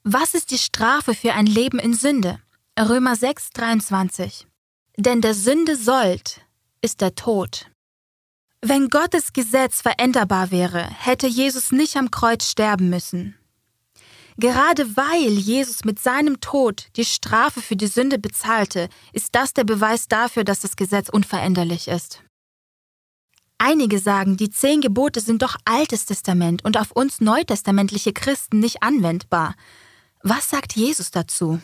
Was 0.04 0.34
ist 0.34 0.50
die 0.50 0.58
Strafe 0.58 1.14
für 1.14 1.32
ein 1.34 1.46
Leben 1.46 1.78
in 1.78 1.94
Sünde? 1.94 2.40
Römer 2.76 3.14
6, 3.14 3.50
23. 3.50 4.48
Denn 4.96 5.20
der 5.20 5.32
Sünde 5.32 5.76
Sold 5.76 6.44
ist 6.80 7.00
der 7.00 7.14
Tod. 7.14 7.70
Wenn 8.60 8.88
Gottes 8.88 9.32
Gesetz 9.32 9.80
veränderbar 9.80 10.50
wäre, 10.50 10.82
hätte 10.82 11.28
Jesus 11.28 11.70
nicht 11.70 11.96
am 11.96 12.10
Kreuz 12.10 12.50
sterben 12.50 12.90
müssen. 12.90 13.36
Gerade 14.38 14.96
weil 14.96 15.30
Jesus 15.38 15.84
mit 15.84 16.00
seinem 16.00 16.40
Tod 16.40 16.88
die 16.96 17.04
Strafe 17.04 17.60
für 17.60 17.76
die 17.76 17.86
Sünde 17.86 18.18
bezahlte, 18.18 18.88
ist 19.12 19.36
das 19.36 19.54
der 19.54 19.62
Beweis 19.62 20.08
dafür, 20.08 20.42
dass 20.42 20.58
das 20.58 20.74
Gesetz 20.74 21.10
unveränderlich 21.10 21.86
ist. 21.86 22.24
Einige 23.58 24.00
sagen, 24.00 24.36
die 24.36 24.50
zehn 24.50 24.80
Gebote 24.80 25.20
sind 25.20 25.42
doch 25.42 25.54
Altes 25.64 26.06
Testament 26.06 26.64
und 26.64 26.76
auf 26.76 26.90
uns 26.90 27.20
neutestamentliche 27.20 28.12
Christen 28.12 28.58
nicht 28.58 28.82
anwendbar. 28.82 29.54
Was 30.24 30.48
sagt 30.50 30.76
Jesus 30.76 31.10
dazu? 31.10 31.60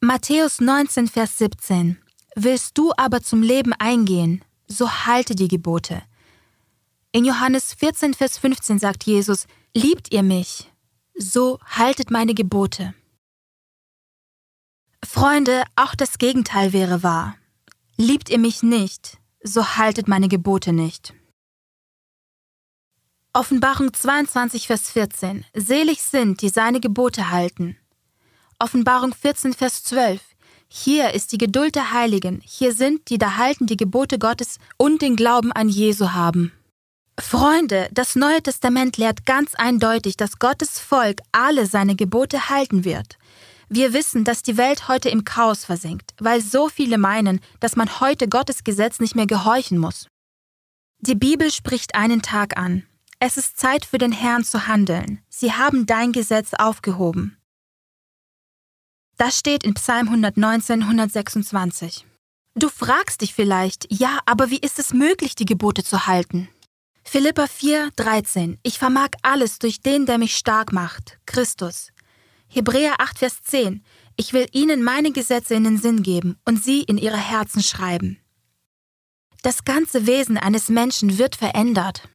Matthäus 0.00 0.60
19, 0.60 1.08
Vers 1.08 1.38
17. 1.38 1.98
Willst 2.36 2.76
du 2.76 2.92
aber 2.98 3.22
zum 3.22 3.42
Leben 3.42 3.72
eingehen, 3.72 4.44
so 4.66 4.90
halte 4.90 5.34
die 5.34 5.48
Gebote. 5.48 6.02
In 7.12 7.24
Johannes 7.24 7.72
14, 7.72 8.12
Vers 8.12 8.36
15 8.36 8.78
sagt 8.78 9.04
Jesus, 9.04 9.46
Liebt 9.74 10.12
ihr 10.12 10.22
mich, 10.22 10.70
so 11.16 11.58
haltet 11.64 12.10
meine 12.10 12.34
Gebote. 12.34 12.94
Freunde, 15.02 15.64
auch 15.76 15.94
das 15.94 16.18
Gegenteil 16.18 16.74
wäre 16.74 17.02
wahr. 17.02 17.36
Liebt 17.96 18.28
ihr 18.28 18.38
mich 18.38 18.62
nicht, 18.62 19.18
so 19.42 19.76
haltet 19.76 20.08
meine 20.08 20.28
Gebote 20.28 20.72
nicht. 20.72 21.14
Offenbarung 23.32 23.92
22, 23.94 24.66
Vers 24.66 24.90
14. 24.90 25.44
Selig 25.54 26.02
sind, 26.02 26.42
die 26.42 26.48
seine 26.48 26.80
Gebote 26.80 27.30
halten. 27.30 27.76
Offenbarung 28.58 29.14
14, 29.14 29.52
Vers 29.54 29.84
12. 29.84 30.20
Hier 30.66 31.14
ist 31.14 31.30
die 31.30 31.38
Geduld 31.38 31.76
der 31.76 31.92
Heiligen, 31.92 32.42
hier 32.44 32.72
sind, 32.74 33.08
die 33.08 33.18
da 33.18 33.36
halten 33.36 33.66
die 33.66 33.76
Gebote 33.76 34.18
Gottes 34.18 34.58
und 34.78 35.00
den 35.00 35.14
Glauben 35.14 35.52
an 35.52 35.68
Jesu 35.68 36.10
haben. 36.10 36.50
Freunde, 37.20 37.88
das 37.92 38.16
Neue 38.16 38.42
Testament 38.42 38.96
lehrt 38.96 39.26
ganz 39.26 39.54
eindeutig, 39.54 40.16
dass 40.16 40.40
Gottes 40.40 40.80
Volk 40.80 41.20
alle 41.30 41.66
seine 41.66 41.94
Gebote 41.94 42.48
halten 42.48 42.84
wird. 42.84 43.16
Wir 43.68 43.92
wissen, 43.92 44.24
dass 44.24 44.42
die 44.42 44.56
Welt 44.56 44.88
heute 44.88 45.08
im 45.08 45.22
Chaos 45.22 45.64
versinkt, 45.64 46.14
weil 46.18 46.40
so 46.40 46.68
viele 46.68 46.98
meinen, 46.98 47.40
dass 47.60 47.76
man 47.76 48.00
heute 48.00 48.26
Gottes 48.26 48.64
Gesetz 48.64 48.98
nicht 48.98 49.14
mehr 49.14 49.28
gehorchen 49.28 49.78
muss. 49.78 50.08
Die 50.98 51.14
Bibel 51.14 51.52
spricht 51.52 51.94
einen 51.94 52.22
Tag 52.22 52.58
an. 52.58 52.86
Es 53.22 53.36
ist 53.36 53.58
Zeit 53.58 53.84
für 53.84 53.98
den 53.98 54.12
Herrn 54.12 54.44
zu 54.44 54.66
handeln. 54.66 55.20
Sie 55.28 55.52
haben 55.52 55.84
dein 55.84 56.12
Gesetz 56.12 56.54
aufgehoben. 56.54 57.36
Das 59.18 59.38
steht 59.38 59.62
in 59.62 59.74
Psalm 59.74 60.06
119, 60.08 60.82
126. 60.82 62.06
Du 62.54 62.70
fragst 62.70 63.20
dich 63.20 63.34
vielleicht, 63.34 63.86
ja, 63.92 64.20
aber 64.24 64.48
wie 64.48 64.58
ist 64.58 64.78
es 64.78 64.94
möglich, 64.94 65.34
die 65.34 65.44
Gebote 65.44 65.84
zu 65.84 66.06
halten? 66.06 66.48
Philippa 67.04 67.46
4, 67.46 67.90
13. 67.96 68.58
Ich 68.62 68.78
vermag 68.78 69.10
alles 69.20 69.58
durch 69.58 69.82
den, 69.82 70.06
der 70.06 70.16
mich 70.16 70.34
stark 70.34 70.72
macht, 70.72 71.18
Christus. 71.26 71.92
Hebräer 72.48 72.94
8, 73.00 73.18
Vers 73.18 73.42
10. 73.42 73.84
Ich 74.16 74.32
will 74.32 74.46
ihnen 74.52 74.82
meine 74.82 75.12
Gesetze 75.12 75.54
in 75.54 75.64
den 75.64 75.76
Sinn 75.76 76.02
geben 76.02 76.38
und 76.46 76.64
sie 76.64 76.84
in 76.84 76.96
ihre 76.96 77.18
Herzen 77.18 77.62
schreiben. 77.62 78.18
Das 79.42 79.64
ganze 79.64 80.06
Wesen 80.06 80.38
eines 80.38 80.70
Menschen 80.70 81.18
wird 81.18 81.36
verändert. 81.36 82.08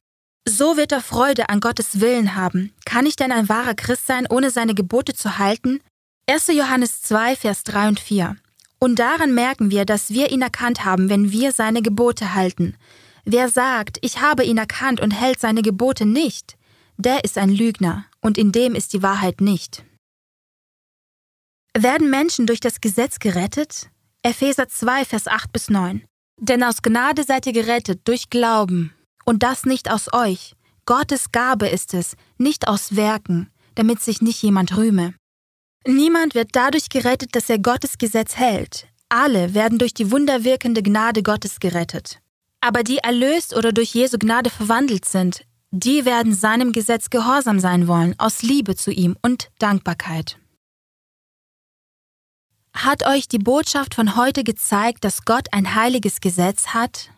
So 0.48 0.76
wird 0.76 0.92
er 0.92 1.02
Freude 1.02 1.48
an 1.48 1.58
Gottes 1.58 2.00
Willen 2.00 2.36
haben. 2.36 2.72
Kann 2.84 3.04
ich 3.04 3.16
denn 3.16 3.32
ein 3.32 3.48
wahrer 3.48 3.74
Christ 3.74 4.06
sein, 4.06 4.26
ohne 4.30 4.50
seine 4.50 4.74
Gebote 4.74 5.12
zu 5.12 5.38
halten? 5.38 5.80
1. 6.30 6.48
Johannes 6.48 7.02
2, 7.02 7.34
Vers 7.34 7.64
3 7.64 7.88
und 7.88 8.00
4. 8.00 8.36
Und 8.78 8.98
daran 9.00 9.34
merken 9.34 9.70
wir, 9.70 9.84
dass 9.84 10.10
wir 10.10 10.30
ihn 10.30 10.42
erkannt 10.42 10.84
haben, 10.84 11.08
wenn 11.08 11.32
wir 11.32 11.50
seine 11.50 11.82
Gebote 11.82 12.34
halten. 12.34 12.76
Wer 13.24 13.48
sagt, 13.48 13.98
ich 14.02 14.20
habe 14.20 14.44
ihn 14.44 14.56
erkannt 14.56 15.00
und 15.00 15.10
hält 15.10 15.40
seine 15.40 15.62
Gebote 15.62 16.06
nicht, 16.06 16.56
der 16.96 17.24
ist 17.24 17.38
ein 17.38 17.50
Lügner, 17.50 18.06
und 18.20 18.38
in 18.38 18.52
dem 18.52 18.76
ist 18.76 18.92
die 18.92 19.02
Wahrheit 19.02 19.40
nicht. 19.40 19.84
Werden 21.76 22.08
Menschen 22.08 22.46
durch 22.46 22.60
das 22.60 22.80
Gesetz 22.80 23.18
gerettet? 23.18 23.90
Epheser 24.22 24.68
2, 24.68 25.04
Vers 25.04 25.26
8 25.26 25.52
bis 25.52 25.68
9. 25.70 26.04
Denn 26.40 26.62
aus 26.62 26.82
Gnade 26.82 27.24
seid 27.24 27.46
ihr 27.46 27.52
gerettet 27.52 28.00
durch 28.04 28.30
Glauben. 28.30 28.95
Und 29.26 29.42
das 29.42 29.64
nicht 29.64 29.90
aus 29.90 30.12
euch. 30.12 30.54
Gottes 30.86 31.32
Gabe 31.32 31.68
ist 31.68 31.94
es, 31.94 32.16
nicht 32.38 32.68
aus 32.68 32.94
Werken, 32.94 33.50
damit 33.74 34.00
sich 34.00 34.22
nicht 34.22 34.40
jemand 34.42 34.76
rühme. 34.76 35.14
Niemand 35.84 36.34
wird 36.34 36.50
dadurch 36.52 36.88
gerettet, 36.88 37.34
dass 37.34 37.50
er 37.50 37.58
Gottes 37.58 37.98
Gesetz 37.98 38.36
hält. 38.36 38.88
Alle 39.08 39.52
werden 39.54 39.78
durch 39.78 39.94
die 39.94 40.10
wunderwirkende 40.10 40.82
Gnade 40.82 41.22
Gottes 41.22 41.60
gerettet. 41.60 42.20
Aber 42.60 42.82
die 42.82 42.98
erlöst 42.98 43.54
oder 43.54 43.72
durch 43.72 43.94
Jesu 43.94 44.16
Gnade 44.18 44.50
verwandelt 44.50 45.04
sind, 45.04 45.44
die 45.70 46.04
werden 46.04 46.34
seinem 46.34 46.72
Gesetz 46.72 47.10
gehorsam 47.10 47.60
sein 47.60 47.86
wollen, 47.88 48.14
aus 48.18 48.42
Liebe 48.42 48.76
zu 48.76 48.90
ihm 48.90 49.16
und 49.22 49.50
Dankbarkeit. 49.58 50.38
Hat 52.72 53.06
euch 53.06 53.26
die 53.26 53.38
Botschaft 53.38 53.94
von 53.94 54.16
heute 54.16 54.44
gezeigt, 54.44 55.04
dass 55.04 55.24
Gott 55.24 55.48
ein 55.52 55.74
heiliges 55.74 56.20
Gesetz 56.20 56.68
hat? 56.68 57.10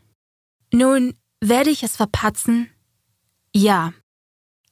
Nun, 0.72 1.14
werde 1.40 1.70
ich 1.70 1.82
es 1.82 1.96
verpatzen? 1.96 2.70
Ja. 3.54 3.92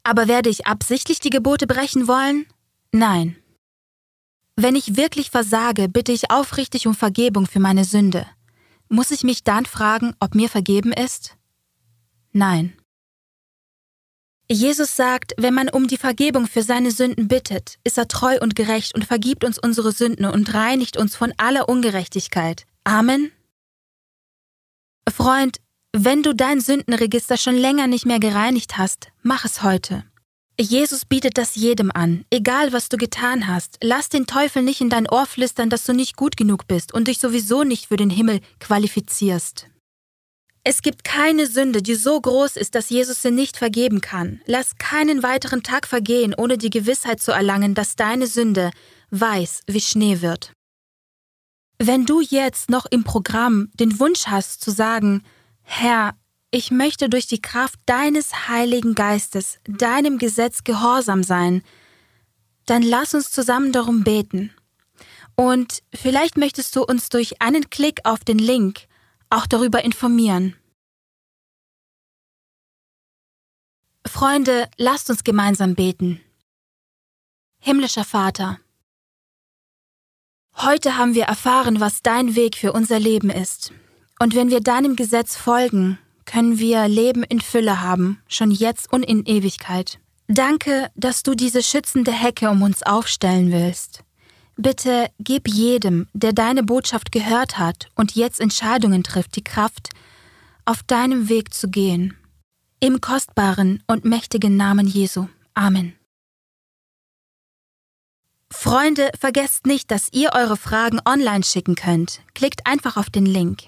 Aber 0.03 0.29
werde 0.29 0.51
ich 0.51 0.67
absichtlich 0.67 1.21
die 1.21 1.31
Gebote 1.31 1.67
brechen 1.67 2.07
wollen? 2.09 2.47
Nein. 2.93 3.37
Wenn 4.57 4.77
ich 4.77 4.97
wirklich 4.97 5.31
versage, 5.31 5.89
bitte 5.89 6.13
ich 6.13 6.31
aufrichtig 6.31 6.87
um 6.87 6.95
Vergebung 6.95 7.47
für 7.47 7.61
meine 7.61 7.85
Sünde. 7.85 8.27
Muss 8.89 9.11
ich 9.11 9.23
mich 9.23 9.45
dann 9.45 9.67
fragen, 9.67 10.15
ob 10.21 10.35
mir 10.35 10.49
vergeben 10.49 10.93
ist? 10.93 11.37
Nein. 12.33 12.77
Jesus 14.49 14.95
sagt, 14.95 15.35
wenn 15.39 15.55
man 15.55 15.69
um 15.69 15.89
die 15.89 15.97
Vergebung 15.97 16.47
für 16.47 16.63
seine 16.63 16.93
Sünden 16.93 17.27
bittet, 17.27 17.79
ist 17.83 17.99
er 17.99 18.07
treu 18.07 18.39
und 18.41 18.55
gerecht 18.55 18.95
und 18.95 19.05
vergibt 19.05 19.45
uns 19.45 19.59
unsere 19.59 19.91
Sünden 19.91 20.25
und 20.25 20.55
reinigt 20.55 20.97
uns 20.97 21.17
von 21.17 21.33
aller 21.37 21.69
Ungerechtigkeit. 21.69 22.65
Amen. 22.85 23.33
Freund, 25.11 25.59
wenn 26.05 26.23
du 26.23 26.35
dein 26.35 26.61
Sündenregister 26.61 27.37
schon 27.37 27.57
länger 27.57 27.87
nicht 27.87 28.05
mehr 28.05 28.21
gereinigt 28.21 28.77
hast, 28.77 29.09
mach 29.23 29.45
es 29.45 29.63
heute. 29.63 30.05
Jesus 30.61 31.05
bietet 31.05 31.39
das 31.39 31.55
jedem 31.55 31.91
an, 31.91 32.25
egal 32.31 32.73
was 32.73 32.89
du 32.89 32.97
getan 32.99 33.47
hast. 33.47 33.79
Lass 33.83 34.09
den 34.09 34.27
Teufel 34.27 34.63
nicht 34.63 34.81
in 34.81 34.91
dein 34.91 35.09
Ohr 35.09 35.27
flüstern, 35.27 35.71
dass 35.71 35.85
du 35.85 35.95
nicht 35.95 36.17
gut 36.17 36.37
genug 36.37 36.67
bist 36.67 36.93
und 36.93 37.09
dich 37.09 37.19
sowieso 37.19 37.63
nicht 37.63 37.87
für 37.87 37.97
den 37.97 38.11
Himmel 38.11 38.41
qualifizierst. 38.61 39.69
Es 40.65 40.83
gibt 40.83 41.05
keine 41.05 41.47
Sünde, 41.47 41.81
die 41.81 41.95
so 41.95 42.21
groß 42.21 42.57
ist, 42.57 42.75
dass 42.75 42.91
Jesus 42.91 43.23
sie 43.23 43.31
nicht 43.31 43.57
vergeben 43.57 44.01
kann. 44.01 44.41
Lass 44.47 44.77
keinen 44.77 45.23
weiteren 45.23 45.63
Tag 45.63 45.87
vergehen, 45.87 46.35
ohne 46.37 46.59
die 46.59 46.71
Gewissheit 46.71 47.21
zu 47.21 47.33
erlangen, 47.33 47.75
dass 47.75 47.97
deine 47.97 48.27
Sünde 48.27 48.71
weiß 49.11 49.63
wie 49.67 49.81
Schnee 49.81 50.21
wird. 50.21 50.53
Wenn 51.79 52.07
du 52.07 52.21
jetzt 52.21 52.71
noch 52.71 52.87
im 52.87 53.05
Programm 53.05 53.69
den 53.75 54.01
Wunsch 54.01 54.27
hast 54.27 54.63
zu 54.63 54.71
sagen, 54.71 55.23
Herr, 55.69 56.17
ich 56.53 56.71
möchte 56.71 57.11
durch 57.11 57.27
die 57.27 57.43
Kraft 57.43 57.79
deines 57.87 58.49
Heiligen 58.49 58.95
Geistes 58.95 59.59
deinem 59.65 60.17
Gesetz 60.17 60.65
gehorsam 60.65 61.23
sein, 61.23 61.63
dann 62.65 62.83
lass 62.83 63.15
uns 63.15 63.31
zusammen 63.31 63.73
darum 63.73 64.05
beten. 64.05 64.55
Und 65.35 65.83
vielleicht 65.93 66.39
möchtest 66.39 66.75
du 66.77 66.85
uns 66.85 67.09
durch 67.11 67.43
einen 67.43 67.69
Klick 67.69 68.01
auf 68.05 68.25
den 68.25 68.39
Link 68.39 68.87
auch 69.29 69.47
darüber 69.47 69.85
informieren. 69.85 70.57
Freunde, 74.07 74.71
lasst 74.77 75.11
uns 75.11 75.25
gemeinsam 75.25 75.75
beten. 75.75 76.21
Himmlischer 77.59 78.05
Vater, 78.05 78.61
heute 80.55 80.97
haben 80.97 81.15
wir 81.15 81.25
erfahren, 81.25 81.81
was 81.81 82.03
dein 82.03 82.37
Weg 82.37 82.57
für 82.57 82.73
unser 82.73 83.01
Leben 83.01 83.31
ist. 83.31 83.73
Und 84.19 84.35
wenn 84.35 84.51
wir 84.51 84.61
deinem 84.61 84.97
Gesetz 84.97 85.37
folgen, 85.37 85.99
können 86.25 86.59
wir 86.59 86.89
Leben 86.89 87.23
in 87.23 87.41
Fülle 87.41 87.83
haben, 87.83 88.21
schon 88.29 88.51
jetzt 88.51 88.93
und 88.93 89.03
in 89.03 89.25
Ewigkeit. 89.25 89.99
Danke, 90.29 90.91
dass 90.97 91.23
du 91.23 91.35
diese 91.35 91.63
schützende 91.63 92.13
Hecke 92.13 92.51
um 92.51 92.63
uns 92.63 92.83
aufstellen 92.83 93.53
willst. 93.53 94.03
Bitte 94.57 95.09
gib 95.21 95.49
jedem, 95.49 96.09
der 96.15 96.33
deine 96.33 96.63
Botschaft 96.63 97.13
gehört 97.13 97.59
hat 97.59 97.91
und 97.95 98.17
jetzt 98.17 98.41
Entscheidungen 98.41 99.03
trifft, 99.03 99.37
die 99.37 99.45
Kraft, 99.45 99.91
auf 100.65 100.83
deinem 100.83 101.29
Weg 101.29 101.55
zu 101.55 101.69
gehen. 101.69 102.17
Im 102.81 103.01
kostbaren 103.01 103.83
und 103.87 104.05
mächtigen 104.05 104.57
Namen 104.57 104.87
Jesu. 104.87 105.27
Amen. 105.55 105.95
Freunde, 108.51 109.11
vergesst 109.19 109.67
nicht, 109.67 109.91
dass 109.91 110.09
ihr 110.13 110.31
eure 110.35 110.57
Fragen 110.57 111.01
online 111.05 111.45
schicken 111.45 111.75
könnt. 111.75 112.23
Klickt 112.35 112.67
einfach 112.67 112.97
auf 112.97 113.11
den 113.11 113.27
Link. 113.27 113.65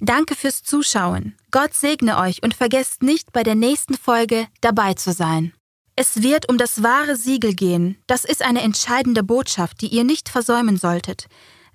Danke 0.00 0.34
fürs 0.34 0.62
Zuschauen. 0.62 1.34
Gott 1.50 1.74
segne 1.74 2.18
euch 2.18 2.42
und 2.42 2.54
vergesst 2.54 3.02
nicht, 3.02 3.32
bei 3.32 3.42
der 3.42 3.54
nächsten 3.54 3.94
Folge 3.94 4.46
dabei 4.60 4.94
zu 4.94 5.12
sein. 5.12 5.52
Es 5.96 6.22
wird 6.22 6.48
um 6.48 6.58
das 6.58 6.82
wahre 6.84 7.16
Siegel 7.16 7.54
gehen. 7.54 7.98
Das 8.06 8.24
ist 8.24 8.42
eine 8.42 8.62
entscheidende 8.62 9.24
Botschaft, 9.24 9.80
die 9.80 9.88
ihr 9.88 10.04
nicht 10.04 10.28
versäumen 10.28 10.76
solltet. 10.76 11.26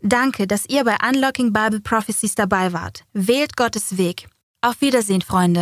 Danke, 0.01 0.47
dass 0.47 0.65
ihr 0.69 0.83
bei 0.85 0.97
Unlocking 1.05 1.51
Bible 1.51 1.81
Prophecies 1.81 2.35
dabei 2.35 2.71
wart. 2.71 3.03
Wählt 3.13 3.57
Gottes 3.57 3.97
Weg. 3.97 4.27
Auf 4.61 4.79
Wiedersehen, 4.79 5.21
Freunde. 5.21 5.61